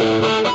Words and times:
Thank 0.00 0.46
you. 0.46 0.47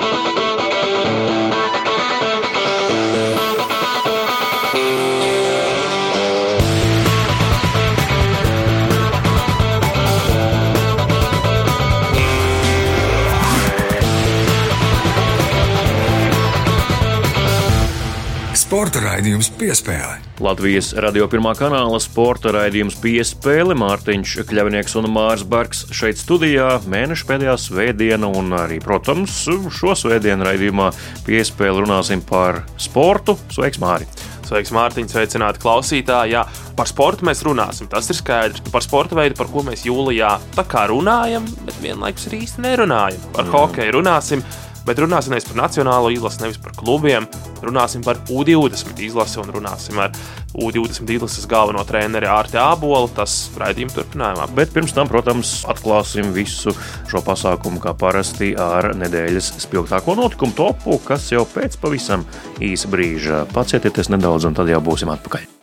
Sporta 18.83 18.99
raidījums 18.99 19.47
piespēle. 19.55 20.17
Latvijas 20.43 20.89
radio 20.99 21.23
pirmā 21.31 21.53
kanāla 21.55 22.01
sporta 22.03 22.51
raidījums 22.51 22.97
piespēle 22.99 23.77
Mārtiņš 23.79 24.33
Kļavnieks 24.49 24.97
un 24.99 25.05
Mārs 25.07 25.45
Barks 25.47 25.85
šeit 25.95 26.19
studijā 26.19 26.81
mēneša 26.91 27.29
pēdējā 27.29 27.53
svētdiena 27.63 28.27
un 28.27 28.51
arī, 28.57 28.81
protams, 28.83 29.37
šo 29.71 29.93
svētdienu 29.95 30.43
raidījumā 30.43 30.89
piespēle 31.23 31.85
runāsim 31.85 32.25
par 32.27 32.65
sportu. 32.75 33.37
Sveiks, 33.55 33.79
Māri! 33.79 34.09
Sveiks, 34.49 34.73
Mārtiņ, 34.75 35.07
sveicināti 35.13 35.63
klausītāji. 35.63 36.35
Jā, 36.35 36.43
par 36.75 36.91
sportu 36.91 37.29
mēs 37.29 37.45
runāsim. 37.47 37.87
Tas 37.87 38.11
ir 38.11 38.19
skaidrs. 38.19 38.65
Par 38.67 38.83
sporta 38.83 39.15
veidu, 39.15 39.39
par 39.39 39.47
ko 39.47 39.63
mēs 39.63 39.87
jūlijā 39.87 40.35
tā 40.59 40.67
kā 40.67 40.89
runājam, 40.91 41.47
bet 41.63 41.79
vienlaikus 41.79 42.27
arī 42.27 42.43
īsti 42.43 42.67
nerunājam. 42.67 43.31
Par 43.31 43.47
mm. 43.47 43.55
hokeju 43.55 43.97
runāsim. 44.01 44.43
Bet 44.87 44.99
runāsim 44.99 45.33
nevis 45.33 45.47
par 45.47 45.59
nacionālo 45.61 46.11
izlasi, 46.13 46.41
nevis 46.43 46.59
par 46.61 46.75
klubiem. 46.75 47.27
Runāsim 47.63 48.03
par 48.03 48.19
U20 48.27 48.99
izlasi 49.05 49.39
un 49.39 49.53
runāsim 49.55 49.99
ar 50.03 50.11
U20 50.53 51.09
izlases 51.15 51.47
galveno 51.49 51.85
treneri 51.87 52.27
Ārti 52.29 52.59
Ābolu. 52.59 53.09
Tas 53.15 53.47
raidījuma 53.59 53.95
turpinājumā. 53.95 54.49
Bet 54.57 54.75
pirms 54.75 54.93
tam, 54.95 55.09
protams, 55.11 55.55
atklāsim 55.71 56.33
visu 56.35 56.75
šo 57.11 57.23
pasākumu 57.25 57.81
kā 57.83 57.95
parasti 57.97 58.53
ar 58.59 58.91
nedēļas 58.99 59.53
spilgtāko 59.63 60.17
notikumu 60.19 60.57
topu, 60.57 60.99
kas 61.07 61.31
jau 61.31 61.47
pēc 61.55 61.79
pavisam 61.81 62.27
īsa 62.63 62.91
brīža. 62.91 63.43
Pacietieties 63.55 64.11
nedaudz, 64.13 64.49
un 64.49 64.59
tad 64.59 64.71
jau 64.71 64.83
būsim 64.83 65.11
atpakaļ 65.15 65.62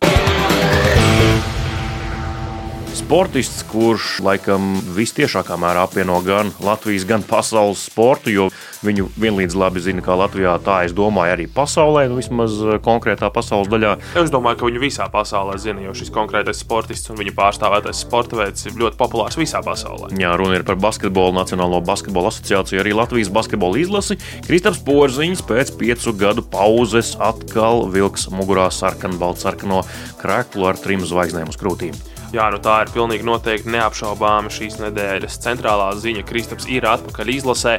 sportists, 3.11 3.65
kurš 3.67 4.21
laikam 4.23 4.77
visciešākā 4.95 5.57
mērā 5.59 5.83
apvieno 5.83 6.21
gan 6.23 6.53
Latvijas, 6.63 7.03
gan 7.09 7.25
pasaules 7.27 7.81
sportu, 7.89 8.31
jo 8.31 8.45
viņu 8.87 9.09
vienlīdz 9.19 9.57
labi 9.59 9.81
zina, 9.83 10.05
kā 10.07 10.15
Latvijā, 10.15 10.53
tā 10.63 10.77
es 10.87 10.95
domāju, 10.95 11.35
arī 11.35 11.49
pasaulē, 11.51 12.05
nu, 12.07 12.21
vismaz 12.21 12.55
eh, 12.63 12.79
konkrētā 12.85 13.27
pasaules 13.35 13.67
daļā. 13.73 13.97
Es 14.21 14.31
domāju, 14.31 14.61
ka 14.61 14.69
viņu 14.69 14.83
visā 14.85 15.09
pasaulē 15.11 15.57
zina, 15.59 15.83
jo 15.89 15.95
šis 15.99 16.13
konkrētais 16.15 16.63
sportists 16.63 17.11
un 17.11 17.19
viņa 17.19 17.35
pārstāvētais 17.41 18.05
sporta 18.05 18.39
veids 18.45 18.71
ir 18.71 18.79
ļoti 18.79 19.01
populārs 19.03 19.41
visā 19.41 19.59
pasaulē. 19.67 20.13
Jā, 20.15 20.31
runa 20.39 20.61
ir 20.61 20.67
par 20.71 20.79
basketbolu, 20.79 21.35
Nacionālo 21.41 21.83
basketbola 21.83 22.31
asociāciju, 22.31 22.85
arī 22.85 22.95
Latvijas 22.95 23.33
basketbola 23.35 23.83
izlasi. 23.83 24.21
Kristaps 24.47 24.85
Porziņš 24.87 25.43
pēc 25.51 25.75
piecu 25.83 26.15
gadu 26.23 26.47
pauzes 26.47 27.17
atkal 27.19 27.89
vilks 27.91 28.31
mugurā 28.31 28.71
sarkanbaltsarkano 28.71 29.83
kreklu 30.23 30.71
ar 30.71 30.79
trim 30.79 31.03
zvaigznēm 31.03 31.51
uz 31.51 31.59
krūtīm. 31.59 31.99
Jā, 32.31 32.45
nu 32.55 32.61
tā 32.63 32.77
ir 32.85 32.93
pilnīgi 32.95 33.27
noteikti 33.27 33.73
neapšaubāma 33.75 34.53
šīs 34.55 34.79
nedēļas 34.79 35.41
centrālā 35.43 35.91
ziņa. 35.99 36.23
Kristaps 36.29 36.69
ir 36.71 36.87
atpakaļ 36.87 37.35
izlasē 37.35 37.75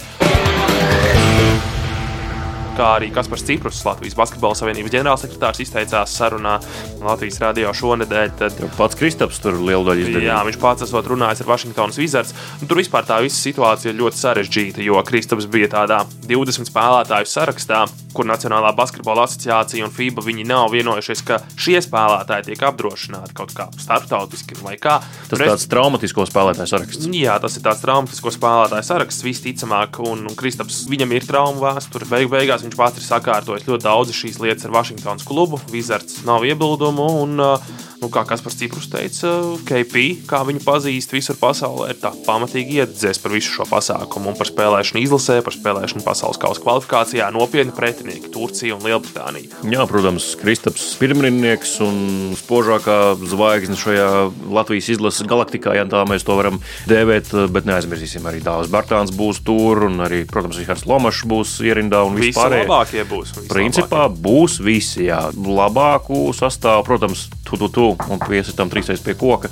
kā 2.78 2.88
arī 2.98 3.10
Kaspars 3.14 3.44
Ciprus, 3.48 3.80
Latvijas 3.86 4.16
Basketbola 4.18 4.58
Savienības 4.58 4.94
ģenerālsekretārs, 4.94 5.62
izteicās 5.64 6.14
sarunā 6.18 6.58
Latvijas 7.02 7.40
radio 7.44 7.74
šonadēļ. 7.76 8.34
Tad, 8.40 8.60
jau 8.62 8.70
pats 8.78 8.98
Kristaps 9.00 9.42
tur 9.44 9.58
lielu 9.60 9.86
daļu 9.88 10.06
izdarīja. 10.06 10.30
Jā, 10.32 10.40
viņš 10.48 10.60
pats 10.62 10.86
esot 10.88 11.10
runājis 11.12 11.44
ar 11.44 11.52
Vašingtonas 11.52 12.00
Wizards. 12.02 12.36
Tur 12.64 12.82
vispār 12.82 13.08
tā 13.08 13.22
visa 13.26 13.40
situācija 13.40 13.96
ļoti 13.98 14.22
sarežģīta, 14.22 14.86
jo 14.86 15.02
Kristaps 15.08 15.50
bija 15.52 15.72
tādā 15.76 16.04
20 16.30 16.70
spēlētāju 16.72 17.30
sarakstā, 17.32 17.86
kur 18.12 18.28
Nacionālā 18.28 18.72
basketbola 18.76 19.26
asociācija 19.28 19.86
un 19.86 19.94
FIBA 19.94 20.34
nav 20.48 20.72
vienojušies, 20.74 21.24
ka 21.28 21.40
šie 21.60 21.80
spēlētāji 21.84 22.50
tiek 22.50 22.64
apdrošināti 22.68 23.36
kaut 23.38 23.54
kā 23.56 23.68
starptautiski 23.80 24.60
vai 24.62 24.76
kā. 24.82 25.00
Tas 25.30 25.40
ir 25.40 25.52
tāds 25.52 25.68
traumatisko 25.72 26.26
spēlētāju 26.28 26.72
saraksts. 26.74 27.08
Jā, 27.16 27.38
tas 27.44 27.58
ir 27.58 27.66
tāds 27.66 27.84
traumatisko 27.84 28.34
spēlētāju 28.36 28.88
saraksts 28.88 29.26
visticamāk, 29.26 30.02
un, 30.04 30.26
un 30.28 30.38
Kristaps 30.38 30.84
viņam 30.92 31.16
ir 31.16 31.28
traumu 31.28 31.64
vēsture. 31.64 32.08
Beig 32.12 32.30
beigās 32.32 32.61
viņš 32.66 32.80
pats 32.80 33.02
ir 33.02 33.08
sakārtojis 33.08 33.68
ļoti 33.68 33.86
daudz 33.86 34.16
šīs 34.16 34.42
lietas 34.44 34.68
ar 34.68 34.76
Vašingtonas 34.76 35.28
klubu. 35.28 35.62
Wizards 35.74 36.22
nav 36.28 36.46
iebildumu. 36.48 37.08
Un, 37.24 37.40
uh, 37.42 37.72
nu, 38.02 38.10
kā 38.10 38.24
Kaspars 38.26 38.58
Ciprus 38.58 38.90
teica, 38.90 39.30
KP, 39.68 40.26
kā 40.30 40.42
viņu 40.48 40.64
pazīst 40.66 41.14
visur 41.14 41.38
pasaulē, 41.40 41.92
ir 41.94 42.00
tā 42.02 42.12
pamatīgi 42.26 42.82
iedzēs 42.82 43.22
par 43.22 43.34
visu 43.36 43.54
šo 43.54 43.68
pasākumu 43.70 44.32
un 44.32 44.38
par 44.40 44.50
spēlēšanu 44.50 45.04
izlasē, 45.04 45.38
par 45.46 45.54
spēlēšanu 45.54 46.02
pasaules 46.06 46.42
kausa 46.42 46.64
kvalifikācijā 46.64 47.30
nopietni 47.34 47.76
pretinieki- 47.78 48.32
Turcija 48.36 48.76
un 48.76 48.86
Lielbritānija. 48.88 49.62
Jā, 49.62 49.86
protams, 49.88 50.34
Kristaps 50.42 50.98
pirmrunnieks 50.98 51.78
un 51.86 52.34
spožākā 52.36 53.16
zvaigzne 53.22 53.78
šajā 53.78 54.10
Latvijas 54.50 54.90
izlases 54.90 55.28
galaktikā, 55.28 55.76
ja 55.76 55.86
tā 55.86 56.02
mēs 56.10 56.26
to 56.26 56.36
varam 56.36 56.60
dēvēt, 56.90 57.30
bet 57.54 57.70
neaizmirsīsim 57.70 58.26
arī 58.26 58.42
Dāvis 58.42 58.72
Bartāns 58.72 59.14
būs 59.14 59.44
tur 59.46 59.86
un 59.86 60.02
arī, 60.02 60.26
protams, 60.26 60.58
Rihards 60.58 60.88
Lomašs 60.90 61.26
būs 61.30 61.62
ierindā 61.62 62.02
un 62.08 62.18
vispār. 62.18 62.51
Labākie 62.60 63.06
būs. 63.08 63.36
Principā 63.52 64.06
labākie. 64.06 64.24
būs 64.26 64.58
visi, 64.64 65.06
jā, 65.08 65.22
labāku 65.36 66.30
sastāvu, 66.36 66.84
protams, 66.88 67.30
tu, 67.48 67.58
tu, 67.58 67.72
tu 67.72 67.88
un 67.96 68.22
piesitām 68.22 68.72
trīsreiz 68.72 69.04
pie 69.06 69.16
koka. 69.20 69.52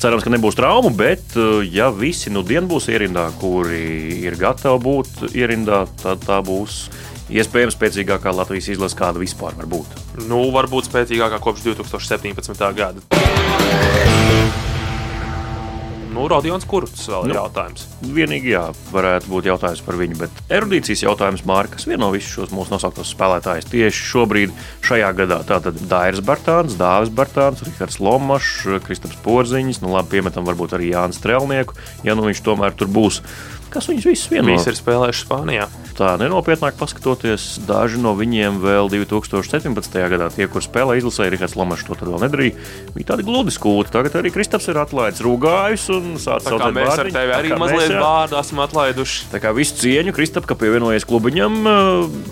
Cerams, 0.00 0.24
ka 0.24 0.32
nebūs 0.32 0.56
traumu, 0.56 0.88
bet, 0.96 1.36
eh, 1.36 1.60
ja 1.68 1.90
visi 1.92 2.32
nu 2.32 2.40
dienu 2.46 2.70
būs 2.70 2.88
ierindā, 2.88 3.26
kuri 3.40 4.22
ir 4.24 4.38
gatavi 4.40 4.80
būt 4.80 5.26
ierindā, 5.34 5.84
tad 6.00 6.24
tā 6.24 6.40
būs 6.40 6.86
iespējams 7.30 7.76
spēcīgākā 7.76 8.32
Latvijas 8.34 8.72
izlase, 8.72 8.96
kāda 8.98 9.20
vispār 9.20 9.54
var 9.58 9.68
būt. 9.70 10.00
Nu, 10.26 10.42
varbūt 10.54 10.88
spēcīgākā 10.90 11.38
kopš 11.44 11.68
2017. 11.68 12.72
gada. 12.80 13.00
Nu, 16.10 16.24
Rodions 16.30 16.64
Kurts 16.66 17.04
vēl 17.10 17.28
ir 17.28 17.32
nu, 17.32 17.36
jautājums. 17.38 17.84
Vienīgi, 18.02 18.50
jā, 18.54 18.64
varētu 18.90 19.30
būt 19.30 19.46
jautājums 19.46 19.82
par 19.86 19.98
viņu, 20.00 20.16
bet 20.18 20.40
erudīcijas 20.50 21.04
jautājums 21.04 21.44
Mārkas 21.46 21.86
vieno 21.86 22.08
visus 22.14 22.32
šos 22.34 22.54
mūsu 22.54 22.74
nosauktos 22.74 23.12
spēlētājus 23.14 23.68
tieši 23.70 24.08
šobrīd, 24.08 24.56
šajā 24.86 25.12
gadā. 25.20 25.40
Tātad 25.46 25.78
Dairis 25.90 26.24
Bartāns, 26.26 26.74
Dāvis 26.80 27.12
Bartāns, 27.14 27.62
Rihards 27.66 28.00
Lomašs, 28.02 28.82
Kristaps 28.86 29.20
Porziņš, 29.22 29.82
nu 29.84 29.94
labi, 29.94 30.16
piemetam 30.16 30.48
varbūt 30.48 30.74
arī 30.78 30.90
Jānis 30.90 31.20
Strelnieku, 31.22 31.78
ja 32.06 32.18
nu 32.18 32.26
viņš 32.26 32.42
tomēr 32.48 32.74
tur 32.74 32.90
būs. 32.90 33.22
Kas 33.70 33.86
viņus 33.86 34.10
visus 34.10 34.32
vieno? 34.32 34.50
Visi 34.50 34.72
ir 34.72 34.78
spēlējuši 34.80 35.26
Spānijā. 35.28 35.70
Tā 36.00 36.14
nenopietnāk 36.16 36.78
paskatoties, 36.80 37.58
daži 37.68 37.98
no 38.00 38.14
viņiem 38.16 38.56
vēl 38.62 38.88
2017. 38.88 39.98
gadā, 40.08 40.30
tie, 40.32 40.46
kur 40.48 40.64
spēlē 40.64 40.94
izlasē, 40.96 41.26
Rihards 41.28 41.58
Lamašs 41.60 41.84
to 41.90 41.98
vēl 41.98 42.22
nedarīja, 42.22 42.54
bija 42.94 43.10
tādi 43.10 43.26
gludi 43.28 43.52
skūti. 43.52 43.92
Tagad 43.92 44.16
arī 44.16 44.32
Kristaps 44.32 44.70
ir 44.72 44.80
atlaidis 44.80 45.20
rūgājus 45.26 45.84
un 45.92 46.14
sācis 46.16 46.48
saukt 46.48 46.64
par 46.64 46.72
mēs 46.78 46.94
ar 46.94 47.12
tevi 47.12 47.36
arī 47.36 47.52
mazliet 47.52 47.92
vārdu 48.00 48.40
esam 48.40 48.64
atlaiduši. 48.64 49.28
Tā 49.34 49.42
kā 49.44 49.52
visu 49.52 49.76
cieņu 49.82 50.16
Kristap, 50.16 50.48
ka 50.48 50.56
pievienojies 50.56 51.04
klubiņam. 51.04 51.60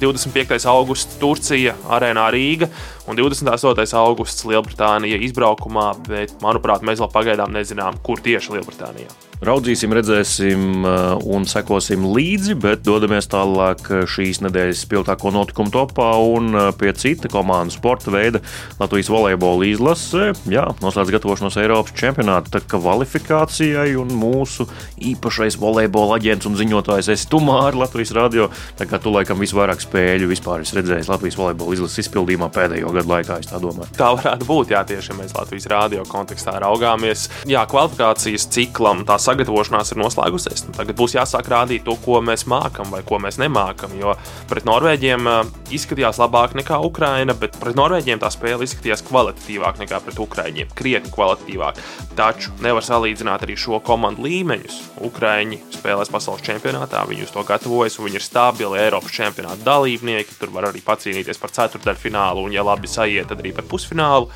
25. 0.01 0.65
augusts 0.73 1.21
Turcija, 1.21 1.77
arēnā 1.93 2.25
Rīga 2.33 2.73
un 3.09 3.21
28. 3.21 3.97
augusts 4.01 4.49
Lielbritānija 4.49 5.21
izbraukumā, 5.29 5.91
bet 6.09 6.39
manuprāt, 6.45 6.81
mēs 6.85 7.05
vēl 7.05 7.13
pagaidām 7.13 7.53
nezinām, 7.53 8.01
kur 8.05 8.25
tieši 8.25 8.57
Lielbritānijā. 8.57 9.13
Raudzīsim, 9.39 9.93
redzēsim 9.95 10.63
uh, 10.83 11.13
un 11.31 11.45
sekosim 11.47 12.09
līdzi, 12.11 12.57
bet 12.59 12.83
dodamies 12.87 13.31
tālāk 13.31 13.58
šīs 14.09 14.43
nedēļas 14.45 14.85
spilgtāko 14.87 15.33
notikumu 15.35 15.73
topā 15.75 16.11
un 16.23 16.53
uh, 16.55 16.69
pie 16.77 16.93
cita 16.97 17.31
komandas 17.33 17.79
sporta 17.79 18.13
veida 18.15 18.41
Latvijas 18.81 19.11
volejbola 19.13 19.67
izlase. 19.69 20.33
Jā, 20.51 20.67
noslēdz 20.83 21.13
gatavošanos 21.17 21.59
Eiropas 21.61 21.95
čempionāta 21.99 22.63
kvalifikācijai 22.65 23.93
un 24.01 24.13
mūsu 24.19 24.69
īpašais 25.13 25.59
volejbola 25.61 26.19
aģents 26.19 26.49
un 26.49 26.59
ziņotājs 26.59 27.11
esi 27.15 27.29
Tumāri 27.33 27.81
Latvijas 27.81 28.15
radio. 28.17 28.49
Tā 28.79 28.89
kā 28.89 29.01
tu 29.03 29.13
laikam 29.15 29.41
visvairāk 29.43 29.83
spēļu 29.85 30.31
vispār 30.31 30.65
esi 30.65 30.79
redzējis 30.79 31.11
Latvijas 31.11 31.39
volejbola 31.41 31.77
izlases 31.77 32.05
izpildījumā 32.05 32.51
pēdējo 32.55 32.93
gadu 32.95 33.13
laikā, 33.15 33.41
es 33.43 33.51
tā 33.51 33.61
domāju. 33.63 33.93
Tā 33.99 34.13
varētu 34.15 34.49
būt, 34.49 34.75
jā, 34.75 34.85
tieši 34.89 35.13
ja 35.13 35.19
mēs 35.19 35.35
Latvijas 35.37 35.69
radio 35.73 36.05
kontekstā 36.09 36.59
raugāmies. 36.63 37.29
Jā, 37.49 37.65
kvalifikācijas 37.71 38.49
ciklam 38.55 39.05
tās 39.09 39.27
sagatavošanās 39.29 39.95
ir 39.95 40.03
noslēgusies. 40.03 40.67
Nu, 40.69 40.77
tagad 40.77 40.99
būs 40.99 41.17
jāsāk 41.19 41.51
rādīt 41.53 41.87
to, 41.89 41.97
ko 42.05 42.21
mēs 42.25 42.47
mākam 42.51 42.93
vai 42.95 43.03
ko 43.07 43.21
mēs 43.23 43.41
nemākam. 43.41 43.48
Jo 43.99 44.15
pret 44.51 44.67
Norvēģiem 44.69 45.29
uh, 45.29 45.41
izskatījās 45.75 46.21
labāk 46.21 46.55
nekā 46.59 46.79
Ukraina, 46.85 47.35
bet 47.39 47.57
pret 47.61 47.79
Norvēģiem 47.79 48.21
tā 48.23 48.31
spēle 48.35 48.67
izskatījās 48.67 49.05
kvalitatīvāk 49.09 49.81
nekā 49.83 50.03
pret 50.05 50.21
Ukraiņiem. 50.23 50.71
Krietni 50.79 51.13
kvalitatīvāk. 51.15 51.81
Taču 52.19 52.55
nevar 52.65 52.87
salīdzināt 52.87 53.47
arī 53.47 53.59
šo 53.59 53.83
komandu 53.85 54.27
līmeņus. 54.27 54.79
Ukraiņi 55.09 55.61
spēlēs 55.79 56.13
pasaules 56.13 56.45
čempionātā, 56.47 57.05
viņi 57.09 57.27
uz 57.27 57.35
to 57.35 57.45
gatavojas, 57.49 57.99
un 57.99 58.09
viņi 58.09 58.21
ir 58.21 58.27
stabili 58.27 58.81
Eiropas 58.85 59.15
čempionāta 59.15 59.63
dalībnieki. 59.67 60.39
Tur 60.41 60.55
var 60.55 60.71
arī 60.71 60.85
pacīnīties 60.85 61.41
par 61.43 61.55
ceturtdaļu 61.55 62.07
finālu, 62.09 62.49
un, 62.49 62.57
ja 62.57 62.67
labi 62.67 62.91
sajiet, 62.91 63.31
tad 63.31 63.45
arī 63.45 63.55
par 63.57 63.69
pusfinālu. 63.71 64.33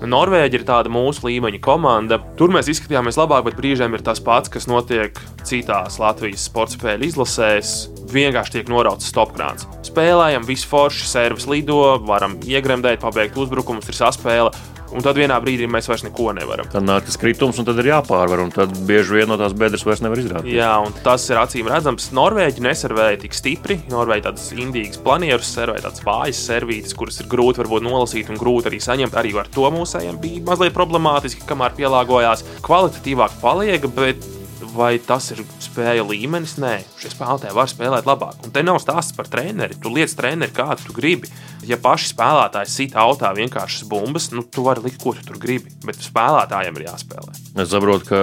Norvēģija 0.00 0.62
ir 0.62 0.64
tāda 0.64 0.92
mūsu 0.92 1.26
līmeņa 1.26 1.60
komanda. 1.64 2.16
Tur 2.38 2.52
mēs 2.54 2.70
izskatījāmies 2.72 3.18
labāk, 3.20 3.44
bet 3.50 3.58
brīžiem 3.58 3.92
ir 3.96 4.04
tas 4.04 4.22
pats, 4.24 4.48
kas 4.52 4.68
notiek 4.70 5.18
citās 5.44 6.00
Latvijas 6.00 6.46
sporta 6.48 6.78
spēļu 6.78 7.10
izlasēs. 7.10 7.74
Vienkārši 8.14 8.58
tiek 8.58 8.72
norauts 8.72 9.08
stopkrāns. 9.10 9.68
Spēlējam, 9.86 10.46
visu 10.48 10.68
forši, 10.70 11.08
servis 11.10 11.48
lido, 11.50 11.80
varam 12.06 12.38
iegremdēt, 12.46 13.02
pabeigt 13.04 13.38
uzbrukumus, 13.40 13.88
ir 13.90 13.98
saspēle. 13.98 14.52
Un 14.90 15.04
tad 15.06 15.18
vienā 15.20 15.36
brīdī 15.38 15.68
mēs 15.70 15.86
vairs 15.86 16.02
neko 16.02 16.32
nevaram. 16.34 16.66
Tad 16.70 16.82
nāk 16.82 17.04
tas 17.06 17.18
kritums, 17.20 17.60
un 17.62 17.66
tad 17.68 17.78
ir 17.78 17.92
jāpārvar. 17.92 18.42
Tad 18.54 18.74
bieži 18.88 19.20
vien 19.20 19.30
no 19.30 19.36
tās 19.38 19.54
bedres 19.54 19.84
vairs 19.86 20.02
nevar 20.02 20.18
izrādīt. 20.18 20.56
Jā, 20.56 20.72
un 20.82 20.94
tas 21.04 21.28
ir 21.30 21.38
acīm 21.38 21.70
redzams. 21.70 22.08
Norvēģi 22.16 22.64
neservēja 22.66 23.20
tik 23.22 23.36
stipri. 23.38 23.78
Norvēģi 23.92 24.26
tādas 24.26 24.48
indīgas 24.56 24.98
planierus 25.04 25.52
servēja 25.54 25.86
tādas 25.86 26.02
vājas 26.06 26.42
servītes, 26.50 26.96
kuras 26.98 27.22
ir 27.22 27.30
grūti 27.30 27.62
varbūt 27.62 27.86
nolasīt 27.86 28.34
un 28.34 28.40
grūti 28.40 28.72
arī 28.72 28.82
saņemt. 28.82 29.14
Arī 29.20 29.36
ar 29.38 29.52
to 29.54 29.70
mūsējiem 29.70 30.18
bija 30.22 30.42
mazliet 30.50 30.74
problemātiski, 30.74 31.46
kamēr 31.46 31.78
pielāgojās. 31.78 32.42
Kvalitatīvāk 32.66 33.38
paliek, 33.44 33.86
bet 33.94 34.26
vai 34.74 34.98
tas 35.02 35.30
ir 35.34 35.42
spēja 35.62 36.04
līmenis? 36.06 36.56
Nē, 36.60 36.80
šie 37.00 37.12
spēlētāji 37.12 37.56
var 37.56 37.70
spēlēt 37.70 38.08
labāk. 38.08 38.40
Un 38.44 38.54
te 38.54 38.62
nav 38.66 38.80
stāsts 38.82 39.14
par 39.16 39.28
treneri. 39.30 39.78
Tu 39.80 39.92
liec 39.92 40.12
treneri, 40.16 40.52
kādu 40.56 40.88
tu 40.88 40.96
gribi. 40.96 41.30
Ja 41.68 41.78
paši 41.80 42.12
spēlētāji 42.12 42.72
sit 42.72 42.96
autā 42.98 43.32
vienkāršas 43.36 43.86
bumbas, 43.90 44.30
nu, 44.34 44.44
tu 44.44 44.64
vari 44.66 44.84
likt, 44.86 45.00
ko 45.02 45.14
tu 45.16 45.24
tur 45.26 45.40
gribi. 45.40 45.72
Bet 45.86 46.00
spēlētājiem 46.04 46.80
ir 46.80 46.88
jāspēlē. 46.88 47.36
Es 47.60 47.72
saprotu, 47.72 48.08
ka 48.10 48.20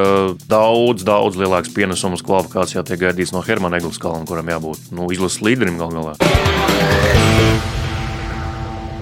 daudz, 0.49 1.05
daudz 1.07 1.39
lielāks 1.39 1.73
pienesums 1.75 2.25
kvalifikācijā 2.25 2.85
tiek 2.87 3.03
gaidīts 3.07 3.35
no 3.35 3.45
Hermana 3.45 3.81
Eglis 3.81 4.01
Kalna, 4.01 4.25
kuram 4.29 4.53
jābūt 4.53 4.91
nu, 4.97 5.11
izlases 5.13 5.43
līderim 5.45 5.81
gal 5.81 5.93
galā. 5.93 7.75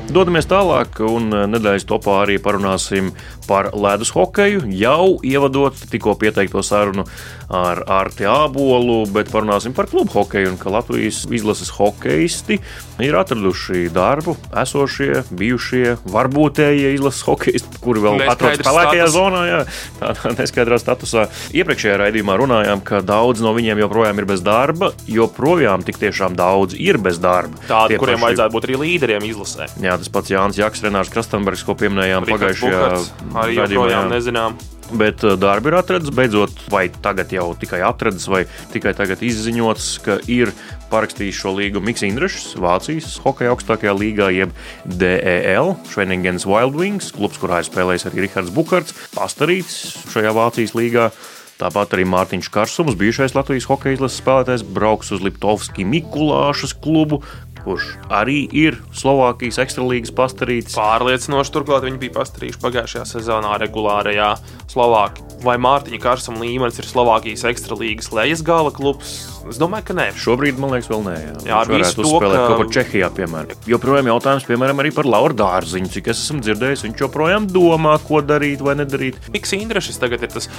Dodamies 0.06 0.46
tālāk, 0.46 1.00
un 1.02 1.32
nedēļas 1.50 1.88
topā 1.90 2.20
arī 2.22 2.36
parunāsim 2.38 3.10
par 3.48 3.72
ledus 3.74 4.12
hokeju. 4.14 4.62
Jau 4.78 5.18
ievadot 5.26 5.80
tikko 5.90 6.14
pieteikto 6.22 6.62
sarunu 6.64 7.08
ar 7.50 7.84
Arti 7.92 8.26
Ābolu, 8.30 9.04
bet 9.12 9.30
parunāsim 9.34 9.76
par 9.76 9.90
klubu 9.92 10.14
hokeju 10.16 10.54
un 10.54 10.58
ka 10.62 10.74
Latvijas 10.74 11.24
izlases 11.30 11.72
hokeisti 11.76 12.60
ir 13.04 13.18
atraduši 13.20 13.90
darbu. 13.94 14.36
Esošie, 14.56 15.24
bijušie, 15.36 15.98
varbūtējie 16.10 16.94
izlases 16.96 17.26
hokeisti, 17.28 17.82
kuri 17.84 18.04
vēl 18.06 18.24
atrodas 18.32 18.64
pelēkajā 18.66 19.08
zonā, 19.14 19.44
jā, 19.50 19.62
tādā 20.02 20.34
neskaidrā 20.40 20.80
statusā. 20.82 21.28
Iepriekšējā 21.56 21.98
raidījumā 22.06 22.38
runājām, 22.42 22.84
ka 22.86 23.02
daudz 23.06 23.44
no 23.46 23.54
viņiem 23.58 23.84
joprojām 23.86 24.22
ir 24.22 24.30
bez 24.30 24.46
darba, 24.46 24.92
joprojām 25.10 25.86
tik 25.86 26.00
tiešām 26.02 26.38
daudz 26.40 26.78
ir 26.80 27.00
bez 27.02 27.20
darba. 27.24 27.60
Tādi, 27.70 28.00
kuriem 28.02 28.20
paši... 28.20 28.30
vajadzētu 28.30 28.58
būt 28.58 28.70
arī 28.70 28.80
līderiem 28.86 29.28
izlasē. 29.32 29.70
Jā, 29.84 29.98
tas 30.02 30.12
pats 30.12 30.34
Jānis 30.34 30.62
Jaks, 30.62 30.86
Renārs 30.86 31.12
Krastenbergs, 31.14 31.66
ko 31.68 31.78
pieminējām 31.80 32.30
pagājušajā 32.32 32.80
gadā. 32.80 33.04
Arī 33.44 33.60
joprojām 33.60 34.10
nezinām. 34.14 34.58
Bet 34.94 35.24
uh, 35.26 35.34
darbi 35.40 35.72
ir 35.72 35.80
atrasts 35.80 36.14
beidzot, 36.14 36.60
vai 36.70 36.86
tagad 37.02 37.32
jau 37.34 37.48
tikai 37.58 37.82
atrasts, 37.88 38.28
vai 38.30 38.44
tikai 38.74 38.94
tagad 38.98 39.24
izziņots, 39.26 39.88
ka 40.06 40.20
ir 40.30 40.52
parakstījis 40.92 41.40
šo 41.42 41.56
līgumu 41.58 41.90
Mikls 41.90 42.06
Indrišs, 42.06 42.52
Vācijas 42.62 43.16
hokeja 43.24 43.56
augstākajā 43.56 43.96
līgā, 43.98 44.30
jeb 44.36 44.54
DEL, 44.86 45.74
Schwenningens 45.90 46.46
Wild 46.50 46.78
Wings, 46.78 47.10
klubs, 47.16 47.42
kurā 47.42 47.64
ir 47.64 47.70
spēlējis 47.70 48.06
arī 48.12 48.28
Rihards 48.28 48.54
Bukarts, 48.54 48.94
pastarīts 49.16 49.80
šajā 50.14 50.36
Vācijas 50.38 50.78
līgā. 50.78 51.10
Tāpat 51.56 51.94
arī 51.96 52.04
Mārtiņš 52.12 52.50
Karsums, 52.52 52.98
bijušais 53.00 53.32
Latvijas 53.32 53.66
hokeja 53.70 53.96
izlases 53.96 54.20
spēlētājs, 54.20 54.66
brauks 54.76 55.14
uz 55.16 55.22
Liptovski 55.24 55.86
Mikulāšas 55.88 56.76
klubu, 56.84 57.22
kurš 57.66 57.92
arī 58.14 58.44
ir 58.54 58.80
Slovākijas 58.96 59.60
ekstralīgas 59.66 60.14
pastarītis. 60.16 60.78
Pārliecinoši 60.78 61.54
turklāt 61.56 61.86
viņi 61.88 62.02
bija 62.06 62.16
pastarījuši 62.20 62.62
pagājušajā 62.64 63.06
sezonā 63.16 63.58
regulārajā 63.66 64.36
Slovākijā. 64.72 65.32
Vai 65.46 65.58
Mārtiņa 65.62 66.00
Karsuma 66.02 66.42
līmenis 66.42 66.80
ir 66.80 66.88
Slovākijas 66.88 67.44
ekstralīgas 67.50 68.12
lejas 68.16 68.42
gala 68.46 68.72
klubs? 68.74 69.18
Es 69.46 69.60
domāju, 69.62 69.86
ka 69.90 69.96
nē. 69.98 70.06
Šobrīd 70.18 70.58
man 70.62 70.72
liekas, 70.74 70.88
vēl 70.90 71.04
nē. 71.06 71.16
Jā, 71.22 71.36
jā 71.52 71.60
visu 71.70 72.00
to 72.00 72.08
spēlēt 72.08 72.40
ka... 72.40 72.46
kaut 72.50 72.62
kur 72.64 72.72
Čehijā, 72.74 73.10
piemēram. 73.14 73.60
Joprojām 73.70 74.10
jautājums, 74.10 74.48
piemēram, 74.48 74.82
arī 74.82 74.94
par 74.96 75.10
Lauru 75.10 75.38
Dārziņu, 75.38 75.92
cik 75.94 76.10
es 76.14 76.24
esmu 76.24 76.42
dzirdējis. 76.42 76.86
Viņš 76.88 77.04
joprojām 77.06 77.46
domā, 77.52 77.98
ko 78.08 78.24
darīt 78.26 78.64
vai 78.66 78.78
nedarīt. 78.80 79.20
Miks 79.36 79.54
Indrešs 79.58 80.02
tagad 80.02 80.26
ir 80.26 80.34
tas 80.34 80.50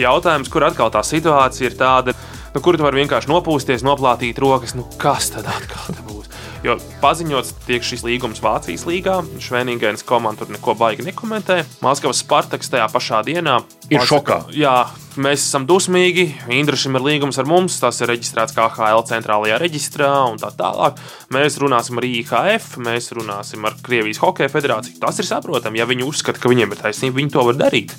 jautājums, 0.00 0.52
kur 0.52 0.68
atkal 0.68 0.92
tā 0.92 1.00
situācija 1.06 1.70
ir 1.70 1.78
tāda, 1.80 2.16
nu, 2.52 2.60
kur 2.60 2.76
tu 2.76 2.84
vari 2.84 3.00
vienkārši 3.00 3.32
nopūsties, 3.32 3.86
noplātīt 3.86 4.44
rokas. 4.44 4.76
Nu, 4.76 4.84
kas 5.00 5.32
tad 5.32 5.48
atkal 5.48 5.96
būs? 6.04 6.23
Jo 6.64 6.78
paziņots 7.02 7.50
tiek 7.66 7.84
šis 7.84 8.06
līgums 8.06 8.40
Vācijas 8.40 8.86
līgā, 8.88 9.18
Švenīgēnas 9.44 10.04
komanda 10.08 10.46
tur 10.46 10.54
neko 10.54 10.72
baigi 10.80 11.04
nekomentē. 11.04 11.58
Maskavas 11.84 12.22
Spartaks 12.24 12.72
tajā 12.72 12.86
pašā 12.88 13.20
dienā 13.26 13.58
ir 13.90 13.98
pasaka, 13.98 14.08
šokā. 14.08 14.38
Jā, 14.56 14.72
mēs 15.20 15.44
esam 15.44 15.66
dusmīgi. 15.68 16.24
Indrašam 16.56 16.96
ir 16.96 17.04
līgums 17.04 17.36
ar 17.42 17.50
mums, 17.50 17.76
tas 17.82 18.00
ir 18.00 18.08
reģistrēts 18.14 18.56
KHL 18.56 19.04
centrālajā 19.12 19.60
reģistrā 19.60 20.10
un 20.30 20.40
tā 20.40 20.54
tālāk. 20.56 21.02
Mēs 21.36 21.60
runāsim 21.60 22.00
ar 22.00 22.08
IHF, 22.08 22.78
mēs 22.80 23.12
runāsim 23.12 23.68
ar 23.68 23.76
Krievijas 23.84 24.24
Hokeja 24.24 24.48
federāciju. 24.48 25.02
Tas 25.04 25.20
ir 25.20 25.28
saprotami, 25.28 25.84
ja 25.84 25.90
viņi 25.90 26.08
uzskata, 26.08 26.40
ka 26.40 26.48
viņiem 26.48 26.72
ir 26.72 26.80
taisnība, 26.80 27.20
viņi 27.20 27.36
to 27.36 27.44
var 27.50 27.60
darīt 27.60 27.92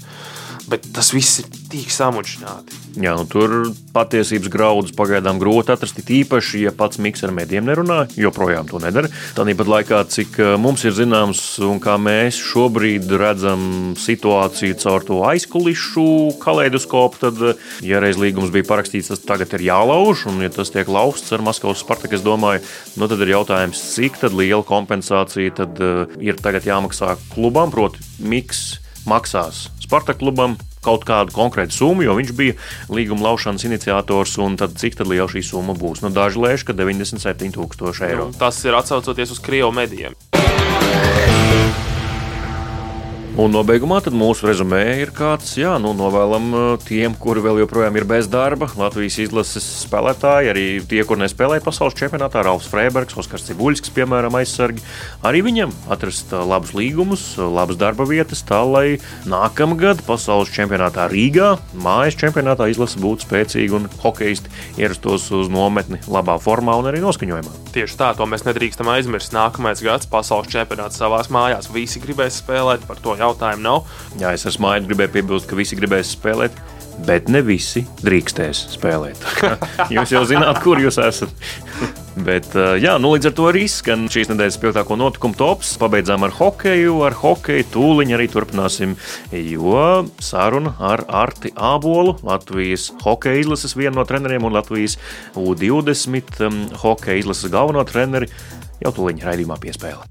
bet 0.69 0.85
tas 0.95 1.11
viss 1.13 1.41
ir 1.41 1.49
tik 1.69 1.91
samuģināti. 1.93 2.81
Jā, 2.95 3.11
nu, 3.19 3.25
tur 3.27 3.73
patiesības 3.95 4.47
graudus 4.51 4.93
pagaidām 4.95 5.39
grūti 5.41 5.73
atrast. 5.73 5.99
Īpaši, 5.99 6.61
ja 6.63 6.71
pats 6.75 6.99
Mikls 7.01 7.25
ar 7.27 7.33
medijiem 7.35 7.65
nerunā, 7.67 8.05
joprojām 8.15 8.69
to 8.69 8.79
nedara. 8.79 9.09
Tāpat 9.35 9.71
laikā, 9.71 9.99
cik 10.11 10.39
eh, 10.39 10.53
mums 10.61 10.85
ir 10.87 10.95
zināms, 10.95 11.41
un 11.65 11.81
kā 11.83 11.97
mēs 11.99 12.39
šobrīd 12.39 13.11
redzam 13.19 13.65
situāciju 13.99 14.77
caur 14.79 15.03
to 15.07 15.19
aizkulišu 15.27 16.05
kaleidoskopu, 16.43 17.19
tad, 17.25 17.43
eh, 17.51 17.67
ja 17.91 17.99
reiz 18.03 18.19
līgums 18.21 18.53
bija 18.55 18.67
parakstīts, 18.69 19.11
tas 19.11 19.25
tagad 19.27 19.51
ir 19.57 19.67
jālauž, 19.67 20.27
un 20.31 20.39
ja 20.45 20.53
tas 20.53 20.71
tiek 20.71 20.87
lausts 20.87 21.35
ar 21.35 21.43
Maskavas 21.45 21.83
Spartaku, 21.83 22.15
es 22.15 22.23
domāju, 22.25 22.63
nu, 22.95 23.11
tad 23.11 23.19
ir 23.25 23.35
jautājums, 23.35 23.83
cik 23.95 24.21
liela 24.31 24.63
kompensācija 24.65 25.51
tad 25.59 25.79
uh, 25.83 26.15
ir 26.23 26.39
tagad 26.39 26.65
jāmaksā 26.65 27.13
klubam, 27.33 27.69
proti, 27.73 28.01
Mikls 28.23 28.79
maksās 29.09 29.67
Spartak 29.85 30.17
klubam 30.17 30.55
kaut 30.85 31.05
kādu 31.05 31.33
konkrētu 31.33 31.73
summu, 31.73 32.05
jo 32.05 32.15
viņš 32.17 32.31
bija 32.37 32.55
līguma 32.93 33.29
laušanas 33.29 33.65
iniciators, 33.67 34.37
tad 34.61 34.77
cik 34.81 34.97
tad 34.99 35.09
liela 35.09 35.29
šī 35.29 35.43
summa 35.45 35.77
būs? 35.77 36.01
Nu, 36.05 36.13
daži 36.13 36.41
lēš, 36.41 36.65
ka 36.65 36.77
97,000 36.77 38.09
eiro. 38.09 38.29
Nu, 38.29 38.39
tas 38.39 38.61
ir 38.65 38.77
atsaucoties 38.77 39.37
uz 39.37 39.41
Krievu 39.45 39.73
medijiem. 39.75 40.17
Un 43.35 43.51
nobeigumā 43.51 43.97
mūsu 44.15 44.47
rezumē 44.47 44.79
ir 45.01 45.09
kāds, 45.11 45.57
jā, 45.59 45.73
nu, 45.83 45.89
novēlam 45.91 46.45
uh, 46.55 46.67
tiem, 46.79 47.11
kuri 47.19 47.41
vēl 47.43 47.57
joprojām 47.65 47.97
ir 47.99 48.05
bez 48.07 48.29
darba. 48.31 48.69
Latvijas 48.79 49.17
izlases 49.25 49.65
spēlētāji, 49.81 50.51
arī 50.53 50.63
tie, 50.79 51.01
kur 51.03 51.19
nespēlēja 51.19 51.65
pasaules 51.65 51.97
čempionātā, 51.99 52.45
Ralfs 52.47 52.69
Freibergs, 52.71 53.17
Oskars 53.19 53.43
Cibuļskis, 53.49 53.91
piemēram, 53.97 54.37
aizsargi. 54.39 54.79
Arī 55.27 55.41
viņam 55.49 55.73
atrast 55.91 56.31
uh, 56.31 56.45
labus 56.47 56.71
līgumus, 56.79 57.25
uh, 57.35 57.49
labas 57.51 57.75
darba 57.81 58.07
vietas, 58.07 58.39
tā 58.47 58.61
lai 58.63 58.85
nākamgad 59.27 60.05
pasaules 60.07 60.55
čempionātā 60.55 61.09
Rīgā, 61.11 61.57
mājas 61.75 62.15
čempionātā 62.21 62.69
izlase 62.71 63.03
būtu 63.03 63.27
spēcīga 63.27 63.81
un 63.81 63.91
hokeisti 63.99 64.47
ierastos 64.79 65.27
uz 65.35 65.51
nometni 65.51 65.99
labā 66.07 66.39
formā 66.39 66.79
un 66.79 66.87
arī 66.87 67.03
noskaņojumā. 67.03 67.65
Tieši 67.75 67.99
tā, 67.99 68.13
to 68.15 68.23
mēs 68.31 68.47
nedrīkstam 68.47 68.87
aizmirst. 68.95 69.35
Nākamais 69.35 69.83
gads 69.83 70.07
pasaules 70.07 70.47
čempionāts 70.47 71.03
savās 71.03 71.27
mājās. 71.27 71.67
Visi 71.75 71.99
gribēs 71.99 72.39
spēlēt 72.39 72.87
par 72.87 73.03
to 73.03 73.17
jautājumu 73.25 73.65
nav. 73.65 73.99
Jā, 74.21 74.31
es 74.37 74.47
ar 74.47 74.55
smaidu 74.55 74.93
gribēju 74.93 75.17
piebilst, 75.17 75.49
ka 75.49 75.59
visi 75.59 75.77
gribēs 75.79 76.15
spēlēt. 76.15 76.63
Bet 77.03 77.27
ne 77.27 77.41
visi 77.43 77.83
drīkstēs 78.05 78.61
spēlēt. 78.77 79.19
jūs 79.95 80.13
jau 80.15 80.23
zināt, 80.27 80.61
kur 80.63 80.79
jūs 80.79 80.99
esat. 81.03 81.31
Bet, 82.15 82.53
jā, 82.79 82.93
nu, 83.03 83.09
līdz 83.11 83.27
ar 83.27 83.33
to 83.35 83.47
arī 83.49 83.65
skan 83.67 84.05
šīs 84.11 84.29
nedēļas 84.31 84.55
spilgtāko 84.55 84.95
notikumu 84.95 85.35
tops. 85.35 85.73
Pabeidzām 85.81 86.23
ar 86.23 86.31
hokeju, 86.37 86.95
ar 87.03 87.17
hokeju 87.19 87.67
tūliņu 87.73 88.15
arī 88.15 88.29
turpināsim, 88.31 88.95
jo 89.35 90.05
saruna 90.23 90.77
ar 90.79 91.03
Arti 91.11 91.51
Ābolu, 91.51 92.15
Latvijas 92.23 92.87
hokeja 93.03 93.43
izlases 93.43 93.75
vienu 93.75 93.99
no 93.99 94.07
treneriem 94.07 94.47
un 94.47 94.55
Latvijas 94.55 94.95
U20 95.35 96.39
um, 96.47 96.63
hokeja 96.85 97.19
izlases 97.25 97.51
galveno 97.51 97.83
treneri 97.83 98.31
jau 98.79 98.95
tūliņa 98.95 99.31
raidījumā 99.33 99.59
piespēle. 99.59 100.07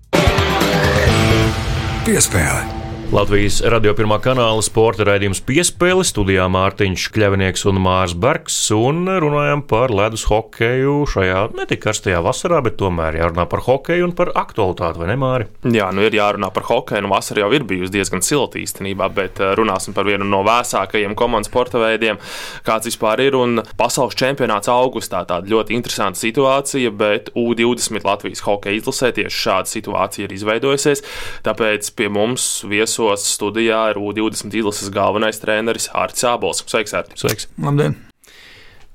Piespēle. 2.05 2.84
Latvijas 3.15 3.61
radio 3.71 3.93
pirmā 3.95 4.17
kanāla 4.19 4.59
sporta 4.67 5.05
raidījums 5.07 5.39
piespēle. 5.47 6.03
Studijā 6.03 6.49
Mārtiņš 6.51 7.05
Kļavinieks 7.15 7.63
un 7.71 7.77
Mārs 7.79 8.11
Bergs, 8.19 8.57
un 8.75 9.05
runājam 9.07 9.61
par 9.71 9.93
ledus 9.95 10.25
hokeju 10.27 10.97
šajā 11.13 11.45
ne 11.55 11.63
tik 11.71 11.85
karstajā 11.85 12.19
vasarā, 12.27 12.59
bet 12.67 12.75
tomēr 12.81 13.21
jārunā 13.21 13.45
par 13.53 13.63
hokeju 13.69 14.09
un 14.09 14.15
par 14.19 14.33
aktualitāti, 14.35 14.99
vai 14.99 15.13
ne, 15.13 15.17
Māri? 15.21 15.47
Jā, 15.77 15.93
nu 15.95 16.03
ir 16.03 16.17
jārunā 16.19 16.49
par 16.57 16.67
hokeju, 16.67 17.05
nu 17.07 17.13
vasara 17.13 17.45
jau 17.45 17.53
ir 17.55 17.67
bijusi 17.71 17.95
diezgan 17.95 18.25
silta 18.27 18.59
īstenībā, 18.59 19.07
bet 19.15 19.39
eh, 19.39 19.55
runāsim 19.61 19.95
par 19.95 20.11
vienu 20.11 20.27
no 20.27 20.43
vēsākajiem 20.49 21.15
komandas 21.15 21.53
sporta 21.53 21.79
veidiem, 21.85 22.19
kāds 22.67 22.91
vispār 22.91 23.23
ir, 23.29 23.39
un 23.39 23.63
pasaules 23.79 24.19
čempionāts 24.19 24.73
augustā. 24.75 25.23
Tāda 25.31 25.55
ļoti 25.55 25.79
interesanta 25.79 26.19
situācija, 26.19 26.91
bet 26.91 27.31
U20 27.39 28.11
Latvijas 28.11 28.43
hokeja 28.49 28.83
izlasē 28.83 29.15
tieši 29.23 29.47
šāda 29.47 29.75
situācija 29.77 30.27
ir 30.27 30.37
izveidojusies, 30.41 31.07
tāpēc 31.47 31.95
pie 31.95 32.11
mums 32.11 32.51
vieso 32.67 33.04
viesos 33.05 33.37
studijā 33.37 33.85
ir 33.93 34.01
U20 34.01 34.59
izlases 34.61 34.91
galvenais 34.95 35.41
treneris 35.43 35.91
Hārts 35.93 36.25
Sābols. 36.25 36.65
Sveiks, 36.67 36.97
Hārts! 36.97 37.21
Sveiks! 37.21 37.49
Labdien! 37.61 37.97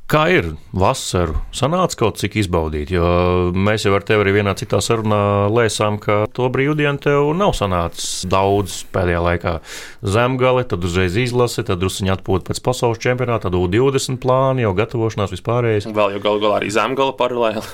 Kā 0.10 0.24
ir 0.34 0.48
vasaru? 0.74 1.36
Sanāca 1.54 2.00
kaut 2.00 2.18
cik 2.18 2.40
izbaudīt, 2.42 2.90
jo 2.90 3.06
mēs 3.54 3.84
jau 3.86 3.92
ar 3.94 4.02
tevi 4.02 4.24
arī 4.24 4.32
vienā 4.40 4.56
citā 4.58 4.80
sarunā 4.82 5.20
lēsām, 5.54 6.00
ka 6.02 6.24
to 6.34 6.48
brīvdienu 6.50 6.98
tev 7.04 7.30
nav 7.38 7.54
sanācis 7.54 8.24
daudz 8.26 8.80
pēdējā 8.90 9.20
laikā. 9.28 9.54
Zemgale, 10.02 10.64
tad 10.66 10.88
uzreiz 10.90 11.14
izlase, 11.14 11.62
tad 11.68 11.84
druskuņi 11.84 12.16
atpūta 12.16 12.50
pēc 12.50 12.64
pasaules 12.66 13.04
čempionāta, 13.06 13.52
tad 13.52 13.60
U20 13.60 14.18
plāni, 14.24 14.66
jau 14.66 14.74
gatavošanās 14.82 15.36
vispārējais. 15.36 15.92
Vēl 15.94 16.18
jau 16.18 16.24
galu 16.26 16.42
galā 16.42 16.58
arī 16.64 16.74
zemgala 16.74 17.14
paralēli. 17.22 17.68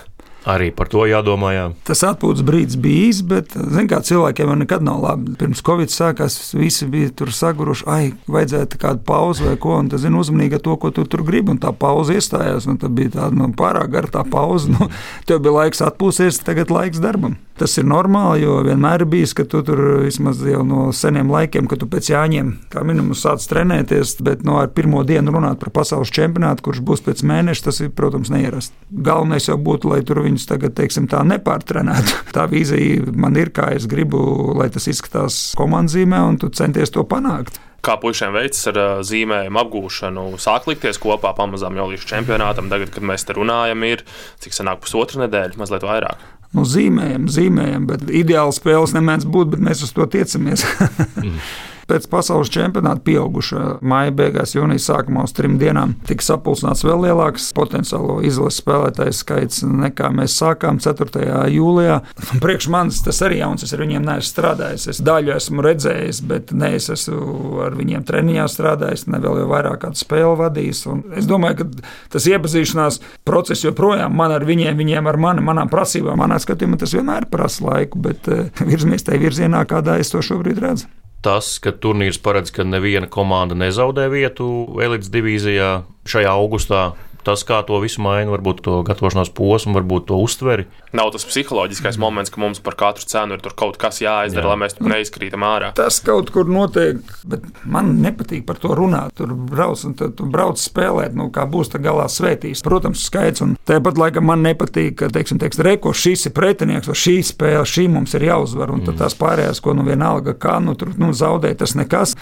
Arī 0.45 0.69
par 0.75 0.89
to 0.93 1.07
jādomā. 1.09 1.51
Jā. 1.55 1.65
Tas 1.87 2.03
atpūtas 2.05 2.45
brīdis 2.45 2.77
bija 2.81 3.07
īss, 3.09 3.23
bet, 3.25 3.55
zināmā 3.55 3.95
mērā, 3.95 4.01
cilvēkiem 4.05 4.51
jau 4.51 4.57
nekad 4.59 4.85
nav 4.85 5.01
labi. 5.01 5.33
Pirms 5.39 5.63
Covid 5.65 5.89
sākās, 5.89 6.37
visi 6.53 6.85
bija 6.91 7.09
tur 7.17 7.31
saguruši, 7.33 7.87
ai, 7.89 8.11
vajadzētu 8.29 8.79
kādu 8.81 9.01
pauzi 9.07 9.47
vai 9.47 9.55
ko, 9.61 9.79
un 9.81 9.89
tas 9.89 10.03
zina 10.05 10.21
uzmanīgi 10.21 10.61
to, 10.61 10.77
ko 10.77 10.91
tu 10.93 11.07
tur 11.09 11.25
gribi, 11.25 11.55
un 11.55 11.61
tā 11.61 11.73
pauze 11.73 12.13
iestājās, 12.13 12.69
un 12.69 12.77
tā 12.81 12.91
bija 12.93 13.15
tāda 13.17 13.39
nu, 13.39 13.49
pārāk 13.57 13.89
gara 13.95 14.11
tā 14.19 14.25
pauze. 14.29 14.69
Nu, 14.69 14.91
tev 15.27 15.41
bija 15.45 15.63
laiks 15.63 15.81
atpūsties, 15.85 16.43
tagad 16.45 16.73
laiks 16.73 17.01
darbam. 17.01 17.39
Tas 17.55 17.71
ir 17.79 17.85
normāli, 17.87 18.41
jo 18.43 18.57
vienmēr 18.67 19.05
ir 19.05 19.07
bijis, 19.07 19.31
ka 19.31 19.45
tu 19.47 19.61
tur 19.63 19.79
vismaz 20.03 20.41
jau 20.43 20.59
no 20.67 20.89
seniem 20.91 21.29
laikiem, 21.31 21.69
kad 21.71 21.79
tu 21.79 21.87
pēc 21.87 22.09
jāņem, 22.11 22.49
kā 22.73 22.83
minimums, 22.83 23.21
sāc 23.23 23.45
trenēties, 23.47 24.17
bet 24.27 24.43
no 24.43 24.57
ar 24.59 24.73
pirmo 24.75 25.05
dienu 25.07 25.31
runāt 25.31 25.61
par 25.61 25.71
pasaules 25.77 26.11
čempionātu, 26.11 26.65
kurš 26.65 26.81
būs 26.83 27.05
pēc 27.05 27.23
mēneša, 27.23 27.63
tas 27.69 27.79
ir, 27.79 27.93
protams, 27.95 28.33
neierasti. 28.33 28.75
Galvenais 29.07 29.47
jau 29.47 29.55
būtu, 29.55 29.93
lai 29.93 30.01
tur 30.03 30.19
viņus 30.35 30.49
tagad, 30.51 30.75
teiksim, 30.77 31.07
tā 31.11 31.23
nepārtrenētu. 31.25 32.25
Tā 32.35 32.47
vīzija 32.51 33.15
man 33.15 33.39
ir, 33.39 33.53
kā 33.55 33.71
es 33.75 33.87
gribu, 33.89 34.19
lai 34.59 34.67
tas 34.73 34.89
izskatās 34.91 35.53
komandzīmē, 35.57 36.19
un 36.29 36.41
tu 36.41 36.51
centies 36.53 36.93
to 36.93 37.07
panākt 37.07 37.61
kā 37.85 37.99
puišiem 38.01 38.31
veids 38.33 38.63
ar 38.71 38.77
zīmējumu 39.05 39.59
apgūšanu, 39.61 40.21
sāk 40.41 40.65
likties 40.65 40.97
kopā 40.97 41.35
pamazām 41.37 41.75
jau 41.77 41.85
līdz 41.91 42.07
čempionātam. 42.09 42.65
Tagad, 42.71 42.89
kad 42.95 43.05
mēs 43.05 43.27
te 43.27 43.35
runājam, 43.37 43.83
ir 43.85 44.01
cik 44.41 44.57
senāk 44.57 44.81
pusotra 44.81 45.21
nedēļa, 45.21 45.59
mazliet 45.61 45.85
vairāk 45.85 46.23
nu, 46.55 46.63
zīmējam, 46.67 47.29
zīmējam, 47.31 47.87
bet 47.89 48.05
ideāli 48.09 48.55
spēles 48.55 48.95
nemēdz 48.95 49.27
būt, 49.31 49.53
bet 49.55 49.63
mēs 49.67 49.83
uz 49.85 49.93
to 49.95 50.07
tiecamies. 50.11 50.63
mm. 51.25 51.39
Pēc 51.85 52.07
pasaules 52.09 52.49
čempionāta 52.49 53.03
pieaugušā 53.05 53.75
maija 53.85 54.13
beigās, 54.17 54.55
jūnijas 54.55 54.87
sākumā 54.89 55.27
uz 55.27 55.33
trim 55.37 55.59
dienām 55.61 55.93
tika 56.09 56.25
sapulcināts 56.25 56.81
vēl 56.85 57.03
lielāks 57.03 57.51
potenciālo 57.53 58.15
izlases 58.25 58.63
spēlētāju 58.63 59.13
skaits 59.13 59.61
nekā 59.69 60.09
mēs 60.17 60.33
sākām 60.41 60.79
4. 60.81 61.21
jūlijā. 61.53 61.99
Priekš 62.41 62.69
manis 62.73 63.03
tas 63.05 63.21
arī 63.27 63.37
jauns, 63.43 63.67
es 63.67 63.75
ar 63.75 63.83
viņiem 63.85 64.07
neesmu 64.07 64.31
strādājis. 64.31 64.87
Es 64.95 65.03
daļu 65.05 65.35
esmu 65.35 65.67
redzējis, 65.67 66.23
bet 66.25 66.55
ne 66.57 66.71
es 66.79 66.89
esmu 66.95 67.61
ar 67.67 67.77
viņiem 67.77 68.07
treniņā 68.09 68.49
strādājis, 68.49 69.05
ne 69.13 69.21
vēl 69.21 69.43
jau 69.43 69.47
vairāk 69.53 69.83
kādu 69.85 70.01
spēli 70.01 70.33
vadījis. 70.41 70.83
Un 70.89 71.05
es 71.21 71.29
domāju, 71.29 71.61
ka 71.61 71.87
tas 72.17 72.29
iepazīšanās 72.33 73.01
process 73.29 73.65
joprojām 73.67 74.17
man 74.17 74.33
ar 74.33 74.49
viņiem, 74.49 74.73
viņiem 74.81 75.13
ar 75.13 75.21
mani, 75.21 75.45
manām 75.45 75.69
prasībām, 75.69 76.17
manā 76.17 76.41
skatījumā 76.41 76.81
tas 76.81 76.97
vienmēr 76.97 77.29
prasa 77.29 77.69
laiku, 77.69 78.01
bet 78.09 78.25
uh, 78.33 78.47
virzamies 78.65 79.05
tajā 79.05 79.21
virzienā, 79.21 79.67
kādā 79.69 80.01
es 80.01 80.09
to 80.09 80.25
šobrīd 80.25 80.65
redzu 80.65 80.89
tas, 81.23 81.55
ka 81.59 81.71
turnīrs 81.71 82.19
paredz, 82.21 82.51
ka 82.53 82.65
neviena 82.67 83.07
komanda 83.11 83.57
nezaudē 83.57 84.07
vietu 84.13 84.47
elites 84.81 85.11
divīzijā 85.13 85.69
šajā 86.09 86.33
augustā 86.35 86.83
tas, 87.25 87.43
kā 87.47 87.59
to 87.67 87.79
visu 87.83 88.03
maina, 88.03 88.31
varbūt 88.33 88.61
to 88.65 88.79
gatavošanās 88.87 89.31
posmu, 89.35 89.75
varbūt 89.79 90.07
to 90.11 90.19
uztveri. 90.21 90.67
Nav 90.95 91.11
tas 91.15 91.25
psiholoģiskais 91.27 91.97
moments, 92.01 92.31
ka 92.31 92.41
mums 92.41 92.61
par 92.63 92.77
katru 92.79 93.07
cenu 93.09 93.35
ir 93.35 93.55
kaut 93.57 93.79
kas 93.81 93.99
jāizdara, 94.03 94.45
Jā. 94.45 94.51
lai 94.51 94.59
mēs 94.63 94.77
tur 94.77 94.89
neizkrītam 94.91 95.43
ārā. 95.45 95.71
Tas 95.77 95.99
kaut 96.05 96.31
kur 96.33 96.49
notiek, 96.49 97.01
bet 97.27 97.45
man 97.67 97.95
nepatīk 98.03 98.45
par 98.47 98.61
to 98.61 98.75
runāt. 98.77 99.15
Tur 99.19 99.33
brauc 99.35 99.83
un 99.87 99.97
tu 99.97 100.29
brauc 100.31 100.61
spēlēt, 100.61 101.17
nu, 101.17 101.27
kā 101.35 101.47
būs 101.49 101.73
tā 101.73 101.81
galā 101.83 102.07
svētīs. 102.11 102.63
Protams, 102.65 103.03
skaits, 103.09 103.43
un 103.45 103.57
tāpat 103.67 103.99
laikam 104.01 104.29
man 104.29 104.45
nepatīk, 104.45 104.97
ka, 105.01 105.11
teiksim, 105.13 105.41
teiks, 105.41 105.61
reko 105.65 105.93
šis 105.95 106.29
ir 106.29 106.35
pretinieks, 106.37 106.89
vai 106.91 106.97
šī 107.05 107.17
spēle, 107.25 107.65
šī 107.69 107.87
mums 107.91 108.15
ir 108.17 108.29
jāuzvar, 108.29 108.73
un 108.73 108.85
mm. 108.85 108.99
tās 109.01 109.17
pārējās, 109.19 109.63
ko 109.63 109.75
nu 109.77 109.85
vienalga, 109.87 110.37
kā 110.39 110.59
nu 110.63 110.77
tur 110.79 110.93
nu, 111.01 111.11
zaudēt, 111.15 111.59
tas 111.63 111.75
nekas 111.77 112.15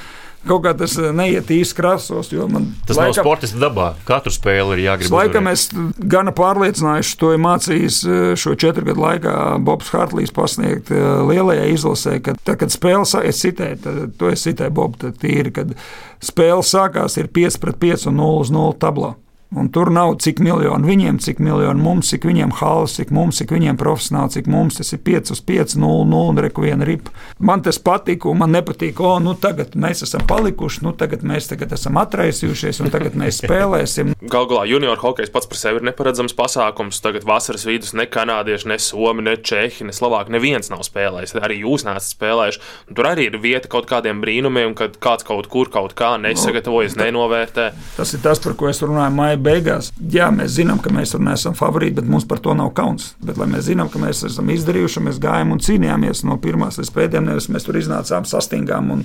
kaut 0.47 0.63
kā 0.65 0.73
tas 0.77 0.95
eh, 0.99 1.09
neiet 1.15 1.51
īsti 1.53 1.77
krāsos. 1.77 2.29
Tas 2.29 2.97
laikam, 2.97 2.97
nav 2.97 3.15
sportists 3.17 3.59
dabā. 3.59 3.89
Katru 4.07 4.33
spēli 4.33 4.77
ir 4.77 4.83
jāgrib. 4.87 5.13
Laikam 5.13 5.49
es 5.51 5.67
gana 6.13 6.33
pārliecinājuši 6.35 7.17
to 7.21 7.33
mācījis 7.43 7.99
eh, 8.03 8.21
šo 8.39 8.55
četru 8.59 8.87
gadu 8.89 9.03
laikā 9.03 9.35
Bobs 9.65 9.91
Hartlīs 9.93 10.33
pasniegt 10.35 10.91
eh, 10.93 11.03
lielajai 11.29 11.71
izlasē, 11.73 12.19
ka 12.23 12.37
tad, 12.41 12.59
kad 12.63 12.73
spēle 12.73 13.07
sākās, 13.09 13.43
citēju, 13.45 13.81
tad 13.85 14.15
to 14.19 14.31
es 14.33 14.45
citēju 14.47 14.75
Bobu, 14.75 14.99
tad 15.05 15.19
tīri, 15.21 15.53
kad 15.55 15.75
spēle 16.23 16.63
sākās, 16.67 17.17
ir 17.21 17.31
5 17.33 17.59
pret 17.63 17.81
5 17.83 18.09
un 18.11 18.19
0 18.21 18.43
uz 18.43 18.53
0 18.53 18.79
tablā. 18.81 19.13
Un 19.57 19.69
tur 19.73 19.91
nav 19.93 20.15
cik 20.23 20.39
miljonu 20.43 20.87
viņiem, 20.87 21.19
cik 21.21 21.41
miljonu 21.43 21.83
mums, 21.83 22.09
cik 22.09 22.25
viņiem 22.25 22.55
halas, 22.57 22.95
cik 22.97 23.11
mums, 23.13 23.37
cik 23.41 23.53
viņiem 23.53 23.77
profesionāli, 23.77 24.33
cik 24.37 24.49
mums 24.49 24.79
tas 24.79 24.93
ir 24.95 25.01
5 25.05 25.33
uz 25.35 25.41
5, 25.45 25.75
0, 25.81 26.07
0 26.09 26.31
un 26.31 26.41
reku 26.41 26.63
viena 26.65 26.87
ripa. 26.87 27.13
Man 27.43 27.61
tas 27.65 27.77
patīk, 27.77 28.25
un 28.29 28.39
man 28.41 28.53
nepatīk, 28.55 28.97
o, 29.03 29.15
nu 29.21 29.35
tagad 29.37 29.75
mēs 29.77 30.05
esam 30.07 30.25
palikuši, 30.29 30.83
nu 30.85 30.95
tagad 30.97 31.25
mēs 31.27 31.51
tagad 31.51 31.75
esam 31.77 31.99
atraisījušies, 32.01 32.81
un 32.83 32.93
tagad 32.93 33.17
mēs 33.19 33.43
spēlēsim. 33.43 34.15
Galu 34.33 34.49
galā 34.53 34.65
junior 34.69 35.01
hokejs 35.01 35.31
pats 35.33 35.49
par 35.49 35.59
sevi 35.59 35.81
ir 35.81 35.87
neparedzams 35.89 36.35
pasākums. 36.37 37.01
Tagad 37.03 37.27
vasaras 37.27 37.67
vidus 37.67 37.93
ne 37.97 38.07
kanādieši, 38.09 38.69
ne 38.71 38.79
somi, 38.81 39.25
ne 39.27 39.35
čehi, 39.37 39.85
ne 39.87 39.95
slovāki 39.95 40.33
neviens 40.33 40.71
nav 40.73 40.81
spēlējis. 40.87 41.35
Arī 41.43 41.59
jūs 41.61 41.85
neesat 41.87 42.15
spēlējuši. 42.15 42.63
Tur 42.93 43.09
arī 43.09 43.27
ir 43.29 43.39
vieta 43.43 43.69
kaut 43.71 43.87
kādiem 43.89 44.23
brīnumiem, 44.23 44.73
kad 44.79 44.97
kāds 45.03 45.27
kaut 45.27 45.49
kur 45.51 45.69
kaut 45.73 45.95
kā 45.99 46.15
nesagatavojas, 46.21 46.97
no, 46.97 47.05
nenovērtē. 47.05 47.69
Tas 47.97 48.15
ir 48.15 48.23
tas, 48.23 48.41
par 48.43 48.57
ko 48.59 48.71
es 48.71 48.81
runāju. 48.83 49.13
Maija 49.17 49.42
beigās, 49.43 49.91
jā, 50.11 50.29
mēs 50.33 50.55
zinām, 50.57 50.79
ka 50.83 50.91
mēs 50.93 51.13
tur 51.13 51.23
neesam 51.23 51.57
favorīti, 51.57 51.97
bet 51.99 52.09
mums 52.09 52.25
par 52.29 52.41
to 52.43 52.55
nav 52.57 52.71
kauns. 52.77 53.13
Bet, 53.23 53.37
lai 53.41 53.49
mēs 53.51 53.67
zinām, 53.69 53.91
ka 53.91 54.01
mēs 54.01 54.23
esam 54.29 54.49
izdarījuši, 54.53 55.03
mēs 55.07 55.21
gājām 55.23 55.53
un 55.55 55.61
cīnījāmies 55.63 56.25
no 56.27 56.39
pirmās 56.41 56.79
līdz 56.81 56.91
pēdējām, 56.95 57.29
nevis 57.29 57.51
mēs 57.53 57.67
tur 57.67 57.79
iznācām, 57.79 58.27
sastingām. 58.29 58.95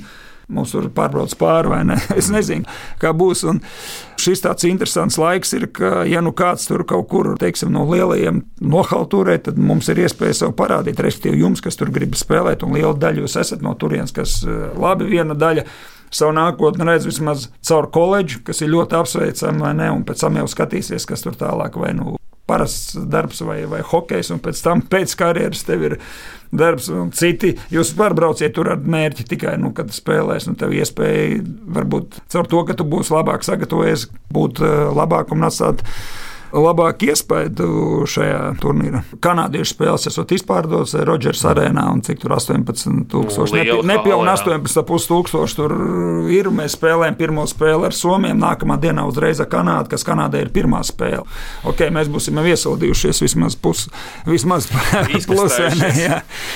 Mums 0.49 0.71
tur 0.73 0.87
pārbrauc 0.97 1.35
pāri, 1.37 1.69
vai 1.69 1.83
ne? 1.85 1.99
Es 2.21 2.31
nezinu, 2.33 2.65
kā 3.03 3.11
būs. 3.13 3.43
Un 3.51 3.61
šis 4.17 4.41
tāds 4.47 4.65
interesants 4.65 5.19
laiks 5.21 5.53
ir, 5.59 5.67
ka, 5.77 6.07
ja 6.09 6.23
nu 6.25 6.33
kāds 6.33 6.65
tur 6.71 6.87
kaut 6.89 7.11
kur, 7.13 7.35
teiksim, 7.41 7.69
no 7.75 7.85
lielajiem 7.91 8.41
nohalturē, 8.65 9.37
tad 9.45 9.61
mums 9.61 9.91
ir 9.93 10.01
iespēja 10.07 10.41
sev 10.41 10.57
parādīt, 10.57 11.05
respektīvi, 11.05 11.43
jums, 11.45 11.61
kas 11.65 11.77
tur 11.77 11.93
grib 11.93 12.17
spēlēt, 12.17 12.65
un 12.65 12.79
liela 12.79 12.97
daļa 12.97 13.27
jūs 13.27 13.37
esat 13.45 13.67
no 13.67 13.77
turienes, 13.77 14.17
kas 14.17 14.41
eh, 14.49 14.73
labi 14.81 15.11
viena 15.13 15.37
daļa 15.37 15.69
savu 16.11 16.35
nākotni 16.37 16.87
redz 16.89 17.09
vismaz 17.09 17.49
caur 17.67 17.91
koledžu, 17.95 18.43
kas 18.47 18.63
ir 18.63 18.73
ļoti 18.75 18.99
apsveicami, 18.99 19.65
vai 19.65 19.75
ne? 19.79 19.91
Un 19.95 20.07
pēc 20.09 20.25
tam 20.25 20.41
jau 20.41 20.49
skatīsies, 20.51 21.07
kas 21.09 21.25
tur 21.25 21.37
tālāk 21.39 21.79
vai 21.81 21.93
nu 21.97 22.17
parasts 22.49 22.97
darbs 23.13 23.43
vai, 23.45 23.61
vai 23.69 23.83
hokejs, 23.85 24.31
un 24.33 24.41
pēc 24.45 24.63
tam 24.65 24.81
pēc 24.89 25.13
karjeras 25.21 25.67
tev 25.69 25.85
ir 25.85 25.97
darbs, 26.49 26.89
un 26.93 27.11
citi 27.13 27.53
jūs 27.73 27.93
pārbrauciet 27.99 28.55
tur 28.57 28.71
ar 28.73 28.81
mērķi 28.81 29.27
tikai, 29.35 29.59
nu, 29.61 29.75
kad 29.77 29.93
spēlēs, 29.93 30.49
un 30.49 30.57
tev 30.61 30.73
iespēja 30.77 31.43
varbūt 31.77 32.23
caur 32.33 32.49
to, 32.49 32.63
ka 32.65 32.79
tu 32.79 32.89
būsi 32.89 33.13
labāk 33.13 33.45
sagatavojies, 33.45 34.09
būt 34.33 34.63
eh, 34.65 34.81
labāk 34.97 35.35
un 35.37 35.45
atstāt 35.51 35.85
labāku 36.53 37.11
iespēju 37.13 38.07
šajā 38.09 38.41
turnīrā. 38.63 39.03
Kanādiešu 39.25 39.75
spēles 39.75 40.09
esat 40.11 40.33
izpārdotas 40.37 40.95
Rodžers 41.09 41.45
arēnā 41.49 41.85
un 41.93 42.03
cik 42.07 42.23
tur 42.23 42.35
18,000. 42.37 43.09
Nu, 43.13 43.83
Nepilnīgi 43.89 44.35
18,5 44.35 45.09
tūkstoši 45.13 45.59
tur 45.59 45.75
ir. 46.33 46.51
Mēs 46.59 46.79
spēlējam 46.79 47.19
pirmo 47.19 47.45
spēli 47.49 47.89
ar 47.89 47.95
Somiem, 47.95 48.39
nākamā 48.41 48.79
dienā 48.81 49.05
uzreiz 49.09 49.43
ar 49.43 49.51
Kanādu, 49.53 49.93
kas 49.93 50.07
Kanādai 50.07 50.47
ir 50.47 50.53
pirmā 50.55 50.81
spēle. 50.87 51.27
Ok, 51.69 51.85
mēs 51.95 52.09
būsim 52.13 52.39
iesildījušies 52.41 53.21
vismaz 53.27 53.57
pusi, 53.61 53.93
vismaz 54.27 54.71
pusē. 55.29 55.69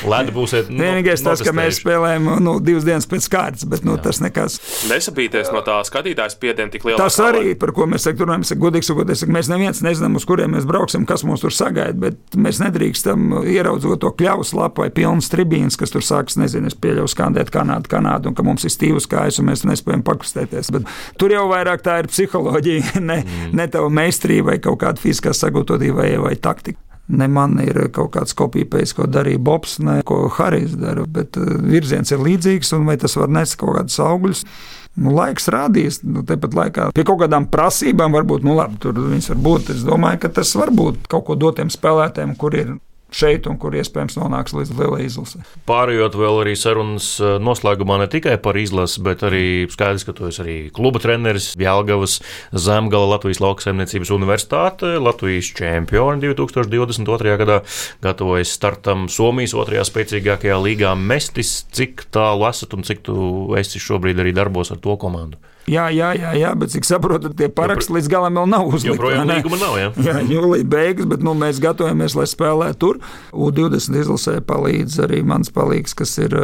Lēda 0.09 0.35
būsiet. 0.35 0.73
Nu, 0.73 0.81
Vienīgais 0.83 1.25
tas, 1.25 1.43
ka 1.45 1.55
mēs 1.57 1.83
spēlējam 1.83 2.31
nu, 2.43 2.57
divas 2.65 2.87
dienas 2.89 3.09
pēc 3.11 3.29
kārtas, 3.33 3.67
bet 3.69 3.85
nu, 3.87 3.99
tas 4.03 4.23
nekas. 4.25 4.59
Nesabīties 4.91 5.53
no 5.55 5.63
tā 5.67 5.79
skatītājas 5.87 6.39
spiediena 6.39 6.73
tik 6.73 6.87
liela. 6.89 7.01
Tas 7.03 7.19
arī, 7.23 7.53
par 7.59 7.75
ko 7.77 7.87
mēs 7.91 8.09
runājam, 8.09 8.47
ir 8.47 8.61
godīgs, 8.63 8.93
godīgs, 8.97 9.27
mēs 9.29 9.51
neviens 9.53 9.82
mēs 9.83 9.99
nezinām, 9.99 10.17
uz 10.19 10.27
kuriem 10.29 10.55
mēs 10.55 10.67
brauksim, 10.69 11.07
kas 11.09 11.25
mūs 11.27 11.43
tur 11.43 11.55
sagaida. 11.55 11.97
Bet 11.99 12.37
mēs 12.39 12.61
nedrīkstam 12.63 13.43
ieraudzīt 13.43 14.01
to 14.03 14.13
kļavas 14.19 14.55
lapu 14.57 14.85
vai 14.85 14.91
pilnas 14.95 15.31
tribīnas, 15.33 15.79
kas 15.81 15.95
tur 15.95 16.05
sākas, 16.07 16.39
nezinu, 16.41 16.71
es 16.71 16.79
pieļauju 16.79 17.11
skandēt 17.11 17.53
Kanādu, 17.55 17.91
Kanādu, 17.93 18.31
un 18.31 18.39
ka 18.39 18.47
mums 18.47 18.67
ir 18.67 18.75
stīvas 18.75 19.09
kājas 19.11 19.41
un 19.43 19.51
mēs 19.51 19.67
nespējam 19.69 20.05
pakustēties. 20.07 20.73
Bet 20.75 20.89
tur 21.21 21.35
jau 21.35 21.49
vairāk 21.51 21.85
tā 21.85 22.01
ir 22.03 22.11
psiholoģija, 22.13 23.01
ne, 23.11 23.21
mm. 23.23 23.53
ne 23.59 23.69
tava 23.73 23.91
meistarība 23.93 24.53
vai 24.53 24.63
kaut 24.63 24.81
kāda 24.85 25.03
fiziskā 25.03 25.35
sagatavotība 25.37 26.03
vai, 26.03 26.11
vai 26.23 26.35
taktika. 26.41 26.81
Ne 27.13 27.27
man 27.29 27.57
ir 27.61 27.77
kaut 27.93 28.13
kāds 28.15 28.33
kopijs, 28.39 28.95
ko 28.95 29.09
darīja 29.11 29.41
Bobs, 29.43 29.75
ne 29.83 29.99
ko 30.07 30.29
Harijs 30.33 30.77
dara, 30.79 31.03
bet 31.11 31.37
uh, 31.37 31.57
virziens 31.67 32.15
ir 32.15 32.23
līdzīgs 32.23 32.71
un 32.77 32.87
vai 32.89 32.95
tas 33.01 33.19
var 33.19 33.33
nest 33.33 33.59
kaut 33.61 33.75
kādus 33.77 33.99
augļus. 34.01 34.45
Nu, 34.93 35.15
laiks 35.17 35.49
rādīs, 35.49 36.03
nu, 36.05 36.21
tāpat 36.29 36.57
laikā 36.57 36.87
pie 36.93 37.05
kaut 37.09 37.23
kādām 37.23 37.47
prasībām, 37.49 38.13
varbūt 38.13 38.45
nu, 38.45 38.57
labi, 38.59 38.77
tur 38.83 38.99
viņas 38.99 39.31
var 39.33 39.39
būt. 39.47 39.71
Es 39.73 39.85
domāju, 39.89 40.21
ka 40.25 40.33
tas 40.41 40.53
var 40.59 40.73
būt 40.75 41.07
kaut 41.13 41.25
ko 41.31 41.37
dotiem 41.41 41.73
spēlētājiem, 41.73 42.35
kur 42.37 42.57
ir 42.59 42.75
šeit 43.13 43.47
un 43.51 43.59
kur 43.61 43.75
iespējams 43.77 44.17
nonāks 44.19 44.55
līdz 44.57 44.73
lielai 44.79 45.05
izlasē. 45.07 45.43
Pārējot 45.69 46.17
vēl 46.19 46.41
arī 46.45 46.55
sarunas 46.59 47.09
eh, 47.21 47.37
noslēgumā 47.43 47.99
ne 48.03 48.09
tikai 48.13 48.39
par 48.43 48.59
izlasi, 48.59 49.03
bet 49.05 49.25
arī 49.27 49.45
skaidrs, 49.73 50.07
ka 50.09 50.17
tu 50.17 50.29
esi 50.31 50.43
arī 50.45 50.57
kluba 50.75 51.03
treneris 51.03 51.53
Jālgavas 51.61 52.19
Zemgala 52.53 53.13
Latvijas 53.15 53.43
lauksaimniecības 53.45 54.13
universitāte, 54.15 54.97
Latvijas 55.03 55.53
čempioni 55.59 56.25
2022. 56.25 57.37
gadā, 57.43 57.61
gatavojas 58.05 58.53
startam 58.57 59.09
Somijas 59.13 59.57
otrajā 59.59 59.87
spēcīgākajā 59.89 60.59
līgā 60.63 60.97
Mestis. 60.99 61.63
Cik 61.73 62.07
tālu 62.15 62.49
esat 62.49 62.75
un 62.77 62.87
cik 62.87 63.05
tu 63.07 63.17
esi 63.59 63.81
šobrīd 63.83 64.21
arī 64.23 64.35
darbos 64.37 64.73
ar 64.75 64.81
to 64.83 64.97
komandu? 65.01 65.41
Jā, 65.71 65.87
jā, 65.95 66.09
jā, 66.19 66.33
jā, 66.41 66.51
bet 66.59 66.73
cik 66.75 66.87
saprotu, 66.87 67.31
tie 67.39 67.47
paraksti 67.53 67.95
līdz 67.95 68.09
galam 68.11 68.41
vēl 68.41 68.49
nav 68.51 68.67
uzlikti. 68.67 68.91
Joprojām 68.91 69.31
līguma 69.31 69.61
nav. 69.61 69.77
Jā, 69.79 69.91
jā 70.09 70.15
jūlijā 70.27 70.67
beigas, 70.67 71.07
bet 71.13 71.23
nu, 71.23 71.37
mēs 71.39 71.61
gatavojamies, 71.63 72.17
lai 72.19 72.27
spēlētu 72.31 72.81
tur. 72.83 72.99
U20 73.31 74.01
izlasē 74.03 74.37
palīdz 74.49 74.99
arī 75.07 75.23
mans 75.27 75.53
palīgs, 75.55 75.95
kas 75.99 76.17
ir 76.23 76.35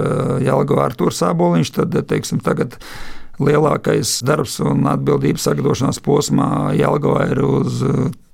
Jālgo 0.44 0.78
Artūrs 0.84 1.18
Sāboliņš. 1.25 1.75
Tad, 1.80 1.98
teiksim, 2.12 2.42
tagad 2.44 2.78
lielākais 3.42 4.20
darbs 4.26 4.58
un 4.62 4.87
atbildības 4.90 5.50
sagatavošanās 5.50 6.00
posmā 6.04 6.48
Jālgo 6.78 7.18
ir 7.26 7.42
uz 7.46 7.82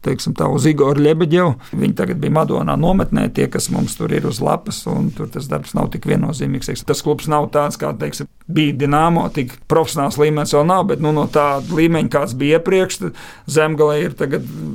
teiksim, 0.05 0.37
tā, 0.39 0.49
uz 0.53 0.67
Igoru 0.69 1.03
Lebeģevu. 1.05 1.55
Viņi 1.75 1.97
tagad 1.99 2.21
bija 2.23 2.37
Madonā 2.39 2.77
nometnē, 2.81 3.29
tie, 3.35 3.49
kas 3.53 3.71
mums 3.73 3.97
tur 3.99 4.13
ir 4.15 4.29
uz 4.29 4.41
lapas, 4.45 4.83
un 4.91 5.11
tur 5.15 5.31
tas 5.33 5.49
darbs 5.51 5.75
nav 5.77 5.91
tik 5.95 6.09
viennozīmīgs. 6.11 6.71
Teiksim, 6.71 6.89
tas 6.89 7.03
klubs 7.05 7.29
nav 7.31 7.51
tāds, 7.55 7.81
kā 7.81 7.93
teiksim, 7.99 8.29
bija 8.47 8.75
Dienāmo, 8.85 9.25
tik 9.33 9.55
profesionāls 9.71 10.19
līmenis 10.21 10.53
vēl 10.53 10.67
nav, 10.69 10.85
bet 10.91 11.01
nu, 11.03 11.15
no 11.17 11.25
tāda 11.33 11.65
līmeņa, 11.75 12.11
kāds 12.13 12.35
bija 12.37 12.59
iepriekš, 12.59 12.99
zemgalē 13.51 13.97
ir 14.03 14.17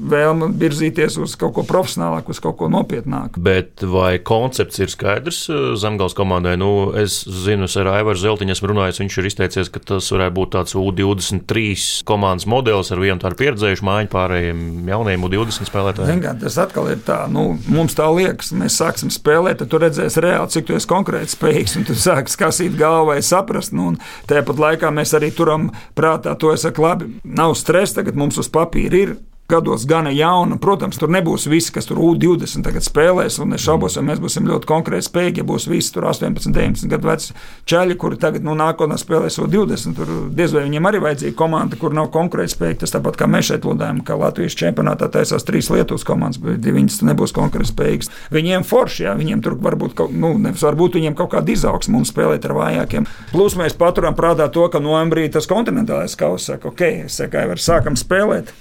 vēlme 0.10 0.50
virzīties 0.60 1.20
uz 1.22 1.36
kaut 1.40 1.54
ko 1.58 1.66
profesionālāku, 1.68 2.34
uz 2.34 2.42
kaut 2.42 2.58
ko 2.62 2.70
nopietnāku. 2.72 3.42
Bet 3.46 3.84
vai 3.86 4.18
koncepts 4.26 4.82
ir 4.82 4.90
skaidrs 4.90 5.44
eh, 5.54 5.60
zemgals 5.80 6.18
komandai? 6.18 6.56
Nu, 6.60 6.90
es 6.98 7.22
zinu, 7.24 7.70
es 7.70 7.78
ar 7.80 7.92
Aivaru 7.94 8.20
Zeltiņu 8.20 8.56
esmu 8.56 8.72
runājis, 8.74 9.02
viņš 9.04 9.20
ir 9.22 9.30
izteicies, 9.30 9.72
ka 9.74 9.84
tas 9.94 10.10
varētu 10.16 10.38
būt 10.40 10.54
tāds 10.58 10.78
U23 10.80 12.04
komandas 12.10 12.50
modelis 12.50 12.90
ar 12.94 13.04
vienu 13.04 13.22
tādu 13.22 13.38
pieredzējušu 13.44 13.86
mājiņu 13.86 14.14
pārējiem 14.16 14.66
jauniem 14.90 15.19
jauniem 15.20 15.46
U20 15.46 15.68
spēlētājiem? 15.68 16.22
Gan, 16.24 16.40
tas 16.40 16.58
atkal 16.62 16.90
ir 16.94 17.02
tā, 17.06 17.24
nu, 17.32 17.58
mums 17.68 17.96
tā 17.98 18.08
liekas, 18.14 18.52
mēs 18.56 18.78
sāksim 18.80 19.12
spēlēt, 19.14 19.60
tad 19.62 19.72
tu 19.72 19.80
redzēsi 19.82 20.24
reāli, 20.24 20.52
cik 20.54 20.68
tu 20.68 20.78
esi 20.78 20.90
konkrēti 20.90 21.36
spējīgs, 21.36 21.78
un 21.80 21.88
tu 21.88 21.96
sāksi 21.98 22.38
skasīt 22.38 22.78
galvā, 22.80 23.20
saprast. 23.26 23.74
Nu, 23.76 23.94
tāpat 24.30 24.60
laikā 24.60 24.92
mēs 24.94 25.14
arī 25.18 25.32
turam 25.36 25.70
prātā 25.98 26.36
to, 26.40 26.54
saku, 26.58 26.86
labi, 26.86 27.10
nav 27.24 27.56
stresa, 27.60 28.00
tagad 28.00 28.20
mums 28.20 28.40
uz 28.40 28.50
papīra 28.52 29.04
ir 29.04 29.18
gados 29.50 29.86
gana 29.89 30.12
jauna. 30.13 30.58
Protams, 30.62 31.00
tur 31.01 31.10
nebūs 31.12 31.48
visi, 31.50 31.72
kas 31.74 31.89
tur 31.89 32.00
U20 32.03 32.63
tagad 32.65 32.86
spēlēs, 32.86 33.39
un 33.41 33.56
es 33.58 33.63
šaubos, 33.65 33.98
vai 33.98 34.06
mēs 34.12 34.22
būsim 34.22 34.48
ļoti 34.50 34.70
konkrēti 34.70 35.08
spējīgi. 35.10 35.41
Ja 35.41 35.48
būs 35.50 35.65
visi 35.70 35.94
tur 35.96 36.08
18, 36.10 36.53
19 36.53 36.91
gadu 36.91 37.10
veci 37.10 37.36
čaļi, 37.70 37.98
kuri 38.00 38.20
tagad 38.22 38.46
nu, 38.46 38.53
nākotnē 38.60 39.00
spēlēs 39.01 39.39
U20, 39.41 39.98
tur 39.98 40.13
diez 40.36 40.53
vai 40.53 40.65
viņiem 40.68 40.89
arī 40.89 41.01
vajadzīga 41.06 41.38
komanda, 41.39 41.79
kur 41.82 41.96
nav 41.98 42.12
konkrēti 42.13 42.53
spējīga. 42.53 42.84
Tas 42.84 42.96
tāpat 42.96 43.20
kā 43.20 43.29
mēs 43.32 43.50
šeit 43.50 43.65
lūdējam, 43.68 44.03
ka 44.06 44.20
Latvijas 44.20 44.58
čempionātā 44.60 45.10
taisās 45.13 45.48
trīs 45.48 45.72
Lietuvas 45.74 46.06
komandas, 46.08 46.41
bet 46.44 46.63
viņas 46.63 47.01
nebūs 47.10 47.36
konkrēti 47.36 47.74
spējīgas. 47.74 48.13
Viņiem 48.36 48.68
forši, 48.70 49.08
jā, 49.08 49.18
viņiem 49.20 49.44
tur 49.46 49.58
varbūt, 49.65 50.06
nu, 50.13 50.36
nevis 50.38 50.63
varbūt 50.65 51.00
viņiem 51.00 51.18
kaut 51.18 51.34
kāda 51.34 51.56
izaugsme 51.56 51.98
mums 51.98 52.13
spēlēt 52.13 52.46
ar 52.46 52.56
vājākiem. 52.58 53.10
Plus 53.34 53.58
mēs 53.60 53.77
paturam 53.77 54.18
prātā 54.18 54.50
to, 54.53 54.70
ka 54.70 54.82
novembrī 54.84 55.27
tas 55.34 55.50
kontinentālais 55.50 56.18
kausa 56.20 56.53
saka, 56.56 56.74
ok, 56.74 56.88
es 57.10 57.20
saku, 57.20 57.48
sākam 57.60 57.98
spēlēt 58.00 58.53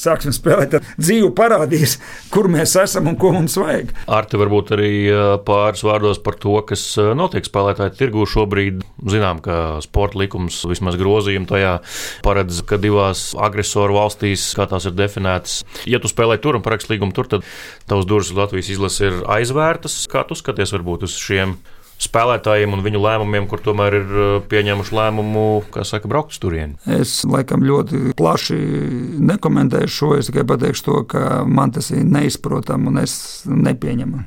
sāksim 0.00 0.34
spēlēt, 0.34 0.74
tad 0.76 0.86
dzīve 1.00 1.30
parādīs, 1.36 1.96
kur 2.32 2.50
mēs 2.52 2.76
esam 2.80 3.10
un 3.10 3.18
ko 3.20 3.32
mums 3.36 3.56
vajag. 3.60 3.92
Ar 4.12 4.28
te 4.28 4.40
varbūt 4.40 4.72
arī 4.76 4.92
pāris 5.46 5.84
vārdos 5.86 6.20
par 6.24 6.38
to, 6.42 6.56
kas 6.68 6.84
notiek 7.18 7.46
spēlētāju 7.46 7.96
tirgū 7.98 8.26
šobrīd. 8.30 8.82
Zinām, 9.12 9.40
ka 9.44 9.78
sporta 9.84 10.20
likums 10.20 10.62
vismaz 10.68 10.98
grozījumi 11.00 11.48
tajā 11.50 11.76
paredz, 12.26 12.62
ka 12.66 12.80
divās 12.80 13.28
agresoru 13.38 13.98
valstīs, 13.98 14.48
kā 14.56 14.68
tās 14.70 14.88
ir 14.88 14.96
definētas, 14.96 15.60
ja 15.88 16.00
tu 16.02 16.10
spēlē 16.10 16.38
tur 16.42 16.58
un 16.58 16.64
parakst 16.66 16.90
līgumu 16.92 17.16
tur, 17.16 17.30
tad 17.30 17.46
tavs 17.90 18.08
durvis 18.08 18.34
Latvijas 18.36 18.72
izlases 18.74 19.06
ir 19.06 19.22
aizvērtas. 19.38 20.02
Kā 20.12 20.26
tu 20.28 20.38
skaties 20.38 20.74
varbūt 20.76 21.06
uz 21.08 21.16
šiem? 21.20 21.56
Spēlētājiem 22.02 22.74
un 22.76 22.84
viņu 22.84 23.00
lēmumiem, 23.00 23.48
kur 23.50 23.62
tomēr 23.64 23.98
ir 24.00 24.14
uh, 24.14 24.36
pieņēmuši 24.50 24.96
lēmumu, 24.96 25.46
kā 25.74 25.84
saka, 25.88 26.10
braukt 26.10 26.34
uz 26.34 26.40
turieni? 26.42 26.76
Es 26.98 27.18
laikam 27.28 27.64
ļoti 27.66 28.14
plaši 28.18 28.58
nekomentēšu 29.32 29.94
šo. 29.94 30.12
Es 30.20 30.30
tikai 30.30 30.46
pateikšu 30.48 30.86
to, 30.86 31.02
ka 31.14 31.42
man 31.48 31.74
tas 31.76 31.90
ir 31.94 32.04
neizprotami 32.04 32.92
un 32.92 33.02
es 33.04 33.18
nepieņemu. 33.48 34.24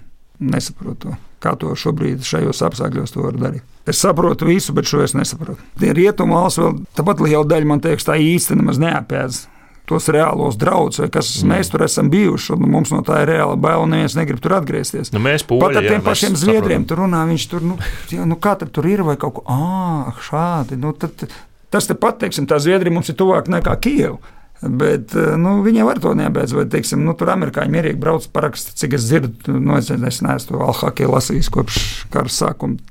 Nesaprotu 0.49 1.01
to. 1.03 1.17
Kā 1.43 1.53
to 1.59 1.71
šobrīd 1.77 2.25
šajos 2.27 2.59
apstākļos 2.67 3.15
var 3.15 3.37
darīt? 3.39 3.63
Es 3.87 4.01
saprotu 4.03 4.47
visu, 4.47 4.73
bet 4.75 4.89
šo 4.89 5.05
es 5.05 5.15
nesaprotu. 5.15 5.61
Tie 5.79 5.93
rietumu 5.95 6.35
valsts 6.35 6.59
vēl 6.59 6.81
tāpat 6.99 7.23
liela 7.23 7.45
daļa 7.47 7.69
man 7.69 7.83
teiks, 7.83 8.07
tā 8.07 8.17
īsti 8.19 8.59
nemaz 8.59 8.79
neapēdz 8.81 9.45
tos 9.89 10.07
reālos 10.13 10.57
draudus, 10.59 11.01
kas 11.13 11.31
mm. 11.41 11.51
mēs 11.53 11.71
tur 11.73 11.83
esam 11.85 12.11
bijuši. 12.13 12.57
Mums 12.61 12.93
no 12.93 13.01
tā 13.05 13.23
ir 13.23 13.33
reāla 13.33 13.57
baila, 13.59 13.85
un 13.87 13.95
neviens 13.95 14.15
negrib 14.17 14.41
tur 14.43 14.57
atgriezties. 14.59 15.13
Nu, 15.15 15.21
mēs 15.23 15.45
poļi, 15.49 15.65
Pat 15.65 15.81
ar 15.81 15.87
tiem 15.87 15.97
jā, 15.97 16.05
pašiem 16.05 16.39
zviedriem 16.39 16.87
tur 16.89 17.03
runā, 17.03 17.25
viņš 17.29 17.45
tur, 17.51 17.65
nu, 17.71 17.77
jā, 18.13 18.25
nu 18.29 18.39
kā 18.41 18.55
tur 18.61 18.89
ir, 18.89 19.05
vai 19.07 19.17
kaut 19.21 19.39
ko, 19.39 19.45
ah, 19.49 20.11
šādi. 20.29 20.79
Nu, 20.79 20.93
tad, 20.97 21.25
tas 21.73 21.89
te 21.89 21.97
pat, 21.97 22.19
teiksim, 22.23 22.47
tā 22.49 22.59
Zviedrija 22.61 22.93
mums 22.93 23.09
ir 23.11 23.17
tuvāk 23.19 23.49
nekā 23.51 23.77
Kijava. 23.83 24.19
Bet 24.59 25.13
nu, 25.39 25.61
viņiem 25.63 25.87
var 25.87 26.01
to 26.03 26.11
nebeidz. 26.19 26.51
Vai, 26.51 26.65
teiksim, 26.67 26.99
nu, 27.07 27.13
tur 27.15 27.31
amerikāņi 27.31 27.71
mierīgi 27.71 28.01
brauc 28.01 28.25
parakstīt, 28.33 28.75
cik 28.81 28.97
es 28.97 29.05
dzirdu. 29.07 29.55
Nu, 29.55 29.77
es, 29.79 29.87
es 29.87 30.19
neesmu 30.25 30.57
to 30.57 30.65
Alhakiju 30.65 31.13
lasījis 31.13 31.51
kopš 31.55 31.79
kara 32.11 32.33
sākuma 32.33 32.81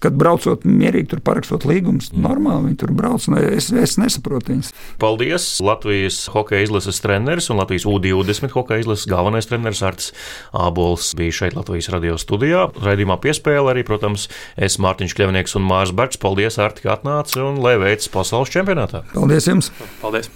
kad 0.00 0.16
braucot 0.16 0.64
mierīgi, 0.64 1.10
tur 1.12 1.22
parakstot 1.24 1.66
līgumus, 1.68 2.10
mm. 2.12 2.22
normāli 2.24 2.70
viņi 2.70 2.78
tur 2.80 2.94
brauc. 2.96 3.26
Es, 3.40 3.70
es 3.72 3.96
nesaprotu 4.00 4.54
viņus. 4.54 4.72
Paldies! 5.02 5.48
Latvijas 5.64 6.22
hokeja 6.32 6.64
izlases 6.66 7.02
treneris 7.04 7.50
un 7.52 7.60
Latvijas 7.60 7.86
U20 7.88 8.56
hokeja 8.56 8.84
izlases 8.84 9.08
galvenais 9.10 9.48
treneris 9.50 9.82
Arts 9.86 10.10
Ābols 10.56 11.12
bija 11.18 11.36
šeit 11.42 11.56
Latvijas 11.58 11.90
radio 11.92 12.18
studijā. 12.20 12.66
Raidījumā 12.80 13.20
piespēle 13.22 13.74
arī, 13.74 13.84
protams, 13.86 14.28
es 14.56 14.80
Mārtiņš 14.82 15.16
Kļavnieks 15.18 15.56
un 15.60 15.68
Mārs 15.68 15.94
Bergs. 15.96 16.20
Paldies, 16.20 16.58
Arti, 16.60 16.86
ka 16.86 16.96
atnāci 16.96 17.40
un 17.44 17.60
lai 17.64 17.76
veicas 17.80 18.10
pasaules 18.12 18.52
čempionātā. 18.52 19.04
Paldies 19.14 19.48
jums! 19.50 19.72
Paldies! 20.02 20.32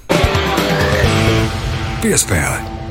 Piespēle! 2.04 2.83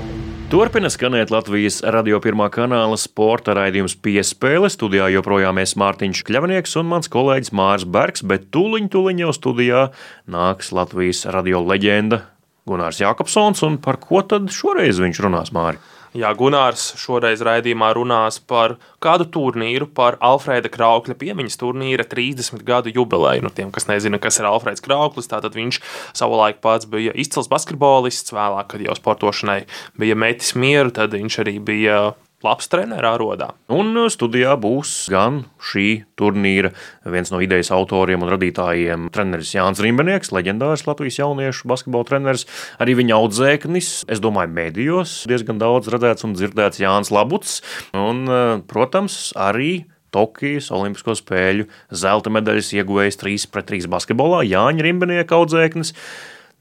Turpina 0.53 0.85
skanēt 0.85 1.31
Latvijas 1.33 1.79
radio 1.81 2.19
pirmā 2.21 2.45
kanāla 2.53 2.93
sporta 3.01 3.55
raidījums 3.57 3.95
piespēle. 4.05 4.69
Studijā 4.69 5.07
joprojām 5.15 5.57
es 5.57 5.71
Mārtiņš 5.81 6.19
Kļavnieks 6.27 6.77
un 6.77 6.91
mans 6.91 7.09
kolēģis 7.09 7.49
Mārs 7.57 7.87
Bergs, 7.89 8.21
bet 8.21 8.45
tūliņ, 8.53 8.91
tūliņ 8.93 9.23
jau 9.23 9.31
studijā 9.33 9.81
nāks 10.29 10.69
Latvijas 10.77 11.23
radio 11.33 11.63
leģenda 11.65 12.21
Gunārs 12.69 13.01
Jākopsons, 13.01 13.65
un 13.65 13.79
par 13.81 13.97
ko 14.03 14.21
tad 14.21 14.53
šoreiz 14.53 15.01
viņš 15.01 15.23
runās 15.25 15.49
Māri? 15.57 15.81
Jā, 16.13 16.29
Gunārs 16.37 16.91
šoreiz 17.01 17.41
raidījumā 17.41 17.87
runās 17.97 18.35
par 18.37 18.75
kādu 19.01 19.25
turnīru, 19.33 19.87
par 19.97 20.19
Alfrēda 20.21 20.69
Kraukļa 20.69 21.15
piemiņas 21.17 21.57
turnīra 21.57 22.05
30 22.05 22.61
gadu 22.67 22.93
jubileju. 22.93 23.41
Nu, 23.47 23.49
tiem, 23.49 23.71
kas 23.73 23.89
nezina, 23.89 24.19
kas 24.21 24.37
ir 24.37 24.45
Alfrēds 24.45 24.83
Krauklis, 24.85 25.31
tātad 25.31 25.57
viņš 25.57 25.81
savulaik 26.13 26.61
pats 26.61 26.85
bija 26.89 27.15
izcils 27.17 27.49
basketbolists, 27.49 28.35
vēlāk, 28.35 28.69
kad 28.75 28.85
jau 28.85 28.93
sportošanai 28.99 29.63
bija 29.97 30.19
metis 30.19 30.53
mieru, 30.53 30.93
tad 30.93 31.17
viņš 31.17 31.39
arī 31.41 31.57
bija 31.57 31.97
labs 32.43 32.69
treneris 32.71 33.09
arodā. 33.13 33.49
Un 33.71 33.95
studijā 34.11 34.55
būs 34.59 34.91
gan 35.13 35.43
šī 35.63 36.03
turnīra 36.19 36.73
viens 37.09 37.31
no 37.33 37.41
idejas 37.43 37.71
autoriem 37.75 38.25
un 38.25 38.31
radītājiem, 38.33 39.07
treneris 39.13 39.53
Jānis 39.55 39.81
Rimbenieks, 39.83 40.33
leģendārs 40.35 40.85
Latvijas 40.87 41.21
jauniešu 41.21 41.69
basketbola 41.71 42.07
treneris, 42.09 42.45
arī 42.83 42.97
viņa 42.99 43.17
audzēknis, 43.19 43.93
es 44.11 44.21
domāju, 44.23 44.53
medijos 44.55 45.21
diezgan 45.29 45.61
daudz 45.61 45.89
redzēts 45.93 46.27
un 46.27 46.35
dzirdēts 46.37 46.83
Jānis 46.83 47.13
Labuts, 47.13 47.61
un, 47.97 48.25
protams, 48.69 49.31
arī 49.39 49.85
Tokijas 50.13 50.69
Olimpisko 50.73 51.15
spēļu 51.17 51.65
zelta 51.89 52.29
medaļas 52.33 52.73
ieguvējs 52.77 53.19
3 53.21 53.49
pret 53.53 53.71
3 53.71 53.89
basketbolā 53.89 54.43
Jāņa 54.45 54.85
Rimbenieka 54.85 55.39
audzēknis. 55.39 55.93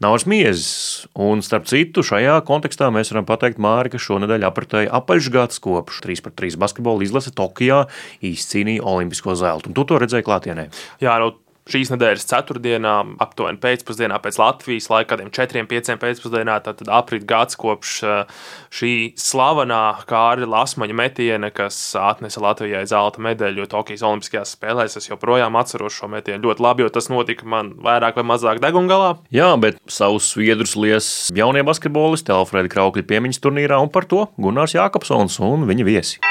Nauris 0.03 0.25
Miezis. 0.27 1.07
Un, 1.15 1.45
starp 1.47 1.69
citu, 1.71 2.03
šajā 2.03 2.41
kontekstā 2.49 2.88
mēs 2.91 3.12
varam 3.12 3.27
pateikt, 3.29 3.61
Māri, 3.62 3.93
ka 3.93 4.01
šonadēļ 4.03 4.49
apritēja 4.49 4.91
apaļšgads 4.99 5.62
kopš 5.62 6.01
3 6.03 6.25
pret 6.25 6.37
3 6.41 6.59
basketbola 6.59 7.07
izlase 7.07 7.31
Tokijā 7.38 7.85
izcīnīja 8.27 8.83
olimpisko 8.83 9.37
zeltu. 9.38 9.71
Un 9.71 9.79
tu 9.79 9.87
to 9.87 10.01
redzēji 10.03 10.27
klātienē? 10.27 10.67
Jā, 11.05 11.15
nu, 11.23 11.37
šīs 11.70 11.92
nedēļas 11.92 12.27
ceturtdienā, 12.31 12.94
aptuveni 13.22 13.61
pēcpusdienā 13.62 14.18
pēc 14.22 14.38
Latvijas 14.40 14.88
laika, 14.90 15.12
kādiem 15.14 15.31
4-5 15.35 15.98
pēcpusdienā, 16.03 16.59
tad 16.64 16.83
aprit 16.90 17.27
gads 17.29 17.59
kopš 17.61 17.94
eh, 18.07 18.42
šī 18.75 18.92
slavenā 19.20 19.83
Kārļa 20.11 20.48
Lasmaņa 20.51 20.98
metiena, 20.98 21.53
kas 21.55 21.79
atnesa 21.98 22.42
Latvijai 22.42 22.83
zelta 22.90 23.22
medaļu 23.22 23.68
Tokijas 23.70 24.05
Olimpiskajās 24.09 24.57
spēlēs. 24.57 24.98
Es 24.98 25.11
joprojām 25.11 25.57
atceros 25.61 25.96
šo 26.01 26.11
metienu 26.12 26.48
ļoti 26.48 26.66
labi, 26.66 26.87
jo 26.87 26.92
tas 26.94 27.11
notika 27.12 27.48
man 27.48 27.75
vairāk 27.83 28.18
vai 28.18 28.27
mazāk 28.35 28.62
degungalā. 28.62 29.14
Jā, 29.35 29.53
bet 29.62 29.79
savus 29.90 30.33
sviedrus 30.35 30.75
lies 30.79 31.12
jaunie 31.37 31.64
basketbolisti 31.66 32.35
Alfrēda 32.35 32.72
Kraukļa 32.72 33.07
piemiņas 33.09 33.42
turnīrā 33.44 33.79
un 33.83 33.92
par 33.92 34.09
to 34.11 34.27
Gunārs 34.40 34.77
Jākopsons 34.79 35.38
un 35.46 35.68
viņa 35.70 35.88
viesi. 35.88 36.22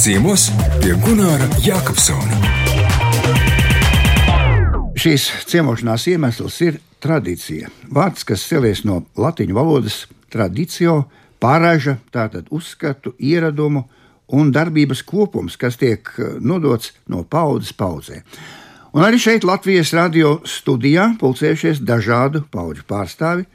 Ciemos 0.00 0.46
pie 0.80 0.94
Gunāra 0.96 1.44
Jākapsona. 1.60 2.38
Šīs 4.96 5.26
ciemošanās 5.50 6.06
iemesls 6.08 6.56
ir 6.64 6.78
tradīcija. 7.04 7.68
Vārds, 7.92 8.24
kas 8.24 8.46
cēlies 8.48 8.80
no 8.88 9.02
latīņu 9.20 9.58
valodas 9.58 9.98
tradicio, 10.32 11.02
pārāža 11.36 11.98
tātad 12.16 12.48
uzskatu, 12.48 13.12
ieradumu 13.20 13.84
un 14.32 14.48
darbības 14.56 15.04
kopums, 15.04 15.60
kas 15.60 15.76
tiek 15.76 16.08
eh, 16.16 16.34
nodots 16.40 16.94
no 17.12 17.26
paudzes 17.28 17.76
paudzē. 17.76 18.22
Un 18.96 19.04
arī 19.04 19.20
šeit 19.20 19.44
Latvijas 19.44 19.92
radio 19.92 20.38
studijā 20.48 21.10
pulcējušies 21.20 21.84
dažādu 21.84 22.46
pauģu 22.48 22.88
pārstāvi, 22.88 23.50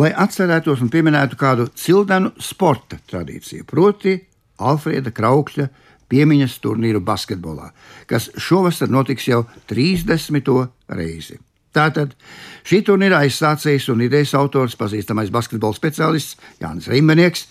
lai 0.00 0.16
atcerētos 0.16 0.80
un 0.80 0.88
pieminētu 0.88 1.36
kādu 1.36 1.68
cildenu 1.76 2.32
sporta 2.40 3.04
tradīciju, 3.04 3.68
proti 3.68 4.22
Alfrēda 4.58 5.12
Kraukļa 5.14 5.68
piemiņas 6.12 6.60
turnīru 6.62 7.00
basketbolā, 7.04 7.70
kas 8.10 8.30
šovasar 8.38 8.92
notiks 8.92 9.26
jau 9.30 9.44
30. 9.70 10.54
reizi. 10.94 11.40
Tātad 11.74 12.12
šī 12.62 12.84
turnīra 12.86 13.24
aizsācējs 13.24 13.88
un 13.90 14.04
idejas 14.06 14.36
autors, 14.38 14.76
pazīstamais 14.78 15.32
basketbola 15.34 15.74
speciālists 15.74 16.38
Jānis 16.62 16.86
Rimbenieks, 16.92 17.48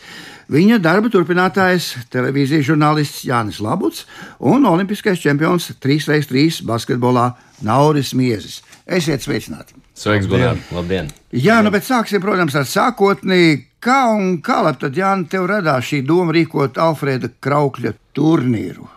viņa 0.54 0.80
darba 0.84 1.12
turpinātājs, 1.12 1.92
televīzijas 2.14 2.70
žurnālists 2.72 3.26
Jānis 3.28 3.60
Labuts 3.64 4.06
un 4.40 4.64
olimpiskais 4.70 5.20
čempions 5.20 5.74
3x3 5.84 6.64
basketbolā 6.70 7.34
Nauris 7.68 8.16
Miezis. 8.16 8.62
Esiet 8.88 9.28
sveicināti! 9.28 9.83
Sveiks, 9.94 10.26
Gunār! 10.30 10.58
Labdien! 10.74 11.12
Jā, 11.38 11.60
nu 11.62 11.70
bet 11.74 11.86
sāksim, 11.86 12.22
protams, 12.24 12.56
ar 12.58 12.66
sākotnēji. 12.70 13.62
Kā 13.84 14.00
un 14.16 14.40
kā 14.42 14.62
tad, 14.80 14.96
Jānis, 14.98 15.30
tev 15.30 15.46
radās 15.52 15.86
šī 15.90 16.02
doma 16.08 16.34
rīkot 16.34 16.80
Alfrēda 16.82 17.30
Kraukļa 17.44 17.92
turnīru? 18.16 18.88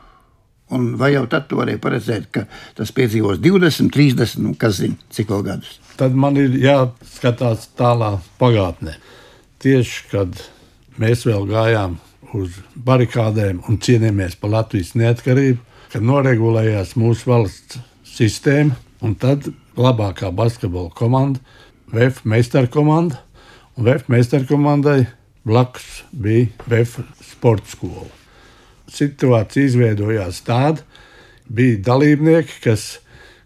Un 0.77 0.87
vai 0.99 1.13
jau 1.13 1.27
tad 1.31 1.47
tu 1.51 1.59
varēji 1.61 1.83
paredzēt, 1.83 2.31
ka 2.35 2.47
tas 2.79 2.91
piedzīvos 2.95 3.39
20, 3.43 3.93
30, 3.95 4.41
nu, 4.43 4.55
kas 4.59 4.81
zina, 4.81 4.97
cik 5.15 5.29
vēl 5.35 5.45
gadus? 5.47 5.77
Tad 6.01 6.17
man 6.19 6.39
ir 6.41 6.57
jāskatās 6.59 7.69
tālāk 7.79 8.25
pagātnē. 8.41 8.97
Tieši 9.63 10.09
kad 10.11 10.41
mēs 11.03 11.27
vēl 11.29 11.47
gājām 11.51 11.99
uz 12.37 12.57
barikādēm 12.89 13.63
un 13.69 13.79
cīnījāmies 13.83 14.39
par 14.41 14.55
Latvijas 14.57 14.95
neatkarību, 14.99 15.61
kad 15.93 16.09
noregulējās 16.09 16.97
mūsu 16.99 17.31
valsts 17.31 17.79
sistēma, 18.17 18.75
un 19.05 19.15
tad 19.21 19.47
labākā 19.77 20.33
basketbola 20.35 20.91
komanda, 20.97 21.41
VF 21.93 22.25
meistara 22.25 22.71
komanda, 22.73 23.23
un 23.77 23.87
VF 23.87 24.11
meistara 24.13 24.49
komandai 24.49 25.01
blakus 25.47 26.03
bija 26.11 26.49
VF 26.67 27.03
sporta 27.23 27.77
skola 27.77 28.15
situācija 28.93 29.67
izveidojās 29.67 30.41
tāda, 30.47 30.85
bija 31.47 31.79
dalībnieki, 31.91 32.61
kas 32.65 32.87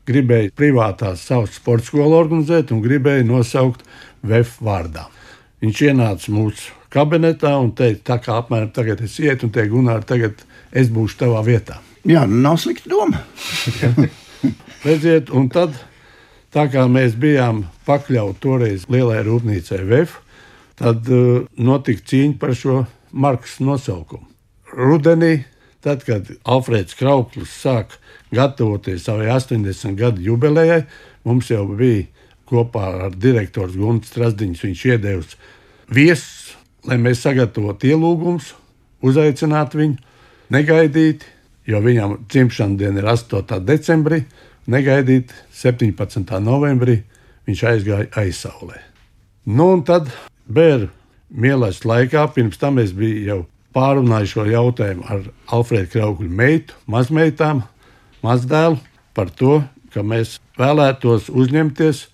gribēja 0.08 0.52
privātās 0.56 1.24
savas 1.28 1.56
sporta 1.58 1.90
skolu 1.90 2.16
organizēt 2.18 2.72
un 2.74 2.82
gribēja 2.84 3.26
nosaukt 3.26 3.84
VF 4.26 4.60
vārdā. 4.64 5.06
Viņš 5.60 5.82
ienāca 5.90 6.32
mūsu 6.32 6.74
kabinetā 6.92 7.52
un 7.60 7.74
teica, 7.76 8.14
tā 8.14 8.18
kā 8.24 8.38
apmēram 8.40 8.72
tagad 8.74 9.02
es 9.04 9.18
ietu 9.20 9.46
un 9.46 9.54
teicu, 9.54 9.76
Gunār, 9.76 10.04
tagad 10.08 10.40
es 10.72 10.88
būšu 10.92 11.20
tavā 11.24 11.44
vietā. 11.46 11.78
Jā, 12.08 12.24
nu 12.26 12.40
nav 12.40 12.56
slikta 12.62 12.88
doma. 12.90 13.20
Redziet, 14.86 15.28
un 15.36 15.50
tad, 15.52 15.76
tā 16.54 16.66
kā 16.72 16.86
mēs 16.90 17.14
bijām 17.20 17.64
pakļauti 17.86 18.42
toreiz 18.42 18.88
lielai 18.90 19.22
rūpnīcai 19.26 19.84
VF, 19.84 20.18
tad 20.80 21.06
uh, 21.12 21.44
notika 21.56 22.06
cīņa 22.12 22.38
par 22.40 22.56
šo 22.56 22.82
markas 23.10 23.58
nosaukumu 23.60 24.30
rudenī, 24.76 25.44
tad, 25.82 26.04
kad 26.06 26.28
Alfrēds 26.44 26.96
Krauklis 26.98 27.52
sāk 27.62 27.96
gatavoties 28.34 29.04
savai 29.06 29.30
80 29.32 29.96
gadu 29.98 30.22
jubilejai, 30.24 30.84
mums 31.26 31.50
jau 31.50 31.64
bija 31.74 32.06
kopā 32.50 32.86
ar 33.06 33.16
direktoru 33.16 33.78
Guntu 33.78 34.10
Strasdiņu. 34.10 34.58
Viņš 34.62 34.84
iedevis 34.90 35.36
viesus, 35.90 36.54
lai 36.86 36.98
mēs 37.02 37.22
sagatavotu 37.24 37.90
ielūgumus, 37.90 38.54
uzaicinātu 39.06 39.80
viņu, 39.80 39.98
negaidīt, 40.54 41.24
jo 41.68 41.80
viņam 41.82 42.18
dzimšanas 42.30 42.80
diena 42.80 43.02
ir 43.02 43.10
8. 43.12 43.60
decembrī, 43.66 44.24
negaidīt 44.70 45.34
17. 45.56 46.38
novembrī. 46.44 47.00
Viņš 47.48 47.62
aizgāja 47.66 48.08
aizsaulē. 48.20 48.78
Nu, 49.50 49.72
un 49.74 49.82
tad 49.86 50.10
bērnu 50.46 50.90
mīlestības 51.30 51.88
laikā, 51.88 52.26
pirms 52.34 52.60
tam 52.60 52.78
es 52.82 52.92
biju 52.94 53.24
jau 53.26 53.40
pārunāju 53.74 54.30
šo 54.34 54.46
jautājumu 54.50 55.06
ar 55.10 55.26
Alfrēdu 55.54 55.92
Kraukļu 55.94 56.30
meitu, 56.40 56.76
mazmeitām, 56.90 57.62
mazdēlu 58.24 58.78
par 59.16 59.30
to, 59.34 59.60
ka 59.94 60.04
mēs 60.06 60.38
vēlētos 60.58 61.30
uzņemties, 61.30 62.04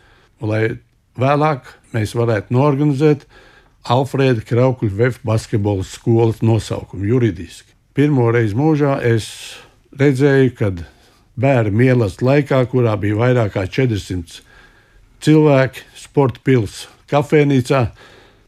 lai 0.45 0.79
vēlāk 1.21 1.69
mēs 1.97 2.14
varētu 2.16 2.57
norganizēt 2.57 3.27
Alfrēda 3.87 4.45
Kraukļa 4.47 4.92
VF 4.99 5.23
basketbola 5.27 5.85
skolas 5.87 6.42
nosaukumu 6.45 7.07
juridiski. 7.12 7.73
Pirmo 7.97 8.29
reizi 8.35 8.57
mūžā 8.59 8.99
es 9.07 9.29
redzēju, 9.97 10.53
kad 10.59 10.83
bērnu 11.40 11.77
mīlestības 11.77 12.27
laikā, 12.27 12.61
kurā 12.72 12.96
bija 13.01 13.18
vairāk 13.20 13.55
kā 13.57 13.66
400 13.68 14.42
cilvēki, 15.25 15.85
sporta 15.96 16.42
pilsēta, 16.44 16.92
kafejnīcā, 17.11 17.83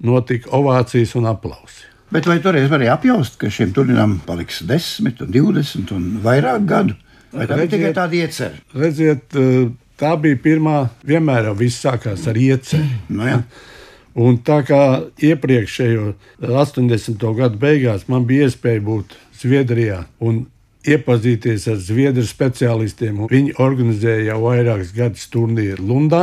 notika 0.05 0.51
ovācijas 0.59 1.15
un 1.19 1.29
aplausi. 1.31 1.87
Bet 2.13 2.29
vai 2.29 2.39
toreiz 2.41 2.71
varēja 2.73 2.95
apjaust, 2.97 3.37
ka 3.41 3.51
šiem 3.53 3.75
turnīram 3.77 4.17
paliks 4.25 4.63
10, 4.65 5.27
20 5.29 5.93
un 5.97 6.07
vairāk 6.25 6.65
gadu? 6.69 6.97
Vai 7.35 7.45
tā 7.45 7.59
bija 7.59 7.73
tikai 7.75 7.91
tāda 7.97 8.17
iecerē? 8.17 8.63
Redziet, 8.81 9.37
eh, 9.37 9.67
tā 10.01 10.15
bija 10.21 10.39
pirmā, 10.41 10.77
vienmēr 11.05 11.51
jau 11.51 11.57
viss 11.59 11.85
sākās 11.85 12.25
ar 12.31 12.41
ieceri. 12.41 12.89
Nu, 13.13 13.27
jā. 13.29 13.43
Un 14.19 14.41
tā 14.43 14.63
kā 14.67 15.05
iepriekšējo 15.23 16.15
80. 16.43 17.27
gadu 17.39 17.61
beigās 17.61 18.09
man 18.11 18.25
bija 18.27 18.49
iespēja 18.49 18.81
būt 18.83 19.15
Zviedrijā 19.39 20.01
un 20.19 20.47
iepazīties 20.93 21.63
ar 21.73 21.79
zviedru 21.83 22.25
speciālistiem, 22.27 23.15
viņi 23.31 23.53
organizēja 23.63 24.25
jau 24.33 24.41
vairākus 24.47 24.91
gadus 24.97 25.27
turnīru 25.33 25.83
Lundā. 25.89 26.23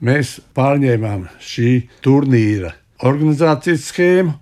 Mēs 0.00 0.28
pārņēmām 0.56 1.20
šī 1.44 1.70
turnīra 2.04 2.70
organizācijas 3.04 3.82
schēmu 3.90 4.32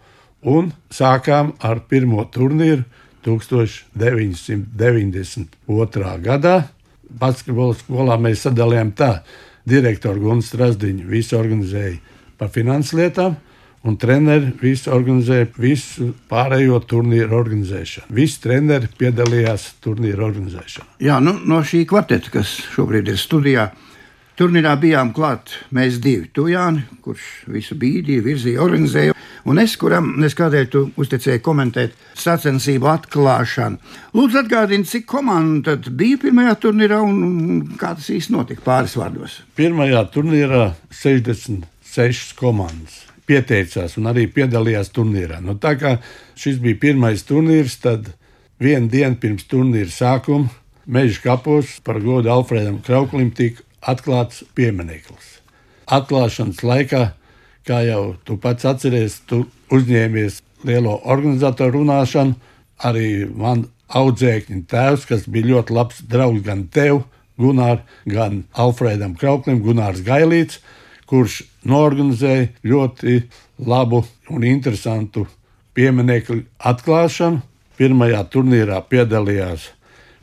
un 0.48 0.72
sākām 0.94 1.52
ar 1.64 1.76
pirmo 1.90 2.24
turnīru 2.32 2.82
1992. 3.26 6.20
gadā. 6.24 6.56
Basketbola 7.08 7.74
skolā 7.74 8.16
mēs 8.20 8.42
sadalījām 8.46 8.92
tā, 8.96 9.22
direktoru 9.68 10.20
Guns 10.28 10.46
Strasdiņu 10.52 11.04
visu 11.08 11.36
organizēja 11.38 11.98
par 12.38 12.48
finanses 12.54 12.92
lietām, 12.96 13.36
un 13.88 13.96
treneri 14.00 14.52
visu 14.60 14.92
organizēja 14.94 15.48
visu 15.58 16.12
pārējo 16.30 16.80
turnīru 16.88 17.36
organizēšanu. 17.38 18.12
Visi 18.14 18.40
treneri 18.44 18.90
piedalījās 19.00 19.70
turnīru 19.84 20.26
organizēšanā. 20.28 20.98
Jā, 21.04 21.18
nu, 21.24 21.38
no 21.48 21.62
šī 21.64 21.84
kvarteta, 21.88 22.32
kas 22.34 22.58
šobrīd 22.74 23.08
ir 23.12 23.20
studijā, 23.20 23.70
turnīrā 24.38 24.74
bijām 24.80 25.12
klāt 25.16 25.56
mēs 25.74 25.98
divi. 26.02 26.28
Tu, 26.34 26.48
Jāni, 26.52 26.84
kurš 27.04 27.24
visu 27.50 27.78
bīdīja, 27.78 28.24
virzīja, 28.26 28.62
organizēja 28.62 29.16
un 29.48 29.62
es, 29.62 29.74
kuram 29.80 30.12
es 30.26 30.36
kādēļ 30.38 30.68
tu 30.72 30.84
uzticēji 31.00 31.42
komentēt 31.44 31.96
sacensību 32.18 32.90
atklāšanu. 32.92 33.80
Lūdzu, 34.18 34.42
atgādini, 34.44 34.86
cik 34.88 35.08
komandu 35.08 35.72
tad 35.72 35.90
bija 35.98 36.20
pirmajā 36.26 36.54
turnīrā 36.66 37.00
un 37.04 37.74
kā 37.80 37.94
tas 37.98 38.12
īsti 38.14 38.36
notika 38.36 38.66
pāris 38.66 38.98
vārdos. 39.00 39.40
Pirmajā 39.58 40.04
turnīrā 40.14 40.72
66 41.02 42.34
komandas 42.38 43.07
pieteicās 43.28 43.98
un 44.00 44.08
arī 44.10 44.26
piedalījās 44.32 44.92
turnīrā. 44.96 45.42
Nu, 45.44 45.58
tā 45.60 45.74
kā 45.80 45.98
šis 46.38 46.58
bija 46.64 46.80
pirmais 46.88 47.26
turnīrs, 47.28 47.78
tad 47.84 48.12
vienu 48.62 48.90
dienu 48.92 49.20
pirms 49.20 49.46
turnīra 49.50 49.92
sākuma 49.92 50.48
Meža 50.88 51.20
kapos 51.20 51.74
par 51.84 51.98
godu 52.00 52.30
Alfredam 52.32 52.78
Krauklim 52.80 53.28
tika 53.36 53.60
atklāts 53.92 54.40
piemineklis. 54.56 55.34
Atklāšanas 55.84 56.62
laikā 56.64 57.02
kā 57.68 57.82
jau 57.84 58.16
tu 58.24 58.38
pats 58.40 58.64
atceries, 58.68 59.20
tu 59.28 59.44
uzņēmies 59.74 60.40
lielo 60.68 60.96
organizatoru 61.04 61.82
runāšanu. 61.82 62.36
Arī 62.88 63.26
man 63.28 63.66
audzēkņa 63.98 64.62
tēvs, 64.70 65.06
kas 65.10 65.26
bija 65.28 65.52
ļoti 65.52 65.74
labs 65.76 66.02
draugs 66.08 66.44
gan 66.46 66.66
tev, 66.72 67.04
Gunār, 67.38 67.84
gan 68.10 68.42
Alfrēdam 68.58 69.12
Krauklim, 69.18 69.60
Gunārs 69.62 70.00
Gailīts, 70.06 70.58
kurš 71.08 71.42
norganizēja 71.68 72.50
ļoti 72.68 73.22
labu 73.66 74.02
un 74.30 74.44
interesantu 74.44 75.26
pieminiektu 75.76 76.42
atklāšanu. 76.58 77.42
Pirmajā 77.78 78.24
turnīrā 78.32 78.80
piedalījās 78.90 79.68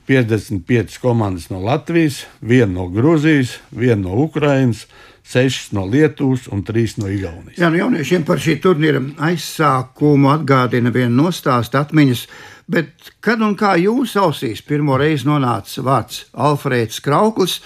55 0.10 1.00
komandas 1.00 1.48
no 1.50 1.62
Latvijas, 1.64 2.26
viena 2.42 2.74
no 2.74 2.90
Grūzijas, 2.92 3.56
viena 3.72 4.02
no 4.10 4.18
Ukrainas, 4.26 4.86
sešas 5.26 5.72
no 5.74 5.86
Lietuvas 5.90 6.50
un 6.52 6.62
trīs 6.68 6.98
no 7.00 7.10
Igaunijas. 7.10 7.58
Jā, 7.58 7.72
nu 7.72 7.80
jauniešiem 7.80 8.26
par 8.28 8.42
šī 8.44 8.60
turnīra 8.62 9.02
aizsākumu 9.30 10.30
atgādina 10.36 10.94
viena 10.94 11.14
nostāsta 11.16 11.82
atmiņas, 11.82 12.26
bet 12.70 13.12
kad 13.26 13.42
un 13.42 13.56
kā 13.58 13.74
jūs 13.82 14.14
ausīs 14.22 14.62
pirmo 14.68 15.00
reizi 15.02 15.26
nonāca 15.32 15.86
vārds 15.86 16.26
Alfrēds 16.34 17.02
Krauklis, 17.06 17.62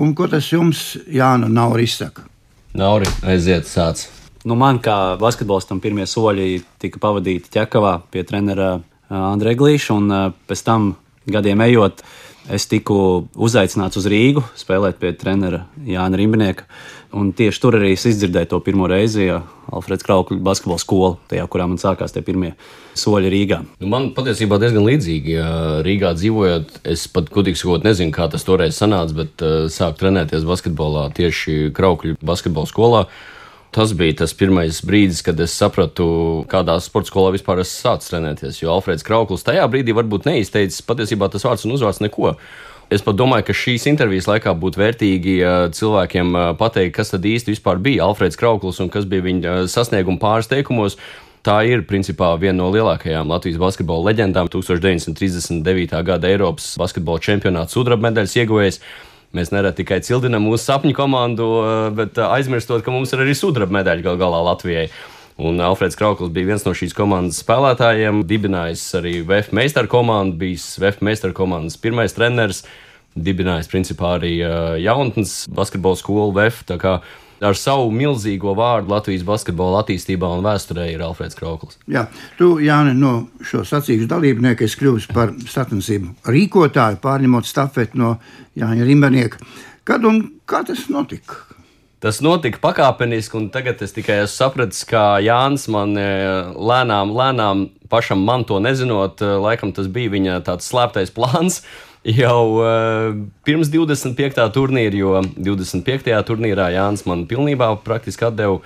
un 0.00 0.16
ko 0.18 0.26
tas 0.30 0.50
jums, 0.50 0.94
Jāna, 1.06 1.52
nav 1.52 1.78
izsaka? 1.78 2.26
Nauri, 2.74 3.06
aiziet, 3.22 3.68
sāc. 3.70 4.00
Nu, 4.42 4.56
man 4.58 4.80
kā 4.82 5.14
basketbolistam 5.20 5.78
pirmie 5.78 6.08
soļi 6.10 6.58
tika 6.82 6.98
pavadīti 6.98 7.52
ķekavā 7.54 7.92
pie 8.10 8.24
trenera 8.26 8.80
Andrija 9.14 9.60
Glīša, 9.60 9.94
un 9.94 10.32
pēc 10.50 10.62
tam 10.66 10.88
gadiem 11.30 11.62
ejot, 11.68 12.02
es 12.50 12.66
tiku 12.66 12.96
uzaicināts 13.38 14.00
uz 14.00 14.08
Rīgu 14.10 14.42
spēlēt 14.58 14.98
pie 14.98 15.12
trenera 15.14 15.62
Jāna 15.86 16.18
Rimbinieka. 16.18 16.66
Un 17.14 17.30
tieši 17.36 17.60
tur 17.62 17.76
arī 17.78 17.92
es 17.94 18.02
izdzirdēju 18.10 18.48
to 18.50 18.58
pirmo 18.66 18.88
reizi, 18.90 19.28
ja 19.28 19.36
Alfreds 19.70 20.02
Kraukļa 20.06 20.40
basketbola 20.42 20.82
skola, 20.82 21.10
tajā, 21.30 21.44
kurā 21.50 21.68
man 21.70 21.78
sākās 21.78 22.14
tie 22.14 22.24
pirmie 22.26 22.54
soļi 22.98 23.30
Rīgā. 23.30 23.60
Nu, 23.82 23.90
man 23.92 24.08
patiesībā 24.16 24.58
diezgan 24.58 24.82
līdzīgi. 24.88 25.36
Rīgā 25.86 26.10
dzīvojot, 26.18 26.80
es 26.90 27.06
pat 27.14 27.30
gudīgi 27.34 27.60
sakot, 27.60 27.86
nezinu, 27.86 28.10
kā 28.14 28.26
tas 28.32 28.46
toreiz 28.46 28.74
sanāca, 28.80 29.14
bet 29.20 29.46
uh, 29.46 29.68
sāku 29.70 30.02
trenēties 30.02 30.48
basketbolā 30.48 31.06
tieši 31.14 31.70
Kraukļa 31.76 32.18
basketbola 32.18 32.70
skolā. 32.70 33.04
Tas 33.74 33.94
bija 33.98 34.14
tas 34.20 34.34
pirmais 34.38 34.82
brīdis, 34.86 35.22
kad 35.26 35.38
es 35.42 35.54
sapratu, 35.58 36.06
kādā 36.50 36.76
sporta 36.82 37.10
skolā 37.10 37.32
vispār 37.34 37.62
esmu 37.62 37.74
sācis 37.74 38.10
trenēties. 38.10 38.60
Jo 38.62 38.74
Alfrēds 38.76 39.06
Krauklis 39.06 39.46
tajā 39.46 39.64
brīdī 39.70 39.94
varbūt 39.94 40.28
neizteicis 40.30 40.82
patiesībā 40.86 41.30
tas 41.30 41.46
vārds 41.46 41.66
un 41.66 41.74
uzvārds 41.74 42.02
neko. 42.02 42.36
Es 42.92 43.02
pat 43.04 43.16
domāju, 43.16 43.46
ka 43.48 43.56
šīs 43.56 43.86
intervijas 43.88 44.26
laikā 44.28 44.52
būtu 44.60 44.80
vērtīgi 44.80 45.36
cilvēkiem 45.76 46.34
pateikt, 46.60 46.94
kas 46.98 47.14
tad 47.14 47.24
īsti 47.24 47.56
bija 47.80 48.04
Alfrēds 48.04 48.36
Krauklis 48.36 48.80
un 48.80 48.90
kas 48.92 49.06
bija 49.08 49.24
viņa 49.24 49.54
sasnieguma 49.72 50.20
pāris 50.20 50.50
teikumos. 50.50 50.98
Tā 51.44 51.58
ir 51.68 51.82
principā 51.84 52.30
viena 52.40 52.62
no 52.62 52.70
lielākajām 52.72 53.28
Latvijas 53.28 53.58
basketbola 53.60 54.10
leģendām. 54.10 54.48
1939. 54.48 55.98
gada 56.04 56.28
Eiropas 56.28 56.70
basketbola 56.80 57.20
čempionāta 57.20 57.72
sudraba 57.72 58.08
medaļas 58.08 58.36
ieguvējs. 58.40 58.80
Mēs 59.34 59.50
nereti 59.52 59.82
tikai 59.82 59.98
cildinām 60.06 60.46
mūsu 60.46 60.62
sapņu 60.62 60.94
komandu, 60.96 61.48
bet 61.98 62.20
aizmirstot, 62.22 62.84
ka 62.86 62.94
mums 62.94 63.12
ir 63.12 63.24
arī 63.24 63.34
sudraba 63.36 63.80
medaļa 63.80 64.06
gal 64.06 64.20
galā 64.20 64.40
Latvijai. 64.46 64.86
Un 65.36 65.58
Alfreds 65.60 65.96
Krauklis 65.98 66.30
bija 66.30 66.52
viens 66.52 66.62
no 66.62 66.70
šīs 66.78 66.94
komandas 66.94 67.40
spēlētājiem, 67.42 68.22
dibinājis 68.30 68.84
arī 69.00 69.16
VF 69.26 69.50
meistaru 69.56 69.90
komandu, 69.90 70.36
bijis 70.44 70.68
VF 70.78 71.02
meistaru 71.02 71.34
komandas 71.34 71.74
pirmais 71.80 72.14
treneris, 72.14 72.62
dibinājis 73.18 73.70
principā 73.70 74.14
arī 74.20 74.36
jaunatnes 74.82 75.44
basketbola 75.50 75.98
skolu 75.98 76.34
VF 76.38 76.62
ar 77.44 77.58
savu 77.58 77.90
milzīgo 77.90 78.54
vārdu 78.54 78.92
Latvijas 78.92 79.24
basketbola 79.26 79.82
attīstībā 79.82 80.28
un 80.36 80.44
vēsturē 80.46 80.86
ir 80.92 81.02
Alfrēds 81.02 81.38
Krauklis. 81.38 81.80
Jā, 81.90 82.06
tu, 82.38 82.54
Jāni, 82.62 82.94
no 82.98 83.26
šo 83.44 83.64
sacīkšu 83.66 84.06
dalībnieku 84.10 84.66
esi 84.66 84.78
kļuvis 84.80 85.08
par 85.10 85.34
sacensību 85.50 86.14
rīkotāju, 86.30 87.00
pārņemot 87.02 87.50
stafeti 87.50 87.98
no 88.00 88.16
Jāņa 88.60 88.86
Rimbanieka. 88.86 89.42
Kad 89.84 90.06
un 90.08 90.22
kā 90.48 90.62
tas 90.64 90.86
notika? 90.92 91.42
Tas 92.04 92.18
notika 92.20 92.60
pakāpeniski, 92.60 93.38
un 93.38 93.46
tagad 93.48 93.80
es 93.80 93.94
tikai 93.96 94.18
esmu 94.26 94.34
sapratis, 94.34 94.82
ka 94.84 95.16
Jānis 95.24 95.62
man 95.72 95.94
e, 95.96 96.02
lēnām, 96.52 97.14
lēnām, 97.16 97.62
pašam 97.88 98.20
man 98.28 98.42
to 98.44 98.58
nezinot, 98.60 99.22
e, 99.24 99.30
laikam 99.40 99.72
tas 99.72 99.88
bija 99.88 100.12
viņa 100.12 100.34
tāds 100.44 100.68
slēptais 100.68 101.14
plāns 101.16 101.62
jau 102.20 102.40
uh, 102.60 103.14
pirms 103.48 103.70
25. 103.72 104.36
turnīra, 104.52 104.98
jo 105.00 105.22
25. 105.48 106.10
turnīrā 106.28 106.66
Jānis 106.74 107.06
man 107.08 107.24
pilnībā 107.30 107.70
praktiski 107.86 108.28
atdeva 108.28 108.60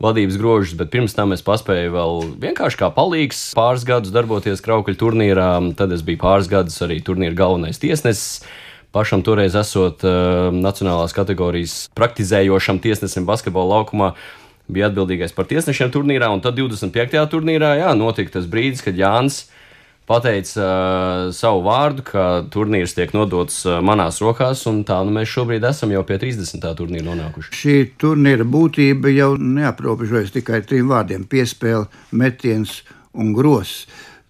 vadības 0.00 0.38
grožus, 0.40 0.72
bet 0.78 0.88
pirms 0.94 1.12
tam 1.12 1.36
es 1.36 1.44
paspēju 1.44 1.92
vēl 1.92 2.24
vienkārši 2.40 2.80
kā 2.80 2.88
palīgs 2.96 3.42
pāris 3.58 3.84
gadus 3.84 4.14
darboties 4.14 4.64
Kraukļa 4.64 4.96
turnīrā. 4.96 5.50
Tad 5.76 5.92
es 5.92 6.06
biju 6.06 6.22
pāris 6.22 6.48
gadus 6.48 6.80
arī 6.86 7.02
turnīra 7.04 7.36
galvenais 7.36 7.82
tiesnesis. 7.82 8.40
Pašam 8.92 9.20
toreiz 9.20 9.56
esot 9.58 10.04
uh, 10.06 10.48
nacionālās 10.54 11.12
kategorijas 11.16 11.90
praktizējošam 11.98 12.80
tiesnesim 12.80 13.26
basketbola 13.28 13.76
laukumā, 13.76 14.14
bija 14.68 14.88
atbildīgais 14.88 15.34
par 15.36 15.48
tiesnešiem 15.48 15.92
turnīrā, 15.92 16.30
un 16.32 16.40
tad 16.44 16.56
25. 16.56 17.20
turnīrā 17.32 17.74
jā, 17.82 17.92
notika 17.96 18.38
tas 18.38 18.48
brīdis, 18.48 18.84
kad 18.84 18.96
Jānis 18.96 19.46
pateica 20.08 20.64
uh, 20.64 21.28
savu 21.36 21.60
vārdu, 21.66 22.04
ka 22.08 22.24
turnīrs 22.52 22.96
tiek 22.96 23.12
nodots 23.16 23.60
uh, 23.68 23.82
manās 23.84 24.22
rokās, 24.24 24.64
un 24.70 24.80
tā 24.88 24.96
nu 25.04 25.12
mēs 25.18 25.28
šobrīd 25.34 25.66
esam 25.68 25.92
jau 25.92 26.04
pie 26.08 26.16
30. 26.22 26.64
turnīra 26.78 27.10
nonākuši. 27.10 27.52
Šī 27.60 27.76
turnīra 28.00 28.46
būtība 28.48 29.12
jau 29.12 29.34
neaprobežojas 29.36 30.32
tikai 30.36 30.62
trim 30.64 30.88
vārdiem- 30.92 31.28
piespēle, 31.32 31.90
metiens 32.12 32.80
un 33.12 33.34
grosis. 33.36 33.84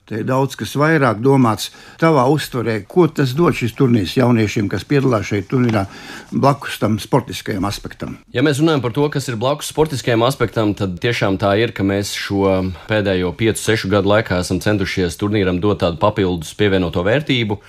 Te 0.09 0.23
ir 0.23 0.29
daudz 0.29 0.57
kas 0.57 0.71
vairāk 0.81 1.19
domāts 1.21 1.69
tavā 2.01 2.23
uztverē. 2.33 2.79
Ko 2.89 3.05
tas 3.13 3.35
dod 3.37 3.57
šis 3.59 3.75
turnīrs 3.77 4.15
jauniešiem, 4.17 4.71
kas 4.73 4.87
piedalās 4.89 5.29
šeit 5.29 5.51
turnīrā, 5.51 5.85
blakus 6.33 6.79
tam 6.81 6.97
sportiskajam 7.03 7.67
aspektam? 7.69 8.17
Ja 8.33 8.45
mēs 8.47 8.63
runājam 8.63 8.85
par 8.87 8.95
to, 8.97 9.05
kas 9.13 9.29
ir 9.29 9.37
blakus 9.41 9.69
sportiskajam 9.69 10.25
aspektam, 10.25 10.73
tad 10.79 10.97
tiešām 11.03 11.37
tā 11.43 11.53
ir, 11.61 11.75
ka 11.77 11.85
mēs 11.85 12.15
šo 12.17 12.47
pēdējo 12.89 13.35
5-6 13.37 13.93
gadu 13.93 14.15
laikā 14.15 14.41
esam 14.41 14.63
centušies 14.65 15.21
turnīram 15.21 15.61
dot 15.61 15.83
tādu 15.85 16.01
papildus 16.01 16.55
pievienoto 16.57 17.05
vērtību 17.05 17.61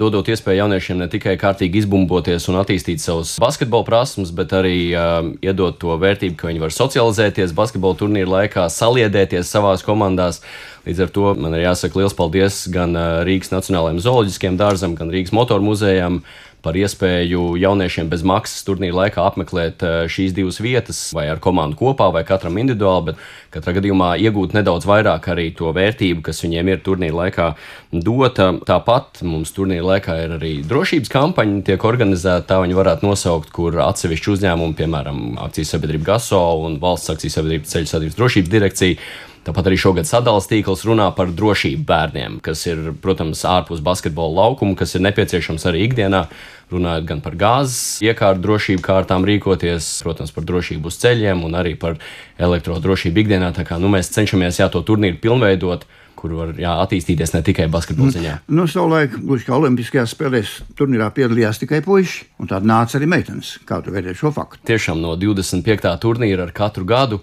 dodot 0.00 0.28
iespēju 0.28 0.62
jauniešiem 0.62 1.00
ne 1.00 1.08
tikai 1.12 1.36
kārtīgi 1.40 1.82
izbumboties 1.82 2.48
un 2.50 2.60
attīstīt 2.60 3.02
savus 3.02 3.36
basketbola 3.42 3.86
prasmes, 3.86 4.32
bet 4.36 4.54
arī 4.56 4.78
uh, 4.92 5.30
iedot 5.44 5.78
to 5.80 5.96
vērtību, 6.00 6.36
ka 6.40 6.50
viņi 6.50 6.62
var 6.62 6.74
socializēties 6.76 7.54
basketbola 7.56 7.98
turnīra 8.00 8.32
laikā, 8.34 8.68
saliedēties 8.72 9.52
savās 9.52 9.84
komandās. 9.86 10.42
Līdz 10.86 11.02
ar 11.02 11.14
to 11.14 11.30
man 11.34 11.56
ir 11.56 11.64
jāsaka 11.64 11.98
liels 11.98 12.14
paldies 12.14 12.60
gan 12.70 12.94
Rīgas 13.26 13.50
Nacionālajiem 13.50 13.98
zooloģiskiem 14.04 14.58
dārzam, 14.60 14.94
gan 14.98 15.10
Rīgas 15.10 15.34
motoru 15.34 15.64
muzejam 15.66 16.20
par 16.66 16.74
iespēju 16.74 17.54
jauniešiem 17.62 18.08
bez 18.10 18.24
maksas 18.26 18.64
turnīra 18.66 19.04
laikā 19.04 19.22
apmeklēt 19.22 19.84
eh, 19.86 19.96
šīs 20.10 20.34
divas 20.34 20.58
vietas, 20.62 20.98
vai 21.14 21.28
ar 21.30 21.38
komandu 21.42 21.78
kopā, 21.78 22.08
vai 22.14 22.24
katram 22.26 22.58
individuāli, 22.58 23.12
bet 23.12 23.20
katrā 23.54 23.76
gadījumā 23.76 24.16
iegūt 24.26 24.56
nedaudz 24.56 24.88
vairāk 24.88 25.28
arī 25.30 25.52
to 25.56 25.70
vērtību, 25.76 26.24
kas 26.26 26.42
viņiem 26.42 26.72
ir 26.72 26.82
turnīra 26.86 27.20
laikā 27.20 27.46
dota. 27.92 28.50
Tāpat 28.66 29.22
mums 29.26 29.54
turnīra 29.54 29.92
laikā 29.92 30.18
ir 30.24 30.34
arī 30.40 30.52
drošības 30.66 31.12
kampaņa, 31.12 31.62
tiek 31.70 31.86
organizēta, 31.86 32.48
tā 32.50 32.58
viņi 32.64 32.78
varētu 32.80 33.06
nosaukt, 33.06 33.54
kur 33.54 33.78
atsevišķi 33.86 34.34
uzņēmumi, 34.34 34.76
piemēram, 34.80 35.22
akcijas 35.46 35.76
sabiedrība 35.76 36.10
GASO 36.12 36.42
un 36.66 36.80
valsts 36.82 37.14
akcijas 37.14 37.38
sabiedrība 37.38 37.70
ceļu 37.70 37.92
sadarbības 37.92 38.20
drošības 38.20 38.54
direkcija 38.56 39.00
Tāpat 39.46 39.68
arī 39.70 39.76
šogad 39.78 40.08
sadalījums 40.08 40.48
tīkls 40.50 40.80
runā 40.88 41.06
par 41.14 41.30
drošību 41.30 41.84
bērniem, 41.86 42.40
kas 42.42 42.64
ir, 42.66 42.88
protams, 43.02 43.44
ārpus 43.46 43.82
basketbola 43.84 44.42
laukuma, 44.42 44.74
kas 44.78 44.96
ir 44.96 45.04
nepieciešams 45.06 45.68
arī 45.70 45.84
ikdienā. 45.86 46.24
Runājot 46.72 47.04
gan 47.06 47.20
par 47.22 47.36
gāzes 47.38 48.00
iekārtu 48.02 48.42
drošību 48.42 48.82
kārtām 48.82 49.22
rīkoties, 49.28 49.86
protams, 50.02 50.32
par 50.34 50.48
drošību 50.48 50.90
uz 50.90 50.98
ceļiem 50.98 51.44
un 51.46 51.54
arī 51.54 51.76
par 51.78 51.94
elektrodrošību 52.42 53.22
ikdienā. 53.22 53.52
Tā 53.54 53.62
kā 53.68 53.78
nu, 53.78 53.92
mēs 53.92 54.10
cenšamies 54.16 54.58
jā, 54.58 54.66
to 54.72 54.82
turnīru 54.82 55.22
pilnveidot 55.22 55.86
kur 56.16 56.32
var 56.32 56.52
jā, 56.58 56.72
attīstīties 56.82 57.34
ne 57.36 57.42
tikai 57.46 57.68
basketbola 57.70 58.14
ziņā. 58.14 58.34
Nu, 58.56 58.64
savulaik, 58.70 59.14
gluži 59.20 59.46
kā 59.46 59.54
Olimpiskajās 59.60 60.14
spēlēs, 60.16 60.54
turnīrā 60.78 61.10
piedalījās 61.14 61.60
tikai 61.62 61.82
puiši, 61.84 62.24
un 62.40 62.50
tāda 62.50 62.66
nāca 62.66 62.96
arī 62.98 63.06
meitenes. 63.12 63.58
Kā 63.68 63.82
tu 63.84 63.94
vērtē 63.94 64.16
šo 64.16 64.32
faktu? 64.34 64.64
Tiešām 64.66 65.02
no 65.04 65.12
25. 65.20 65.92
turnīra 66.02 66.48
ar 66.48 66.54
katru 66.56 66.88
gadu 66.88 67.20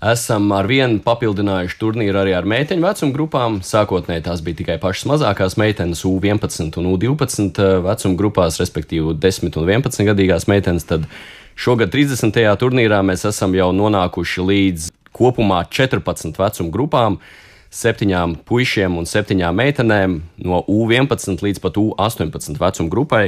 Esam 0.00 0.46
ar 0.56 0.64
vienu 0.64 0.96
papildinājuši 1.04 1.76
turnīru 1.76 2.22
arī 2.22 2.32
ar 2.32 2.46
meiteņu 2.48 2.86
vecuma 2.86 3.12
grupām. 3.12 3.58
Sākotnēji 3.60 4.22
tās 4.24 4.40
bija 4.40 4.56
tikai 4.62 4.78
pašas 4.80 5.04
mazākās 5.10 5.58
meitenes, 5.60 6.00
U11 6.08 6.78
un 6.80 6.88
U12 6.94 7.60
eh, 7.60 7.74
vecuma 7.84 8.16
grupās, 8.16 8.56
respektīvi 8.62 9.12
10 9.20 9.58
un 9.60 9.68
11 9.68 10.08
gadīgās 10.08 10.48
meitenes. 10.48 10.88
Tad 10.88 11.04
šogad 11.52 11.92
30. 11.92 12.40
turnīrā 12.62 13.02
mēs 13.04 13.26
esam 13.28 13.52
jau 13.58 13.68
nonākuši 13.76 14.46
līdz 14.48 14.88
kopumā 15.12 15.66
14 15.68 16.40
vecuma 16.40 16.72
grupām 16.72 17.20
septiņām 17.68 18.38
puišiem 18.48 18.96
un 18.96 19.04
septiņām 19.04 19.60
meitenēm 19.60 20.18
no 20.48 20.64
U11 20.64 21.44
līdz 21.44 21.60
pat 21.60 21.76
U18 21.76 22.56
vecuma 22.56 22.96
grupai. 22.96 23.24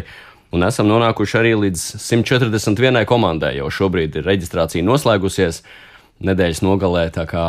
Un 0.56 0.64
esam 0.64 0.88
nonākuši 0.88 1.36
arī 1.44 1.54
līdz 1.68 1.86
141 2.00 3.04
komandai, 3.08 3.58
jau 3.60 3.68
šobrīd 3.68 4.16
ir 4.16 4.32
reģistrācija 4.32 4.84
noslēgusies 4.88 5.66
nedēļas 6.26 6.62
nogalē. 6.64 7.06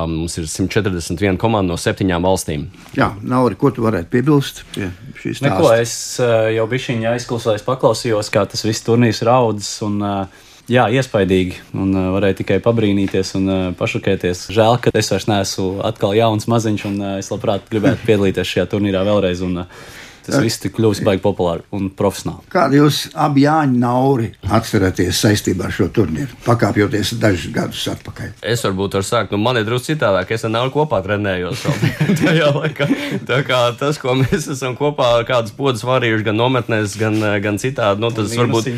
Mums 0.10 0.38
ir 0.40 0.48
141 0.50 1.40
komanda 1.42 1.74
no 1.74 1.80
septiņām 1.80 2.26
valstīm. 2.26 2.68
Jā, 2.98 3.12
nav 3.22 3.50
arī 3.50 3.60
ko 3.60 3.74
tu 3.74 3.86
varētu 3.86 4.12
piebilst 4.14 4.64
pie 4.74 4.90
šīs 5.22 5.44
lietas. 5.44 5.46
Neko 5.48 5.76
es 5.78 5.98
eh, 6.24 6.54
jau 6.58 6.66
bišķiņā 6.72 7.14
aizklausījos, 7.18 7.68
paklausījos, 7.68 8.32
kā 8.34 8.46
tas 8.50 8.66
viss 8.68 8.86
turnīrs 8.86 9.24
raudzes. 9.28 9.76
Un, 9.86 10.02
eh, 10.02 10.50
Jā, 10.72 10.86
iespaidīgi. 10.96 11.58
Un 11.76 11.90
uh, 11.92 12.06
varēja 12.16 12.38
tikai 12.40 12.56
pabrīnīties 12.64 13.34
un 13.36 13.50
uh, 13.52 13.64
pašokēties. 13.76 14.46
Žēl, 14.56 14.78
ka 14.80 14.94
es 14.96 15.10
vairs 15.12 15.26
neesmu 15.28 15.66
atkal 15.84 16.16
jauns 16.16 16.48
maziņš, 16.48 16.86
un 16.88 16.96
uh, 17.02 17.10
es 17.20 17.28
labprāt 17.34 17.68
gribētu 17.68 18.08
piedalīties 18.08 18.48
šajā 18.48 18.70
turnīrā 18.72 19.02
vēlreiz. 19.04 19.42
Un, 19.44 19.66
uh, 19.66 19.90
Tas 20.24 20.40
viss 20.44 20.64
ir 20.64 20.72
kļuvis 20.76 21.02
baigi 21.04 21.24
populāri 21.24 21.66
un 21.76 21.90
profesionāli. 21.94 22.46
Kādu 22.54 22.80
jūs 22.80 23.00
abi 23.20 23.44
Jāņa 23.44 23.80
Nauri 23.84 24.30
atceraties 24.56 25.20
saistībā 25.24 25.68
ar 25.68 25.76
šo 25.76 25.90
turnīru, 25.94 26.38
pakāpjoties 26.46 27.16
dažus 27.22 27.52
gadus 27.56 27.84
atpakaļ? 27.92 28.32
Es 28.54 28.64
varbūt 28.64 28.98
varu 29.00 29.08
sākt, 29.08 29.34
nu 29.34 29.42
man 29.42 29.60
ir 29.60 29.68
drusku 29.68 29.92
citādāk. 29.92 30.32
Es 30.36 30.46
ar 30.48 30.54
Nauru 30.54 30.74
kopā 30.78 31.02
trenējos 31.06 31.66
tajā 32.22 32.50
laikā. 32.56 32.88
Tā 33.28 33.42
kā 33.48 33.62
tas, 33.80 34.00
ko 34.02 34.16
mēs 34.20 34.48
esam 34.56 34.78
kopā 34.80 35.10
kādas 35.28 35.56
podas 35.58 35.84
varījuši 35.88 36.28
gan 36.30 36.40
nometnēs, 36.40 36.96
gan, 37.00 37.20
gan 37.44 37.60
citādi, 37.62 38.04
nu 38.04 38.12
tas 38.16 38.34
varbūt 38.40 38.72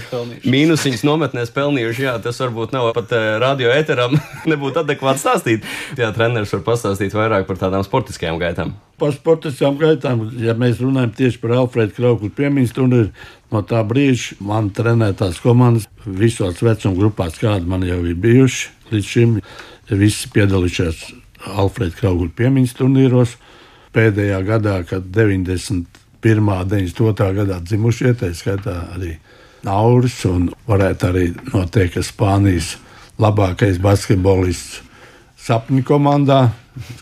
mīnusiņas 0.49 1.05
nometnēs 1.07 1.53
pelnījuši, 1.55 2.07
jā, 2.07 2.17
tas 2.23 2.41
varbūt 2.41 2.73
nav 2.75 2.91
pat 2.97 3.13
eh, 3.15 3.35
radio 3.41 3.71
eteram 3.75 4.17
nebūtu 4.51 4.83
adekvāti 4.83 5.23
stāstīt. 5.23 5.69
Jā, 5.99 6.11
treneris 6.15 6.53
var 6.57 6.65
pastāstīt 6.71 7.15
vairāk 7.15 7.47
par 7.49 7.61
tādām 7.61 7.85
sportiskajām 7.85 8.41
gaitām. 8.41 8.75
Par 8.95 9.11
sportiskām 9.11 9.75
gaitām, 9.75 10.21
ja 10.39 10.53
mēs 10.55 10.79
runājam 10.79 11.11
tieši 11.17 11.39
par 11.41 11.51
Alfrēdu 11.57 11.97
Krauklu 11.97 12.29
piemiņas 12.37 12.75
turnīru, 12.77 13.09
no 13.51 13.61
tā 13.67 13.81
brīža 13.83 14.37
man 14.39 14.69
trenētās 14.75 15.41
komandas 15.43 15.89
visos 16.05 16.61
vecuma 16.63 16.95
grupās, 16.95 17.35
kādi 17.41 17.67
man 17.67 17.83
jau 17.83 17.99
ir 18.07 18.15
bijuši 18.23 18.93
līdz 18.93 19.09
šim, 19.11 19.33
visi 19.91 20.31
piedalījušies 20.31 21.03
Alfrēda 21.59 21.99
Krauklu 21.99 22.29
piemiņas 22.39 22.77
turnīros. 22.79 23.35
Pēdējā 23.95 24.39
gadā, 24.47 24.79
kad 24.87 25.11
91. 25.11 25.83
un 26.23 26.71
92. 26.71 27.29
gadā 27.41 27.59
dzimušie, 27.63 28.15
tā 28.19 28.31
skaitā 28.35 28.79
arī 28.95 29.17
Nauris, 29.67 30.21
un 30.29 30.49
varētu 30.69 31.11
arī 31.11 31.27
noteikt, 31.51 31.97
ka 31.97 32.03
Spānijas 32.05 32.75
labākais 33.19 33.79
basketbolists 33.83 34.85
sapņu 35.45 35.83
komandā, 35.85 36.39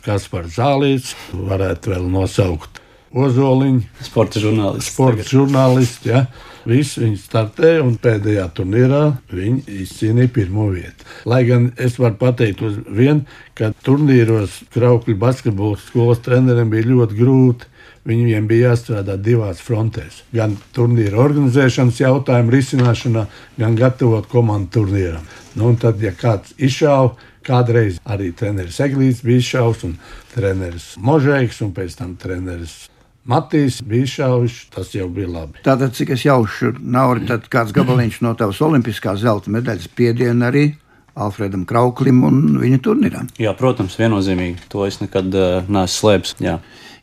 kas 0.03 0.27
par 0.31 0.49
zālīts, 0.51 1.13
varētu 1.31 1.93
vēl 1.93 2.09
nosaukt 2.11 2.81
Ozoliņu, 3.13 3.83
Sporta 4.01 4.41
žurnālists. 4.41 4.89
sporta 4.89 5.23
žurnālisti. 5.29 6.09
Ja? 6.09 6.23
Visi 6.65 7.03
viņi 7.03 7.19
startēja 7.19 7.83
un 7.83 7.97
pēdējā 8.01 8.47
turnīrā 8.57 9.01
viņi 9.29 9.75
izcīnīja 9.83 10.31
pirmo 10.33 10.69
vietu. 10.73 11.05
Lai 11.29 11.43
gan 11.45 11.69
es 11.77 11.99
varu 12.01 12.17
pateikt 12.21 12.63
uz 12.65 12.79
vienu, 12.87 13.27
ka 13.53 13.69
turnīros 13.85 14.63
Kraukļu 14.73 15.17
basketbola 15.19 15.77
skolas 15.83 16.23
treneriem 16.25 16.71
bija 16.73 16.89
ļoti 16.89 17.19
grūti. 17.19 17.69
Viņiem 18.03 18.47
bija 18.49 18.73
jāstrādā 18.73 19.15
divās 19.15 19.61
frontēs. 19.63 20.23
Gan 20.35 20.57
turnīra 20.75 21.21
organizēšanas 21.23 22.01
jautājumu 22.01 22.51
risināšanā, 22.51 23.27
gan 23.59 23.77
gatavot 23.79 24.27
komandu 24.31 24.79
turnīram. 24.79 25.23
Nu, 25.55 25.71
tad, 25.79 26.01
ja 26.03 26.11
kāds 26.11 26.51
izšāva, 26.59 27.13
kādreiz 27.47 28.01
arī 28.03 28.33
treneris 28.35 28.81
Eglīts 28.83 29.23
bija 29.23 29.43
izšāvis, 29.43 29.85
un 29.87 29.95
treneris 30.33 30.93
Možēks, 30.99 31.61
un 31.63 31.71
pēc 31.75 31.95
tam 32.01 32.17
treneris 32.19 32.89
Matīs 33.23 33.79
bija 33.87 34.03
izšāvis, 34.03 34.55
tas 34.73 34.89
jau 34.91 35.07
bija 35.07 35.29
labi. 35.31 35.61
Tātad, 35.63 35.93
cik 35.95 36.11
es 36.17 36.25
jaušu, 36.27 36.73
nav 36.83 37.13
arī 37.13 37.29
tad 37.29 37.45
kāds 37.51 37.71
gabaliņš 37.75 38.19
no 38.25 38.33
tavas 38.35 38.59
olimpiskās 38.65 39.21
zelta 39.23 39.53
medaļas 39.53 39.87
piediena 39.95 40.49
arī 40.51 40.73
Alfredam 41.15 41.63
Krauklim 41.69 42.19
un 42.27 42.41
viņa 42.59 42.79
turnīram. 42.83 43.29
Jā, 43.39 43.53
protams, 43.55 43.95
viennozīmīgi. 44.01 44.67
To 44.73 44.83
es 44.87 44.99
nekad 44.99 45.31
uh, 45.31 45.61
neesmu 45.69 45.93
slēpis. 45.95 46.35
Jā. 46.43 46.57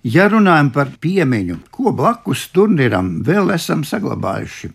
Ja 0.07 0.31
runājam 0.33 0.71
par 0.73 0.89
piemiņu, 0.97 1.59
ko 1.75 1.93
blakus 1.93 2.47
turnīram 2.55 3.19
vēl 3.27 3.53
esam 3.53 3.83
saglabājuši, 3.85 4.71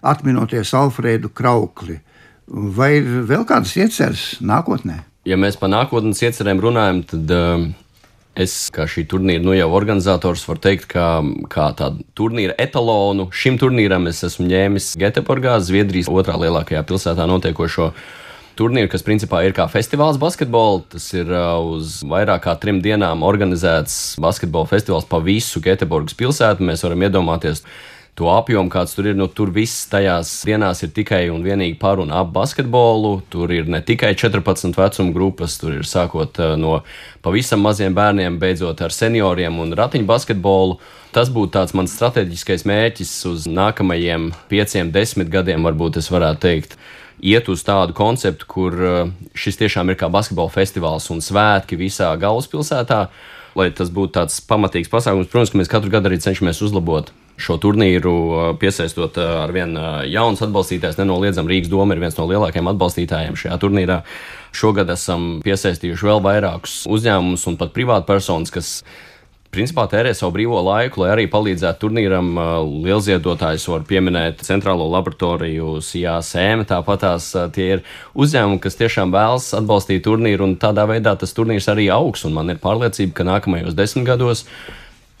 atminoties 0.00 0.72
Alfredu 0.78 1.28
Kraukli, 1.36 1.98
vai 2.48 2.94
ir 3.02 3.10
vēl 3.28 3.44
kādas 3.48 3.74
ieceres 3.76 4.22
nākotnē? 4.40 5.02
Ja 5.28 5.36
mēs 5.36 5.60
par 5.60 5.68
nākotnes 5.68 6.22
iecerēm 6.24 6.62
runājam, 6.64 7.02
tad 7.10 7.34
um, 7.36 7.66
es, 8.32 8.54
kā 8.72 8.86
šī 8.88 9.04
turnīra 9.10 9.44
nu 9.44 9.52
jau 9.52 9.68
organizators, 9.76 10.46
varu 10.48 10.64
teikt, 10.64 10.88
ka 10.94 11.10
kā 11.52 11.68
tādu 11.76 12.06
turnīra 12.16 12.56
etalonu 12.56 13.28
šim 13.36 13.60
turnīram 13.60 14.08
es 14.08 14.24
esmu 14.30 14.48
ņēmis 14.48 14.94
Göteborgā, 15.02 15.58
Zviedrijas 15.60 16.08
otrā 16.08 16.40
lielākajā 16.40 16.86
pilsētā 16.88 17.28
notiekošo 17.28 17.90
turnīru, 17.90 18.16
kas 18.92 19.04
principā 19.06 19.40
ir 19.46 19.54
kā 19.56 19.64
festivāls 19.72 20.18
basketbola. 20.20 20.82
Tas 20.92 21.06
ir 21.16 21.30
uh, 21.32 21.56
uz 21.76 22.00
vairāk 22.04 22.44
kā 22.44 22.54
trim 22.60 22.82
dienām 22.84 23.24
organizēts 23.24 24.18
basketbola 24.20 24.68
festivāls 24.68 25.08
pa 25.08 25.22
visu 25.24 25.62
Göteborgas 25.64 26.16
pilsētu. 26.18 26.66
Mēs 26.68 26.84
varam 26.84 27.06
iedomāties 27.08 27.64
to 28.20 28.28
apjomu, 28.28 28.68
kāds 28.72 28.92
tur 28.96 29.08
ir. 29.10 29.16
Nu, 29.16 29.26
tur 29.32 29.52
viss 29.54 29.86
tajās 29.90 30.30
dienās 30.46 30.82
ir 30.84 30.92
tikai 30.96 31.22
un 31.32 31.44
vienīgi 31.44 31.78
par 31.80 32.02
un 32.02 32.12
ap 32.12 32.32
basketbolu. 32.34 33.16
Tur 33.32 33.52
ir 33.54 33.70
ne 33.70 33.80
tikai 33.84 34.12
14 34.18 34.76
vecuma 34.76 35.14
grupas, 35.16 35.56
tur 35.60 35.78
ir 35.78 35.88
sākot 35.88 36.40
uh, 36.42 36.54
no 36.60 36.80
pavisam 37.24 37.64
maziem 37.64 37.96
bērniem, 37.96 38.38
beidzot 38.42 38.82
ar 38.84 38.94
senioriem 38.94 39.58
un 39.62 39.74
ratiņu 39.78 40.08
basketbolu. 40.08 40.78
Tas 41.14 41.32
būtu 41.32 41.56
tāds 41.56 41.74
mans 41.74 41.96
strateģiskais 41.96 42.66
mērķis 42.68 43.14
uz 43.32 43.48
nākamajiem 43.50 44.30
pieciem, 44.52 44.92
desmit 44.94 45.32
gadiem, 45.32 45.64
varbūt 45.66 45.98
es 45.98 46.10
varētu 46.12 46.44
teikt. 46.44 46.78
Iet 47.20 47.50
uz 47.52 47.64
tādu 47.66 47.96
konceptu, 47.96 48.46
kur 48.48 48.76
uh, 48.84 49.02
šis 49.36 49.58
tiešām 49.64 49.90
ir 49.90 50.00
kā 50.00 50.12
basketbola 50.12 50.52
festivāls 50.52 51.08
un 51.12 51.24
svētki 51.24 51.80
visā 51.80 52.12
galvaspilsētā, 52.20 53.06
lai 53.58 53.70
tas 53.74 53.90
būtu 53.94 54.14
tāds 54.18 54.38
pamatīgs 54.46 54.92
pasākums. 54.92 55.30
Protams, 55.30 55.52
ka 55.52 55.60
mēs 55.60 55.72
katru 55.72 55.92
gadu 55.92 56.10
arī 56.10 56.20
cenšamies 56.22 56.62
uzlabot 56.66 57.10
šo 57.40 57.56
turnīru, 57.60 58.14
piesaistot 58.60 59.16
ar 59.22 59.52
vien 59.54 59.72
jaunus 60.10 60.42
atbalstītājus. 60.44 60.98
Nenoliedzam, 61.00 61.48
Rīgas 61.48 61.72
doma 61.72 61.96
ir 61.96 62.02
viens 62.02 62.18
no 62.18 62.26
lielākajiem 62.28 62.68
atbalstītājiem 62.74 63.38
šajā 63.40 63.56
turnīrā. 63.62 64.02
Šogad 64.56 64.90
esam 64.92 65.38
piesaistījuši 65.44 66.10
vēl 66.10 66.20
vairākus 66.26 66.82
uzņēmumus 66.90 67.46
un 67.48 67.56
pat 67.60 67.72
privātpersonas, 67.76 68.52
kas 68.52 68.74
principā 69.54 69.86
tērē 69.90 70.12
savu 70.14 70.34
brīvo 70.36 70.60
laiku, 70.64 71.02
lai 71.02 71.12
arī 71.14 71.26
palīdzētu 71.30 71.82
turnīram. 71.84 72.28
Lielziedotājs 72.86 73.66
var 73.70 73.86
pieminēt 73.88 74.44
Centrālo 74.46 74.86
laboratoriju, 74.92 75.78
CSM, 75.84 76.66
tāpat 76.70 77.04
tās 77.04 77.30
tie 77.54 77.66
ir 77.76 77.86
uzņēmumi, 78.14 78.60
kas 78.62 78.78
tiešām 78.80 79.14
vēlas 79.14 79.50
atbalstīt 79.58 80.04
turnīru, 80.06 80.46
un 80.46 80.58
tādā 80.60 80.86
veidā 80.90 81.16
tas 81.18 81.34
turnīrs 81.36 81.70
arī 81.72 81.90
augs, 81.94 82.24
un 82.28 82.36
man 82.36 82.54
ir 82.54 82.62
pārliecība, 82.62 83.16
ka 83.18 83.26
nākamajos 83.26 83.78
desmit 83.78 84.06
gados 84.08 84.46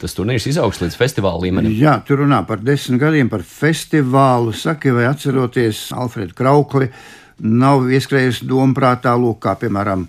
tas 0.00 0.14
turnīrs 0.16 0.46
izaugs 0.48 0.80
līdz 0.80 0.96
festivāla 0.96 1.42
līmenim. 1.42 1.74
Jā, 1.76 1.98
tur 2.06 2.22
runā 2.22 2.40
par 2.48 2.62
desmit 2.64 3.02
gadiem, 3.02 3.28
par 3.28 3.42
festivālu. 3.44 4.54
Saki, 4.56 4.94
vai 4.96 5.04
atceroties 5.10 5.90
Alfredu 5.92 6.36
Kraukli, 6.38 6.88
nav 7.44 7.84
ieskrējusi 7.92 8.48
domprātā, 8.48 9.12
lūk, 9.20 9.42
kā 9.44 9.58
piemēram. 9.60 10.06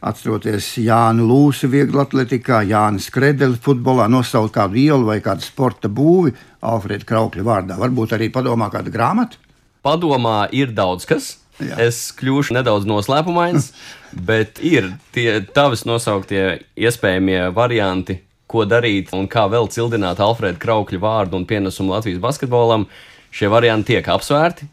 Atceroties 0.00 0.66
Jānu 0.80 1.26
Lūsu, 1.28 1.68
viegli 1.68 2.00
atletikā, 2.00 2.62
Jānis 2.64 3.10
Kredeli 3.12 3.58
futbolā, 3.60 4.06
nosaukt 4.08 4.54
kādu 4.54 4.80
ielu 4.80 5.04
vai 5.04 5.18
kādu 5.20 5.44
sporta 5.44 5.90
būvi 5.92 6.32
Alfreda 6.64 7.04
Kraukļa 7.08 7.44
vārdā. 7.44 7.76
Varbūt 7.80 8.14
arī 8.16 8.30
padomā 8.32 8.70
kāda 8.72 8.92
grāmata. 8.94 9.36
Padomā 9.84 10.46
ir 10.56 10.72
daudz 10.76 11.04
kas. 11.08 11.34
Jā. 11.60 11.76
Es 11.84 12.08
kļūšu 12.16 12.56
nedaudz 12.56 12.88
noslēpumains, 12.88 13.70
bet 14.30 14.62
ir 14.64 14.88
tie 15.12 15.42
tavas 15.52 15.84
nosauktie 15.84 16.62
iespējamie 16.80 17.50
varianti, 17.52 18.22
ko 18.50 18.64
darīt 18.64 19.12
un 19.14 19.28
kā 19.30 19.44
vēl 19.52 19.68
cildināt 19.70 20.22
Alfrēda 20.24 20.58
Kraukļa 20.62 21.02
vārdu 21.04 21.36
un 21.36 21.44
pienesumu 21.46 21.92
Latvijas 21.92 22.22
basketbolam. 22.24 22.88
Šie 23.30 23.52
varianti 23.52 23.92
tiek 23.92 24.08
apsvērti. 24.10 24.66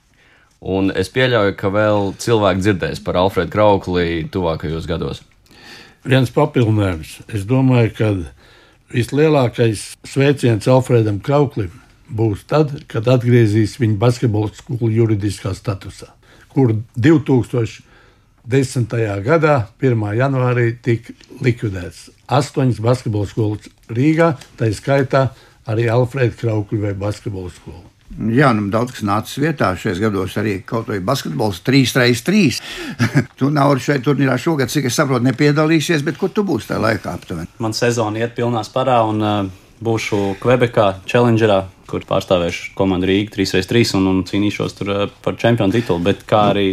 Un 0.62 0.90
es 0.98 1.10
pieļauju, 1.14 1.54
ka 1.58 1.70
vēl 1.74 2.14
cilvēki 2.22 2.64
dzirdēs 2.64 3.02
par 3.06 3.18
Alfredu 3.22 3.52
Kraukli 3.54 4.26
tuvākajos 4.34 4.88
gados. 4.90 5.22
Viens 6.08 6.32
papildinājums. 6.34 7.20
Es 7.30 7.46
domāju, 7.46 7.92
ka 7.98 8.08
vislielākais 8.94 9.96
sveiciens 10.08 10.68
Alfredam 10.72 11.20
Krauklim 11.22 11.72
būs 12.08 12.46
tad, 12.48 12.72
kad 12.88 13.08
atgriezīs 13.12 13.78
viņa 13.82 13.98
basketbola 14.02 14.50
skolu 14.56 14.90
juridiskā 14.96 15.54
statusā, 15.54 16.08
kur 16.54 16.74
2010. 16.96 17.82
gadā, 19.28 19.68
1. 19.84 20.16
janvārī, 20.22 20.72
tika 20.82 21.14
likvidēts 21.44 22.10
astoņas 22.28 22.80
basketbola 22.84 23.28
skolas 23.28 23.68
Rīgā, 23.92 24.34
tā 24.60 24.72
skaitā 24.76 25.28
arī 25.68 25.88
Alfrēda 25.92 26.36
Kraukļa 26.40 26.80
vai 26.88 26.94
basketbola 26.98 27.52
skola. 27.52 27.97
Jā, 28.16 28.54
nu, 28.56 28.70
daudz 28.72 28.96
kas 28.96 29.04
nācis 29.06 29.38
vietā. 29.44 29.74
Šajos 29.78 30.00
gados 30.00 30.38
arī 30.40 30.56
kaut 30.66 30.88
vai 30.90 31.02
basketbols 31.04 31.60
3x3. 31.68 32.44
tu 33.40 33.50
nav 33.54 33.76
šeit 33.84 34.06
turnīrā 34.08 34.38
šogad, 34.42 34.72
cik 34.72 34.88
es 34.90 34.96
saprotu, 34.98 35.28
nepiedalīsies, 35.28 36.06
bet 36.08 36.20
kur 36.20 36.32
tu 36.34 36.46
būsi 36.48 36.72
tajā 36.72 36.82
laikā 36.86 37.14
aptuveni? 37.14 37.52
Man 37.62 37.76
sezona 37.78 38.24
iet 38.24 38.34
pilnā 38.38 38.64
sparā 38.66 39.02
un 39.06 39.20
uh, 39.22 39.42
būšu 39.84 40.38
Kvebekā, 40.42 40.88
Challengerā, 41.10 41.66
kur 41.92 42.08
pārstāvēšu 42.08 42.72
komandu 42.80 43.12
Rīgā 43.12 43.36
3x3 43.36 43.84
un, 44.00 44.10
un 44.14 44.24
cīnīšos 44.28 44.80
tur 44.80 44.94
uh, 44.96 45.04
par 45.24 45.38
čempionu 45.38 45.76
titulu. 45.76 46.02
Bet 46.08 46.24
kā 46.30 46.48
arī 46.56 46.70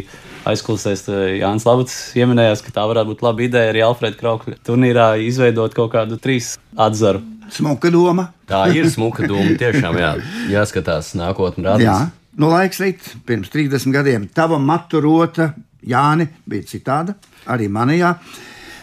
aizklausēs, 0.50 1.04
uh, 1.10 1.20
Jānis 1.40 1.66
Labats 1.68 1.96
pieminējās, 2.14 2.62
ka 2.64 2.74
tā 2.74 2.84
varētu 2.90 3.12
būt 3.12 3.24
laba 3.24 3.44
ideja 3.44 3.72
arī 3.72 3.84
Alfrēda 3.86 4.18
Kraukļa 4.20 4.58
turnīrā 4.66 5.08
izveidot 5.24 5.76
kaut 5.76 5.92
kādu 5.94 6.18
trīs 6.20 6.54
atzaru. 6.76 7.22
Smuka 7.54 7.90
doma. 7.92 8.28
Tā 8.48 8.64
ir 8.74 8.88
smuka 8.92 9.26
doma. 9.28 9.52
Tiešām 9.60 9.98
jā, 10.00 10.14
jāskatās 10.52 11.12
nākotnē. 11.18 11.64
Jā, 11.64 11.76
rādīs. 11.76 12.16
nu 12.40 12.50
laiks 12.52 12.80
rit. 12.82 13.12
Pirms 13.28 13.52
30 13.52 13.94
gadiem 13.94 14.26
tava 14.32 14.58
maturota 14.58 15.52
Jāni 15.84 16.26
bija 16.48 16.64
citāda, 16.68 17.16
arī 17.50 17.68
manējā. 17.68 18.14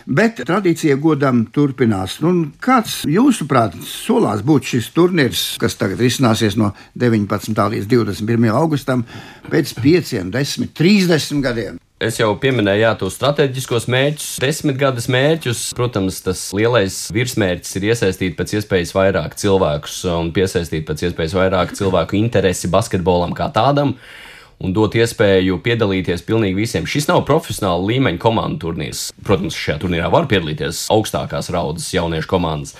Bet 0.05 0.41
tradīcija 0.47 0.97
godam 1.01 1.43
turpinās. 1.53 2.19
Nu, 2.23 2.47
kāds, 2.63 3.01
jūsuprāt, 3.09 3.77
solās 3.85 4.41
būt 4.45 4.73
šis 4.73 4.89
turnīrs, 4.95 5.45
kas 5.61 5.77
tagad 5.79 6.01
risināsies 6.01 6.57
no 6.59 6.71
19. 6.99 7.53
līdz 7.75 7.91
21. 7.91 8.49
augustam, 8.55 9.05
pēc 9.51 9.75
5, 9.77 10.17
10, 10.33 10.73
30 10.77 11.45
gadiem? 11.45 11.79
Es 12.01 12.15
jau 12.17 12.31
pieminēju, 12.41 12.81
jā, 12.81 12.91
tos 12.97 13.13
strateģiskos 13.13 13.85
mērķus, 13.93 14.29
desmitgades 14.41 15.05
mērķus. 15.13 15.59
Protams, 15.77 16.17
tas 16.25 16.47
lielais 16.57 16.95
virsmērķis 17.13 17.77
ir 17.77 17.85
iesaistīt 17.91 18.33
pēc 18.39 18.55
iespējas 18.57 18.95
vairāk 18.97 19.37
cilvēkus 19.37 19.99
un 20.09 20.31
piesaistīt 20.33 20.87
pēc 20.87 21.05
iespējas 21.11 21.37
vairāk 21.37 21.75
cilvēku 21.77 22.17
interesi 22.17 22.71
basketbolam 22.73 23.37
kā 23.37 23.51
tādam 23.53 23.93
un 24.61 24.75
dot 24.75 24.95
iespēju 24.97 25.57
piedalīties 25.65 26.23
pilnīgi 26.27 26.59
visiem. 26.59 26.87
Šis 26.89 27.09
nav 27.09 27.23
profesionāla 27.27 27.81
līmeņa 27.89 28.21
komandu 28.21 28.61
turnīrs. 28.67 29.07
Protams, 29.25 29.57
šajā 29.57 29.79
turnīrā 29.81 30.11
var 30.13 30.29
piedalīties 30.31 30.85
augstākās 30.93 31.49
raudas 31.53 31.89
jauniešu 31.95 32.29
komandas, 32.29 32.75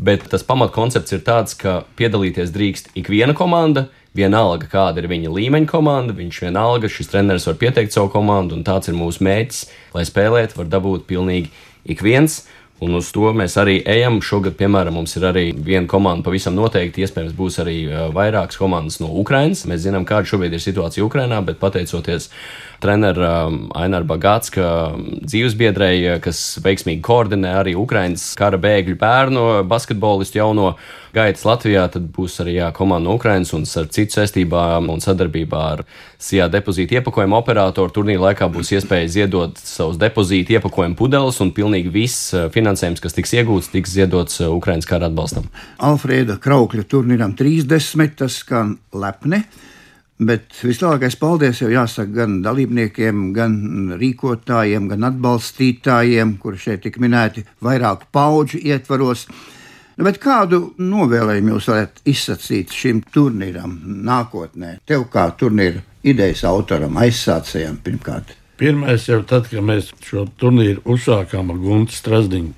bet 0.00 0.24
tas 0.32 0.46
pamatkoncepts 0.48 1.16
ir 1.16 1.22
tāds, 1.26 1.56
ka 1.58 1.82
piedalīties 2.00 2.54
drīkst 2.56 2.92
ik 2.96 3.12
viena 3.12 3.36
komanda. 3.36 3.88
Vienalga, 4.16 4.64
kāda 4.72 5.02
ir 5.02 5.10
viņa 5.10 5.28
līmeņa 5.28 5.68
komanda, 5.68 6.14
viņš 6.16 6.38
vienalga, 6.46 6.88
šis 6.88 7.10
treneris 7.12 7.44
var 7.50 7.58
pieteikt 7.60 7.92
savu 7.92 8.08
komandu, 8.14 8.56
un 8.56 8.64
tāds 8.64 8.88
ir 8.88 8.96
mūsu 8.96 9.20
mērķis, 9.26 9.66
lai 9.92 10.06
spēlēt, 10.08 10.54
var 10.56 10.70
dabūt 10.72 11.04
pilnīgi 11.10 11.50
ik 11.84 12.00
viens. 12.00 12.46
Un 12.84 12.92
uz 12.98 13.08
to 13.14 13.30
mēs 13.32 13.54
arī 13.56 13.78
ejam. 13.88 14.18
Šogad, 14.20 14.52
piemēram, 14.58 14.98
mums 14.98 15.16
ir 15.16 15.24
arī 15.24 15.46
viena 15.54 15.88
komanda, 15.88 16.26
pavisam 16.26 16.52
noteikti, 16.58 17.06
iespējams, 17.06 17.32
būs 17.36 17.56
arī 17.62 17.76
vairākas 18.12 18.60
komandas 18.60 18.98
no 19.00 19.08
Ukrainas. 19.16 19.64
Mēs 19.68 19.86
zinām, 19.86 20.04
kāda 20.08 20.28
šobrīd 20.28 20.52
ir 20.52 20.60
situācija 20.60 21.06
Ukrainā, 21.06 21.40
bet 21.46 21.60
pateicoties 21.62 22.28
treneram 22.82 23.66
Aināram 23.76 24.08
Bagātska 24.10 24.68
dzīvesbiedrei, 25.24 26.18
kas 26.24 26.58
veiksmīgi 26.64 27.02
koordinē 27.04 27.56
arī 27.62 27.76
Ukrainas 27.78 28.28
kara 28.38 28.60
bēgļu 28.60 28.98
bērnu 29.00 29.44
basketbolistu 29.68 30.40
jauno 30.40 30.74
gaitas 31.16 31.46
Latvijā, 31.48 31.86
tad 31.92 32.08
būs 32.12 32.40
arī 32.44 32.58
jā, 32.58 32.70
komanda 32.76 33.08
no 33.08 33.16
Ukrainas 33.16 33.52
un 33.56 33.64
ar 33.64 33.88
citu 33.92 34.18
saistībām 34.18 34.90
un 34.92 35.00
sadarbībā 35.00 35.60
ar 35.76 35.84
SIA 36.20 36.48
depozītu 36.52 36.98
iepakojumu 36.98 37.38
operatoru. 37.38 37.92
Turnīra 37.94 38.30
laikā 38.30 38.48
būs 38.52 38.74
iespēja 38.76 39.08
ziedot 39.14 39.60
savus 39.60 40.00
depozītu 40.00 40.56
iepakojumu 40.56 40.98
pudeles 40.98 41.40
un 41.44 41.52
pilnīgi 41.56 41.92
viss 41.92 42.34
finansējums, 42.54 43.02
kas 43.04 43.16
tiks 43.16 43.32
iegūts, 43.38 43.70
tiks 43.72 43.94
ziedots 43.96 44.42
Ukrainas 44.48 44.88
kara 44.88 45.08
atbalstam. 45.10 45.48
Alfrēda 45.84 46.38
Kraukļa 46.42 46.84
turnīram 46.90 47.36
30, 47.38 48.18
tas 48.20 48.42
skan 48.42 48.76
lepni. 48.92 49.44
Bet 50.16 50.54
vislielākais 50.64 51.18
paldies 51.20 51.58
jau 51.60 51.68
jāsaka 51.68 52.08
gan 52.22 52.38
dalībniekiem, 52.44 53.26
gan 53.36 53.56
rīkotājiem, 54.00 54.86
gan 54.88 55.04
atbalstītājiem, 55.10 56.38
kuri 56.40 56.60
šeit 56.62 56.86
tik 56.86 56.96
minēti 57.04 57.44
vairāku 57.64 58.08
pauģu 58.16 58.62
ietvaros. 58.64 59.26
Nu, 59.96 60.06
bet 60.08 60.16
kādu 60.20 60.72
novēlējumu 60.80 61.52
jūs 61.52 61.68
varat 61.68 62.00
izsacīt 62.08 62.72
šim 62.72 63.04
turnīram 63.12 63.76
nākotnē? 64.08 64.78
Tev 64.88 65.04
kā 65.12 65.28
turnīra 65.36 65.84
idejas 66.06 66.46
autoram, 66.48 66.96
aizsācējam 67.00 67.76
pirmkārt. 67.84 68.32
Pirmais 68.56 69.04
jau 69.04 69.20
tad, 69.28 69.50
kad 69.52 69.64
mēs 69.64 69.92
šo 70.04 70.24
turnīru 70.40 70.80
uzsākām 70.96 71.52
ar 71.52 71.60
Guntu 71.60 71.92
Strasdiņu 71.92 72.54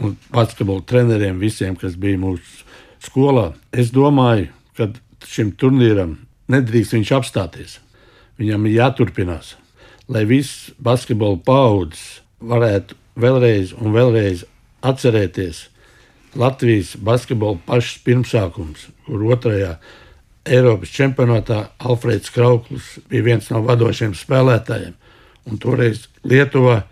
un 0.00 0.16
basketbola 0.32 0.84
treneriem, 0.88 1.36
visiem, 1.36 1.76
kas 1.76 1.98
bija 2.00 2.20
mūsu 2.22 2.64
skolā, 3.04 3.50
es 3.72 3.92
domāju, 3.92 4.48
ka 4.76 4.88
šim 5.28 5.52
turnīram 5.60 6.16
nedrīkst 6.52 6.96
viņš 6.96 7.12
apstāties. 7.18 7.78
Viņam 8.40 8.66
ir 8.66 8.78
jāturpinās, 8.80 9.54
lai 10.10 10.24
viss 10.28 10.72
basketbola 10.82 11.38
paudzes 11.44 12.20
varētu 12.44 12.96
vēlreiz 13.20 13.72
un 13.78 13.94
vēlreiz 13.94 14.44
atcerēties 14.84 15.68
Latvijas 16.34 16.96
basketbola 16.98 17.60
pašas 17.66 18.00
pirmsākums, 18.02 18.88
kur 19.06 19.22
otrajā 19.30 19.76
Eiropas 20.44 20.90
čempionātā 20.92 21.60
Alfrēds 21.78 22.32
Krauklis 22.34 22.96
bija 23.08 23.24
viens 23.24 23.46
no 23.52 23.62
vadošiem 23.64 24.16
spēlētājiem, 24.18 24.96
un 25.46 25.62
toreiz 25.62 26.08
Lietuvā 26.26 26.82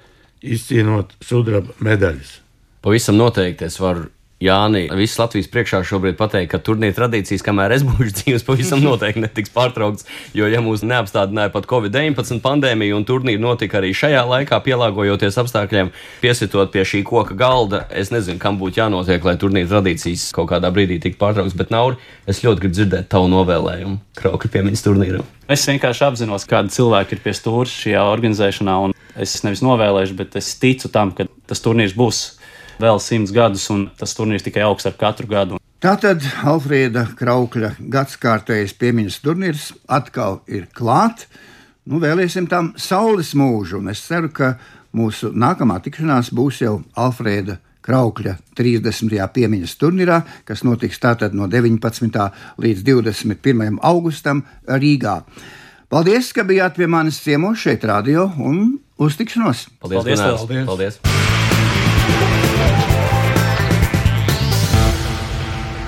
izcīnot 0.43 1.17
sudraba 1.21 1.75
medaļas. 1.83 2.39
Pavisam 2.83 3.19
noteikti 3.19 3.67
es 3.67 3.81
varu 3.83 4.07
Jāni, 4.43 4.89
visas 4.99 5.21
Latvijas 5.21 5.47
priekšā 5.53 5.83
šobrīd 5.87 6.17
pateikt, 6.19 6.51
ka 6.51 6.59
turnīra 6.67 6.97
tradīcijas, 6.97 7.45
kamēr 7.47 7.77
es 7.77 7.85
būšu 7.87 8.15
dzīves, 8.19 8.45
pavisam 8.47 8.83
noteikti 8.87 9.23
netiks 9.23 9.53
pārtraukts. 9.55 10.07
Jo, 10.35 10.49
ja 10.51 10.63
mūs 10.65 10.83
neapstādināja 10.87 11.53
pat 11.55 11.69
Covid-19 11.71 12.43
pandēmija 12.43 12.97
un 12.97 13.07
turnīri 13.07 13.43
notika 13.43 13.79
arī 13.79 13.93
šajā 13.95 14.25
laikā, 14.27 14.59
pielāgojoties 14.67 15.39
apstākļiem, 15.45 15.93
piesitot 16.25 16.75
pie 16.75 16.83
šī 16.89 17.05
koka 17.07 17.39
galda, 17.39 17.85
es 17.95 18.11
nezinu, 18.15 18.41
kam 18.43 18.59
būtu 18.59 18.83
jānotiek, 18.83 19.23
lai 19.23 19.37
turnīra 19.39 19.71
tradīcijas 19.77 20.33
kaut 20.35 20.51
kādā 20.51 20.73
brīdī 20.75 20.99
tiktu 21.03 21.23
pārtrauktas. 21.23 21.57
Bet, 21.59 21.71
Nauri, 21.71 22.01
es 22.27 22.43
ļoti 22.43 22.65
gribu 22.65 22.81
dzirdēt 22.81 23.13
tavu 23.15 23.31
novēlējumu 23.31 24.01
Krauka 24.19 24.51
piemiņas 24.51 24.87
turnīram. 24.89 25.31
Es 25.53 25.69
vienkārši 25.69 26.07
apzinos, 26.09 26.49
kādi 26.51 26.75
cilvēki 26.75 27.17
ir 27.19 27.23
pie 27.23 27.35
stūra 27.37 27.71
šajā 27.71 28.03
organizēšanā, 28.11 28.77
un 28.89 28.95
es 29.21 29.39
nevis 29.47 29.63
novēlēšu, 29.63 30.19
bet 30.19 30.39
es 30.41 30.55
ticu 30.59 30.91
tam, 30.93 31.15
ka 31.15 31.29
tas 31.51 31.63
turnīrs 31.63 31.95
būs 31.99 32.23
vēl 32.83 33.01
simts 33.03 33.33
gadus, 33.35 33.69
un 33.73 33.87
tas 33.99 34.15
turnīrs 34.19 34.45
tikai 34.47 34.65
augs 34.67 34.87
ar 34.89 34.97
katru 34.99 35.31
gadu. 35.31 35.61
Tātad 35.83 36.23
Alfrēda 36.47 37.09
Kraukļa 37.19 37.73
gadsimtais 37.91 38.75
piemiņas 38.79 39.19
turnīrs 39.25 39.65
atkal 39.91 40.43
ir 40.47 40.69
klāts. 40.71 41.27
Nu, 41.91 41.99
vēlēsim 41.99 42.47
tam 42.47 42.71
saules 42.79 43.33
mūžu, 43.35 43.81
un 43.81 43.91
es 43.91 44.05
ceru, 44.07 44.31
ka 44.31 44.53
mūsu 44.95 45.33
nākamā 45.35 45.81
tikšanās 45.83 46.31
būs 46.39 46.61
jau 46.63 46.77
Alfrēda 46.95 47.59
Kraukļa 47.83 48.37
30. 48.55 49.19
piemiņas 49.35 49.75
turnīrā, 49.81 50.21
kas 50.47 50.63
notiks 50.63 51.03
tātad 51.03 51.35
no 51.35 51.51
19. 51.51 52.23
līdz 52.63 52.87
21. 52.87 53.83
augustam 53.83 54.45
Rīgā. 54.71 55.19
Paldies, 55.91 56.31
ka 56.33 56.47
bijāt 56.47 56.79
pie 56.79 56.87
manis 56.87 57.19
ciemos 57.27 57.59
šeit, 57.67 57.83
radio, 57.91 58.31
un 58.39 58.79
uz 59.03 59.19
tikšanos! 59.19 59.67
Paldies! 59.83 60.07
Paldies! 60.07 60.27
Paldies. 60.47 60.67
Paldies. 60.71 61.32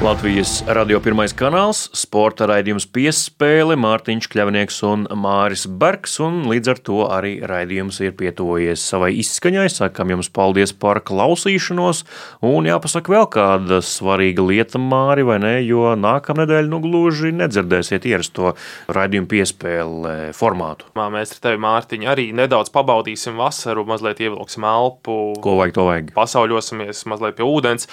Latvijas 0.04 0.58
radio 0.68 0.98
pirmais 1.00 1.32
kanāls, 1.32 1.86
sporta 1.96 2.44
raidījums 2.50 2.84
piespēle, 2.92 3.72
Mārtiņš 3.80 4.26
Kļavnieks 4.28 4.82
un 4.84 5.06
Māris 5.16 5.62
Bergs, 5.64 6.18
un 6.20 6.42
līdz 6.50 6.70
ar 6.74 6.80
to 6.84 6.98
arī 7.08 7.30
raidījums 7.48 8.02
ir 8.04 8.12
pietuvojies 8.18 8.82
savai 8.84 9.14
izskaņai. 9.22 9.64
Sakam 9.72 10.12
jums 10.12 10.28
paldies 10.28 10.74
par 10.76 11.00
klausīšanos, 11.08 12.02
un 12.44 12.68
jāpasaka 12.68 13.14
vēl 13.14 13.30
kāda 13.32 13.78
svarīga 13.80 14.44
lieta, 14.44 14.82
Māri, 14.82 15.24
vai 15.24 15.38
ne, 15.40 15.54
jo 15.64 15.94
nākamnedēļ 15.96 16.68
nu 16.68 16.82
gluži 16.84 17.32
nedzirdēsiet 17.38 18.04
ierasto 18.10 18.52
raidījumu 18.92 19.30
piespēle 19.32 20.14
formātu. 20.36 20.90
Mā, 21.00 21.08
mēs 21.16 21.32
ar 21.38 21.40
tevi, 21.48 21.62
Mārtiņ, 21.64 22.04
arī 22.12 22.28
nedaudz 22.36 22.68
pabaudīsim 22.76 23.40
vasaru, 23.40 23.86
mazliet 23.88 24.20
ievilksim 24.20 24.68
elpu, 24.68 25.18
Ko 25.40 25.56
vajag, 25.62 25.78
to 25.80 25.88
vajag. 25.88 26.14
pasauļosimies 26.20 27.06
mazliet 27.08 27.40
pie 27.40 27.48
ūdens. 27.48 27.88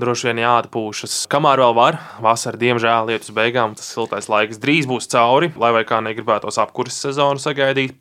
Droši 0.00 0.30
vien 0.30 0.40
jāatpūšas. 0.40 1.14
Kamēr 1.32 1.60
vēl 1.60 1.74
var, 1.76 1.98
vasarā, 2.24 2.56
diemžēl, 2.60 3.10
lietus 3.10 3.32
beigām, 3.36 3.74
tas 3.76 3.90
siltais 3.92 4.30
laiks 4.32 4.60
drīz 4.62 4.88
būs 4.88 5.10
cauri, 5.12 5.50
lai 5.60 5.72
vai 5.76 5.82
kā 5.88 5.98
negribētos 6.00 6.56
apkurses 6.62 7.10
sezonu 7.10 7.42
sagaidīt. 7.42 7.98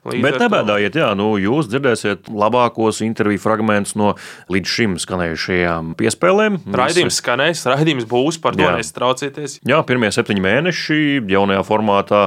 Līdz 0.00 0.24
Bet 0.24 0.38
nebēdājiet, 0.40 0.94
jā, 0.96 1.10
nu, 1.18 1.34
jūs 1.36 1.66
dzirdēsiet 1.68 2.30
labākos 2.32 3.02
interviju 3.04 3.42
fragmentus 3.42 3.92
no 4.00 4.14
līdz 4.48 4.70
šim 4.72 4.94
skanējušajām 5.02 5.90
piespēlēm. 6.00 6.56
Raidījums 6.80 7.18
skanēs, 7.20 7.66
raidījums 7.68 8.06
būs, 8.08 8.38
par 8.40 8.56
to 8.56 8.64
nestraucieties. 8.64 9.58
Jā, 9.68 9.82
pirmie 9.84 10.08
septiņi 10.14 10.44
mēneši 10.46 10.96
jaunajā 11.28 11.66
formātā 11.68 12.22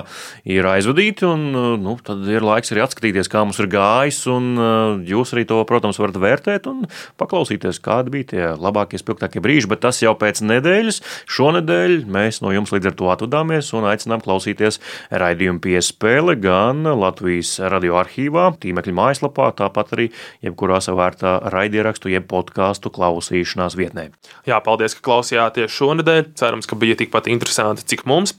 ir 0.46 0.68
aizvadīti, 0.70 1.26
un 1.26 1.48
nu, 1.82 1.96
tad 2.06 2.22
ir 2.30 2.46
laiks 2.46 2.76
arī 2.76 2.84
atskatīties, 2.86 3.32
kā 3.34 3.42
mums 3.42 3.58
ir 3.64 3.72
gājis. 3.74 4.22
un, 4.30 4.54
uh, 4.54 5.02
Jūs 5.10 5.34
arī 5.34 5.48
to, 5.50 5.58
protams, 5.66 5.98
varat 6.02 6.22
vērtēt 6.22 6.70
un 6.70 6.86
paklausīties, 7.18 7.82
kādi 7.84 8.14
bija 8.14 8.30
tie 8.34 8.46
labākie, 8.54 9.02
spilgtākie 9.02 9.42
brīži. 9.42 9.72
Bet 9.72 9.82
tas 9.88 10.04
jau 10.04 10.14
pēc 10.20 10.44
nedēļas. 10.46 11.02
Šonadēļ 11.26 11.98
mēs 12.06 12.44
no 12.46 12.54
jums 12.54 12.74
līdz 12.76 12.92
ar 12.92 12.98
to 13.02 13.10
atvadāmies 13.14 13.74
un 13.74 13.90
aicinām 13.90 14.22
klausīties 14.24 14.78
raidījumu 15.10 15.64
piespēle 15.64 16.38
gan 16.38 16.86
Latvijas 16.86 17.58
radioarkīvā, 17.72 18.48
tīmekļa 18.64 18.96
mājaslapā, 18.98 19.50
tāpat 19.60 19.94
arī 19.98 20.10
jebkurā 20.46 20.80
savērtā 20.84 21.36
raidierakstu, 21.54 22.12
jeb 22.14 22.28
podkāstu 22.32 22.92
klausīšanās 22.94 23.78
vietnē. 23.80 24.10
Jā, 24.50 24.60
paldies, 24.66 24.98
ka 24.98 25.06
klausījāties 25.10 25.74
šonadēļ. 25.78 26.34
Cerams, 26.40 26.70
ka 26.70 26.80
bija 26.80 26.98
tikpat 27.00 27.30
interesanti, 27.32 27.88
cik 27.94 28.06
mums. 28.10 28.36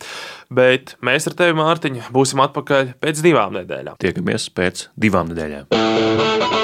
Bet 0.55 0.97
mēs 1.05 1.29
ar 1.31 1.39
tevi, 1.39 1.57
Mārtiņ, 1.59 2.05
būsim 2.15 2.43
atpakaļ 2.45 2.95
pēc 3.03 3.25
divām 3.25 3.57
nedēļām. 3.61 3.99
Tiekamies 4.03 4.51
pēc 4.55 4.89
divām 5.01 5.33
nedēļām. 5.33 6.64